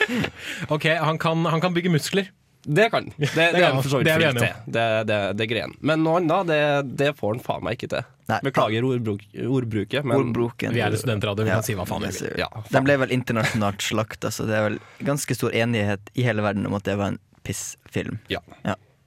Ok, 0.73 0.89
han 1.01 1.21
kan, 1.21 1.45
han 1.53 1.65
kan 1.65 1.77
bygge 1.77 1.93
muskler. 1.93 2.31
Det 2.67 2.89
kan 2.91 3.05
Det, 3.17 3.29
det, 3.35 3.45
Det 3.55 3.63
er 3.63 3.75
for 3.79 3.89
så 3.93 3.99
vidt 4.01 4.09
vi 4.11 4.15
flink 4.19 4.39
til. 4.43 4.55
Det, 4.75 4.85
det, 5.07 5.19
det 5.39 5.45
er 5.45 5.51
greien. 5.53 5.75
Men 5.87 6.03
noe 6.03 6.19
annet, 6.19 6.49
det, 6.51 6.97
det 6.99 7.11
får 7.19 7.37
han 7.37 7.43
faen 7.45 7.63
meg 7.67 7.77
ikke 7.79 7.89
til. 7.93 8.09
Beklager 8.43 8.83
ordbruk, 8.89 9.21
ordbruket, 9.47 10.03
men 10.05 10.17
Ordbruken. 10.19 10.75
Vi 10.75 10.81
er 10.83 10.91
en 10.91 10.99
studentradio, 10.99 11.45
vi 11.47 11.53
Ja. 11.53 11.61
kan 11.61 11.67
si 11.69 11.77
hva 11.79 11.87
faen 11.87 12.03
vi 12.03 12.11
vil. 12.17 12.33
Ja, 12.43 12.49
Den 12.73 12.85
ble 12.89 12.97
vel 13.05 13.13
internasjonalt 13.15 13.85
slakta, 13.87 14.33
så 14.35 14.49
det 14.49 14.57
er 14.59 14.65
vel 14.71 14.81
ganske 15.07 15.37
stor 15.39 15.55
enighet 15.55 16.11
i 16.19 16.25
hele 16.27 16.43
verden 16.43 16.67
om 16.67 16.75
at 16.75 16.83
det 16.89 16.97
var 16.99 17.15
en 17.15 17.21
pissfilm. 17.47 18.19
Ja. 18.33 18.41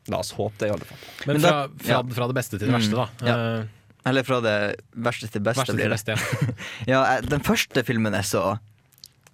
La 0.10 0.22
oss 0.24 0.32
håpe 0.38 0.56
det, 0.63 0.69
i 0.72 0.74
alle 0.78 0.88
fall. 0.88 1.04
Men 1.28 1.36
Men 1.36 1.41
fra, 1.43 1.52
da- 1.67 1.84
fra, 1.84 1.91
ja. 2.00 2.15
fra 2.15 2.28
det 2.32 2.38
beste 2.39 2.58
til 2.58 2.67
det 2.72 2.78
verste, 2.80 2.95
da. 2.95 3.10
Mm, 3.19 3.28
ja. 3.28 3.36
Eh, 3.60 3.65
Eller 4.10 4.24
fra 4.24 4.39
det 4.41 4.56
verste 4.95 5.28
til 5.28 5.43
beste, 5.43 5.60
verste 5.67 5.76
blir 5.76 5.84
til 5.84 5.91
det. 5.91 6.15
beste, 6.15 6.48
ja. 6.88 6.95
Ja, 7.12 7.22
den 7.22 7.43
første 7.45 7.84
filmen 7.86 8.15
jeg 8.15 8.24
så 8.32 8.45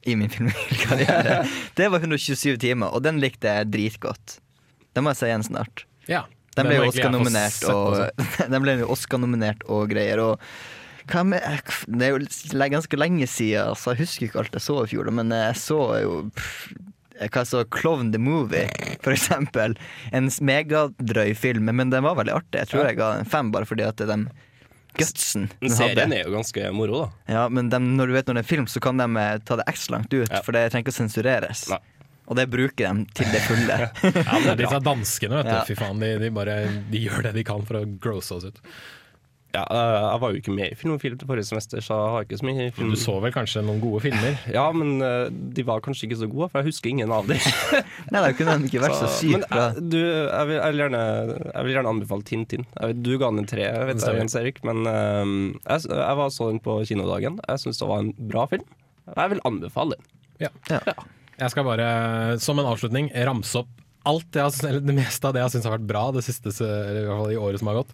i 0.06 0.16
min 0.20 0.32
filmkarriere, 0.36 1.42
det 1.78 1.90
var 1.92 2.04
127 2.04 2.58
timer, 2.62 2.94
og 2.94 3.04
den 3.06 3.20
likte 3.24 3.52
jeg 3.52 3.72
dritgodt. 3.74 4.40
Den 4.96 5.06
må 5.06 5.12
jeg 5.12 5.22
se 5.22 5.30
igjen 5.32 5.48
snart. 5.50 5.86
ja. 6.12 6.26
Den 6.56 6.70
ble 6.70 6.78
jo 6.78 6.88
Oscar-nominert 6.88 7.66
og, 7.68 7.98
den 8.54 8.84
Oscar-nominert 8.88 9.66
og 9.68 9.90
greier. 9.92 10.22
Og 10.24 11.10
hva 11.12 11.24
med, 11.28 11.44
det 11.92 12.08
er 12.08 12.16
jo 12.16 12.62
ganske 12.72 13.00
lenge 13.00 13.28
siden, 13.28 13.76
så 13.76 13.92
jeg 13.92 14.06
husker 14.06 14.28
ikke 14.30 14.40
alt 14.40 14.56
jeg 14.56 14.64
så 14.64 14.78
i 14.86 14.92
fjor, 14.94 15.12
men 15.12 15.34
jeg 15.36 15.58
så 15.60 15.80
jo 16.00 16.14
hva 17.32 17.44
så 17.48 17.64
Clown 17.72 18.12
the 18.12 18.20
Movie, 18.20 18.68
for 19.04 19.16
eksempel. 19.16 19.76
En 20.16 20.28
megadrøy 20.42 21.36
film, 21.38 21.70
men 21.72 21.94
den 21.94 22.04
var 22.04 22.18
veldig 22.20 22.34
artig. 22.36 22.64
Jeg 22.64 22.72
tror 22.72 22.90
jeg 22.90 23.00
ga 23.00 23.12
en 23.20 23.30
fem, 23.30 23.52
bare 23.56 23.68
fordi 23.70 23.86
at 23.88 24.04
den 24.04 24.28
gutsen 25.00 25.50
den 25.62 25.74
Serien 25.74 26.14
er 26.16 26.24
jo 26.26 26.34
ganske 26.36 26.70
moro, 26.76 27.02
da. 27.06 27.34
Ja, 27.36 27.44
men 27.50 27.70
de, 27.74 27.80
når 27.80 28.08
du 28.12 28.16
vet 28.18 28.28
når 28.32 28.40
det 28.40 28.46
er 28.46 28.50
film, 28.54 28.68
så 28.72 28.82
kan 28.84 28.98
de 29.02 29.08
eh, 29.22 29.38
ta 29.46 29.58
det 29.60 29.68
ekstra 29.72 29.98
langt 29.98 30.14
ut, 30.14 30.30
Ja. 30.32 30.42
for 30.46 30.56
det 30.56 30.66
trenger 30.72 30.88
ikke 30.88 30.96
å 30.96 31.00
sensureres. 31.02 31.66
Nei. 31.74 31.80
Og 32.26 32.40
det 32.40 32.48
bruker 32.50 32.88
de 32.90 33.06
til 33.14 33.28
det 33.30 33.42
fulle. 33.46 33.76
Ja, 34.26 34.40
men 34.42 34.58
Disse 34.64 34.80
danskene, 34.82 35.42
vet 35.44 35.46
du. 35.46 35.54
Ja. 35.54 35.64
Fy 35.68 35.76
faen, 35.78 36.00
de, 36.02 36.14
de, 36.24 36.32
bare, 36.34 36.56
de 36.90 37.02
gjør 37.06 37.28
det 37.28 37.36
de 37.38 37.44
kan 37.46 37.62
for 37.68 37.82
å 37.82 37.86
grosse 38.02 38.34
oss 38.40 38.48
ut. 38.50 38.58
Ja, 39.56 39.62
øh, 39.72 39.96
jeg 40.12 40.20
var 40.22 40.34
jo 40.34 40.40
ikke 40.42 40.54
med 40.56 40.74
i 40.74 40.78
Filmofil 40.78 41.14
til 41.18 41.30
forrige 41.30 41.48
semester, 41.48 41.80
så 41.86 41.96
jeg 41.96 42.12
har 42.16 42.26
ikke 42.28 42.40
så 42.42 42.48
mye 42.50 42.68
film. 42.76 42.90
Du 42.92 43.00
så 43.00 43.16
vel 43.24 43.32
kanskje 43.36 43.64
noen 43.64 43.80
gode 43.84 44.02
filmer? 44.04 44.36
Ja, 44.58 44.66
men 44.76 44.98
øh, 45.06 45.30
de 45.56 45.64
var 45.68 45.80
kanskje 45.86 46.10
ikke 46.10 46.18
så 46.22 46.28
gode, 46.32 46.50
for 46.52 46.60
jeg 46.62 46.70
husker 46.74 46.92
ingen 46.92 47.14
av 47.16 47.30
dem. 47.30 47.40
Nei, 48.12 48.22
da 48.26 48.32
kunne 48.36 48.58
de 48.62 48.70
ikke 48.70 48.84
vært 48.84 48.98
så 49.00 49.08
så 49.08 49.20
sykt 49.22 49.48
bra. 49.48 49.70
jeg, 49.72 49.86
du, 49.96 49.98
jeg, 50.02 50.50
vil, 50.52 50.58
jeg, 50.60 50.76
vil 50.76 50.84
gjerne, 50.84 51.04
jeg 51.48 51.68
vil 51.70 51.78
gjerne 51.78 51.94
anbefale 51.96 52.28
Tintin. 52.30 52.68
Jeg 52.76 52.92
vet, 52.94 53.02
du 53.08 53.12
ga 53.22 53.32
den 53.32 53.44
en 53.46 53.50
tre, 53.56 53.70
vet 53.92 54.02
du 54.02 54.06
jeg. 54.10 54.20
Jens 54.22 54.38
Erik, 54.42 54.62
men 54.68 54.84
jeg, 54.90 55.88
jeg 55.90 56.20
var 56.22 56.34
så 56.36 56.52
den 56.52 56.62
på 56.66 56.78
kinodagen. 56.90 57.40
Jeg 57.48 57.64
syns 57.64 57.80
det 57.82 57.90
var 57.90 58.04
en 58.04 58.12
bra 58.36 58.46
film. 58.52 58.68
Jeg 59.16 59.32
vil 59.36 59.42
anbefale 59.48 59.96
den. 59.98 60.12
Ja. 60.48 60.52
Jeg 61.40 61.52
skal 61.52 61.66
bare, 61.68 61.88
som 62.44 62.60
en 62.62 62.68
avslutning, 62.70 63.10
ramse 63.28 63.60
opp 63.64 63.72
alt 64.06 64.38
jeg, 64.38 64.44
har- 64.46 64.68
eller 64.70 64.84
det 64.86 64.94
meste 65.00 65.26
av 65.26 65.34
det 65.34 65.42
jeg 65.42 65.56
syns 65.56 65.66
har 65.66 65.74
vært 65.80 65.88
bra 65.90 66.02
det 66.14 66.22
siste 66.28 66.52
eller 66.54 67.00
i, 67.02 67.06
hvert 67.08 67.22
fall 67.24 67.32
i 67.34 67.40
året 67.42 67.62
som 67.62 67.70
har 67.72 67.80
gått. 67.80 67.94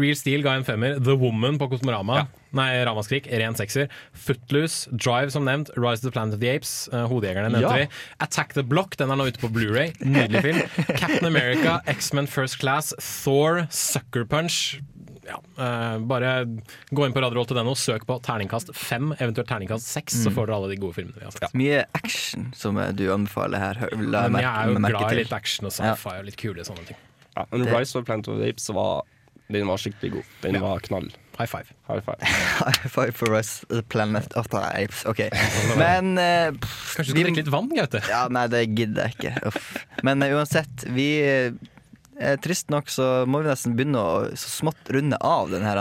Real 0.00 0.16
Steel 0.18 0.42
ga 0.46 0.54
en 0.58 0.64
femmer. 0.66 0.96
The 1.04 1.14
Woman 1.20 1.58
på 1.60 1.68
Kosmorama. 1.70 2.26
Nei, 2.56 2.70
Ramaskrik, 2.88 3.28
ren 3.30 3.54
sekser. 3.54 3.86
Footloose, 4.16 4.88
Drive 4.90 5.30
som 5.30 5.44
nevnt. 5.46 5.70
Rise 5.76 6.00
of 6.02 6.08
the 6.08 6.14
Planet 6.16 6.34
of 6.34 6.40
the 6.42 6.50
Apes, 6.56 6.88
uh, 6.92 7.04
Hodejegerne 7.10 7.52
nevnte 7.52 7.68
Ja. 7.68 7.76
vi. 7.84 7.88
Attack 8.26 8.54
the 8.54 8.64
Block, 8.66 8.96
den 8.98 9.10
er 9.12 9.16
nå 9.20 9.28
ute 9.30 9.38
på 9.38 9.48
Blu-ray 9.54 9.92
Nydelig 10.02 10.42
film. 10.42 10.62
Captain 11.02 11.26
America, 11.28 11.80
X-Men 11.86 12.26
First 12.26 12.58
Class, 12.58 12.94
Thor, 12.98 13.66
Sucker 13.70 14.24
Punch. 14.24 14.80
Ja, 15.30 15.36
uh, 15.62 15.98
bare 16.10 16.30
gå 16.90 17.04
inn 17.06 17.12
på 17.14 17.20
radiovolt.no, 17.22 17.76
søk 17.78 18.02
på 18.08 18.16
terningkast 18.24 18.72
fem, 18.74 19.12
eventuelt 19.20 19.46
terningkast 19.52 19.86
seks, 19.86 20.16
så 20.24 20.30
Mm. 20.32 20.34
får 20.34 20.46
dere 20.48 20.56
alle 20.56 20.70
de 20.72 20.76
gode 20.82 20.96
filmene 20.96 21.20
vi 21.20 21.24
har 21.28 21.30
sett. 21.36 21.54
Mye 21.54 21.84
action 21.94 22.48
som 22.56 22.76
eh, 22.82 22.90
du 22.98 23.04
anbefaler 23.14 23.58
her. 23.62 23.78
La 24.00 24.24
jeg 24.26 24.32
Men 24.34 24.42
jeg 24.42 24.50
er 24.50 24.66
jo 24.72 24.74
merke, 24.74 24.82
merke 24.88 24.98
glad 25.04 25.12
i 25.12 25.20
litt 25.20 25.32
action 25.36 25.66
og 25.70 25.72
sci-fi 25.76 26.16
og 26.18 26.24
litt 26.26 26.36
kule 26.40 26.64
sånne 26.66 26.82
ting. 26.88 26.98
Ja, 27.36 27.44
men 27.52 27.62
Rise 27.70 27.94
of 28.00 28.06
Planet 28.08 28.26
of 28.32 28.40
the 28.40 28.48
Apes 28.50 28.66
var, 28.74 29.04
den 29.52 29.66
var 29.68 29.80
skikkelig 29.82 30.12
god. 30.12 30.30
Den 30.44 30.54
Ja. 30.54 30.60
var 30.62 30.80
knall. 30.86 31.10
High 31.40 31.46
five. 31.48 31.72
High 31.88 32.00
five. 32.04 32.20
High 32.66 32.88
five 32.88 33.12
for 33.16 33.34
us, 33.34 33.64
the 33.68 33.82
planet 33.82 34.32
of 34.36 34.48
the 34.52 34.60
apes. 34.82 35.04
Ok. 35.06 35.22
Men 35.80 36.18
uh, 36.18 36.52
pff, 36.52 36.96
Kanskje 36.96 37.14
du 37.14 37.18
skal 37.18 37.24
drikke 37.24 37.42
litt 37.42 37.52
vann, 37.54 37.70
Gaute? 37.72 38.02
Ja, 38.10 38.26
nei, 38.28 38.46
det 38.52 38.66
gidder 38.76 39.08
jeg 39.08 39.16
ikke. 39.16 39.32
Uff. 39.48 39.70
Men 40.06 40.22
uh, 40.22 40.28
uansett, 40.36 40.84
vi 40.92 41.08
uh, 41.24 42.36
Trist 42.44 42.68
nok 42.68 42.90
så 42.92 43.24
må 43.24 43.40
vi 43.40 43.48
nesten 43.48 43.72
begynne 43.78 44.00
å 44.04 44.16
så 44.36 44.50
smått 44.60 44.90
runde 44.92 45.16
av 45.24 45.48
den 45.54 45.64
her 45.64 45.80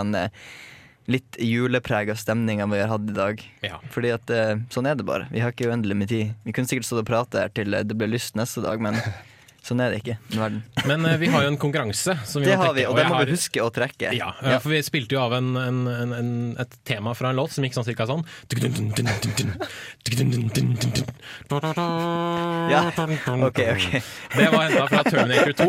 litt 1.10 1.36
juleprega 1.42 2.14
stemninga 2.16 2.68
vi 2.72 2.80
har 2.80 2.94
hatt 2.94 3.10
i 3.12 3.16
dag. 3.18 3.42
Ja. 3.66 3.82
Fordi 3.92 4.14
at 4.14 4.32
sånn 4.72 4.88
er 4.88 4.96
det 4.96 5.04
bare. 5.10 5.26
Vi 5.34 5.42
har 5.44 5.52
ikke 5.52 5.68
uendelig 5.68 5.98
med 5.98 6.08
tid. 6.12 6.36
Vi 6.46 6.54
kunne 6.56 6.70
sikkert 6.70 6.86
stått 6.88 7.02
og 7.02 7.10
prate 7.10 7.42
her 7.44 7.52
til 7.52 7.74
det 7.76 7.98
ble 7.98 8.08
lyst 8.14 8.38
neste 8.40 8.62
dag, 8.64 8.80
men 8.80 8.96
sånn 9.70 9.82
er 9.86 9.94
det 9.94 10.02
ikke 10.04 10.18
i 10.34 10.38
verden. 10.42 10.60
Men 10.90 11.06
eh, 11.10 11.18
vi 11.22 11.30
har 11.34 11.46
jo 11.46 11.52
en 11.54 11.60
konkurranse 11.62 12.18
som 12.28 12.42
vi 12.44 12.50
Det 12.50 12.58
må 12.58 12.66
har 12.66 12.74
trekke. 12.74 12.80
vi, 12.80 12.86
og 12.86 12.92
og 12.92 12.98
det 13.00 13.06
må 13.10 13.16
har- 13.16 13.26
vi 13.30 13.36
huske 13.38 13.60
å 13.64 13.70
trekke. 13.74 14.12
Ja, 14.18 14.30
eh, 14.44 14.58
for 14.60 14.70
vi 14.74 14.82
spilte 14.86 15.16
jo 15.16 15.22
av 15.24 15.34
en, 15.40 15.50
en, 15.58 15.80
en, 15.88 16.14
en, 16.20 16.32
et 16.60 16.76
tema 16.90 17.14
fra 17.16 17.30
en 17.32 17.38
låt 17.40 17.52
som 17.56 17.64
gikk 17.64 17.78
sånn 17.78 17.88
cirka 17.88 18.06
sånn. 18.10 18.26
Ja, 22.70 22.92
ok, 23.28 23.60
ok. 23.60 24.04
Det 24.38 24.50
var 24.52 24.64
henta 24.70 24.86
fra 24.88 25.04
Terminator 25.04 25.54
2. 25.58 25.68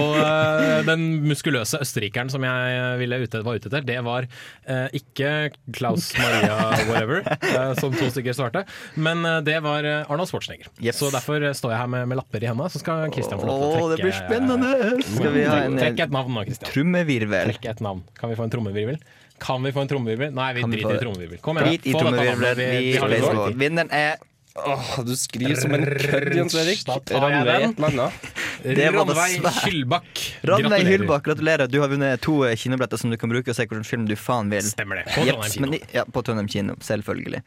Og 0.00 0.16
eh, 0.18 0.80
den 0.86 1.04
muskuløse 1.28 1.78
østerrikeren 1.82 2.30
som 2.32 2.42
jeg 2.46 2.96
ville 3.00 3.18
ute, 3.22 3.42
var 3.46 3.58
ute 3.60 3.70
etter, 3.70 3.84
det 3.86 3.98
var 4.04 4.26
eh, 4.66 4.88
ikke 4.98 5.30
Klaus 5.76 6.10
Maria 6.18 6.56
whatever, 6.88 7.22
eh, 7.30 7.72
som 7.78 7.94
to 7.94 8.08
stykker 8.12 8.34
svarte, 8.36 8.64
men 8.98 9.22
eh, 9.28 9.38
det 9.46 9.58
var 9.64 9.86
Arnold 10.08 10.30
Schwarzenegger. 10.32 10.72
Yes. 10.82 10.98
Så 11.02 11.12
derfor 11.14 11.44
står 11.54 11.74
jeg 11.76 11.82
her 11.84 11.92
med, 11.94 12.08
med 12.10 12.18
lapper 12.20 12.42
i 12.44 12.50
henda, 12.50 12.66
så 12.72 12.82
skal 12.82 13.06
Christian 13.14 13.31
få 13.40 13.46
lov 13.48 13.58
til 13.58 13.64
å 13.64 13.68
Åh, 13.68 13.76
trekke 13.76 13.90
det 13.96 14.02
blir 14.02 14.16
spennende! 14.18 14.70
Skal 15.08 15.32
vi 15.36 15.44
ha 15.48 15.56
en 15.66 15.78
Trekk 15.80 16.02
et 16.06 16.12
navn 16.16 16.34
nå, 16.36 16.44
Kristian. 16.48 16.70
trommevirvel? 16.72 17.52
Trekk 17.52 17.70
et 17.72 17.80
navn. 17.84 18.02
Kan 18.18 18.32
vi 18.32 18.36
få 18.38 18.44
en 18.48 18.52
trommevirvel? 18.56 18.98
Kan 19.42 19.64
vi 19.66 19.72
få 19.74 19.82
en 19.82 19.88
trommevirvel? 19.90 20.34
Nei, 20.36 20.50
vi 20.58 20.66
driter 20.74 20.98
i 20.98 21.00
trommevirvel. 21.02 21.40
Kom 21.42 21.58
igjen. 21.58 21.72
Drit 21.72 21.86
i 21.86 21.96
trommevirvelen. 21.96 22.60
Vi. 22.60 22.92
Vi 22.92 23.14
litt 23.16 23.58
Vinneren 23.62 23.90
er 23.90 24.20
Åh, 24.52 24.98
du 25.08 25.14
skriver 25.16 25.56
som 25.56 25.72
en 25.72 25.86
kødd, 25.86 26.34
Jens 26.36 26.54
Erik. 26.60 26.82
Ranveig 26.84 27.62
et 27.70 27.78
eller 27.78 27.88
annet. 27.88 28.26
Det 28.62 28.88
Ranveig. 28.92 29.46
Hyllbakk. 29.64 30.20
Ranveig. 30.44 30.84
Hyllbakk, 30.90 31.24
gratulerer. 31.24 31.70
Du 31.72 31.78
har 31.80 31.88
vunnet 31.88 32.20
to 32.20 32.34
eh, 32.44 32.52
kinobilletter 32.60 33.00
som 33.00 33.08
du 33.10 33.16
kan 33.16 33.32
bruke 33.32 33.48
og 33.48 33.56
se 33.56 33.64
hvilken 33.64 33.86
film 33.88 34.04
du 34.10 34.12
faen 34.20 34.52
vil. 34.52 34.60
Stemmer 34.68 35.00
det. 35.00 35.06
På 35.08 35.24
Trondheim 35.24 35.48
kino. 35.56 35.70
men 35.72 35.80
Ja, 35.96 36.04
på 36.04 36.22
Trondheim 36.26 36.50
kino, 36.52 36.76
selvfølgelig. 36.84 37.40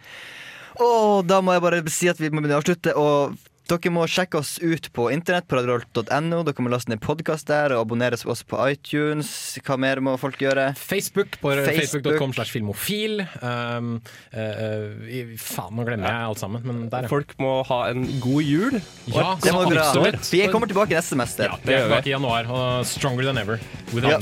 Og 0.82 1.28
da 1.30 1.40
må 1.46 1.54
jeg 1.56 1.64
bare 1.64 1.84
si 1.94 2.10
at 2.10 2.20
vi 2.20 2.32
må 2.34 2.42
begynne 2.42 2.58
å 2.58 2.64
avslutte. 2.64 2.96
Og 2.98 3.38
dere 3.66 3.90
må 3.90 4.04
sjekke 4.10 4.38
oss 4.38 4.56
ut 4.62 4.92
på 4.94 5.08
internett 5.14 5.48
på 5.50 5.58
radiorolt.no. 5.58 6.42
Dere 6.46 6.64
må 6.64 6.70
laste 6.70 6.92
ned 6.92 7.02
podkast 7.02 7.48
der 7.50 7.74
og 7.74 7.86
abonnere 7.86 8.18
oss 8.30 8.44
på 8.46 8.60
iTunes. 8.70 9.30
Hva 9.66 9.78
mer 9.82 10.02
må 10.06 10.14
folk 10.22 10.38
gjøre? 10.42 10.68
Facebook 10.78 11.40
på 11.42 11.54
Facebook. 11.66 12.04
facebook.com 12.06 12.36
slash 12.38 12.54
filmofil. 12.54 13.24
Um, 13.42 13.96
uh, 14.36 14.38
uh, 14.38 15.34
faen, 15.42 15.74
nå 15.80 15.86
glemmer 15.88 16.12
jeg 16.12 16.30
alt 16.30 16.44
sammen, 16.44 16.66
men 16.66 16.84
der, 16.94 17.08
ja. 17.08 17.12
Folk 17.12 17.34
må 17.42 17.56
ha 17.66 17.80
en 17.90 18.06
god 18.22 18.46
jul. 18.46 18.78
Ja, 19.10 19.34
Det 19.42 19.56
må 19.56 19.66
dere 19.66 19.88
vi 19.98 20.12
ha. 20.14 20.22
Vi 20.36 20.44
kommer 20.54 20.70
tilbake 20.70 20.94
neste 20.94 21.16
semester. 21.16 21.50
Ja, 21.50 21.58
vi 21.66 21.74
er 21.74 21.88
tilbake 21.88 22.12
i 22.12 22.14
januar, 22.14 22.50
og 22.52 22.86
stronger 22.90 23.32
than 23.32 23.42
ever. 23.42 23.62
With 23.94 24.06
Ja. 24.06 24.20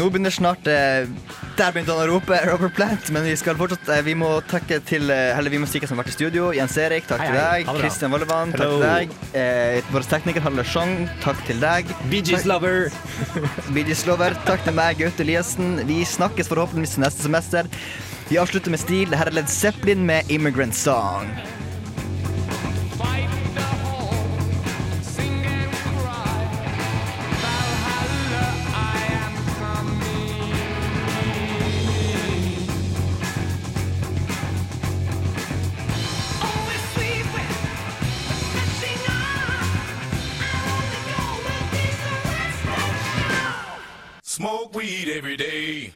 Nå 0.00 0.08
begynner 0.12 0.32
snart 0.32 0.64
uh, 0.68 1.04
Der 1.58 1.72
begynte 1.74 1.92
han 1.92 2.02
å 2.02 2.08
rope 2.08 2.36
Robert 2.50 2.72
Plant, 2.76 3.10
men 3.12 3.24
vi 3.28 3.34
skal 3.36 3.56
fortsatt 3.58 3.88
Vi 4.04 4.14
må 4.16 4.28
takke 4.48 4.78
til 4.84 5.10
Eller 5.10 5.52
vi 5.52 5.60
må 5.60 5.68
si 5.68 5.80
hva 5.80 5.88
som 5.88 5.98
har 5.98 6.04
vært 6.04 6.14
i 6.14 6.16
studio. 6.16 6.48
Jens 6.56 6.76
Erik, 6.80 7.08
takk 7.10 7.20
Hei, 7.24 7.28
til 7.28 7.40
deg. 7.40 7.72
Christian. 7.82 8.12
Vollevann, 8.14 8.56
takk 8.56 8.64
til 8.64 8.80
deg. 8.80 8.85
Eh, 9.36 9.82
Vår 9.92 10.06
tekniker 10.10 10.44
Halle 10.44 10.64
Sjong, 10.66 10.94
takk 11.24 11.40
til 11.48 11.60
deg. 11.62 11.90
Gees 12.12 12.46
lover. 12.48 12.88
Gees 13.76 14.06
lover. 14.08 14.36
Takk 14.48 14.64
til 14.66 14.76
meg, 14.78 15.00
Gaute 15.02 15.24
Eliassen. 15.26 15.80
Vi 15.88 16.02
snakkes 16.06 16.50
forhåpentligvis 16.52 16.98
neste 17.02 17.26
semester. 17.26 17.70
Vi 18.30 18.40
avslutter 18.42 18.74
med 18.74 18.82
stil. 18.82 19.14
Her 19.14 19.30
er 19.30 19.38
Led 19.38 19.48
Zeppelin 19.52 20.06
med 20.06 20.26
'Immigrant 20.30 20.74
Song'. 20.74 21.30
Smoke 44.36 44.74
weed 44.74 45.08
every 45.08 45.34
day. 45.34 45.94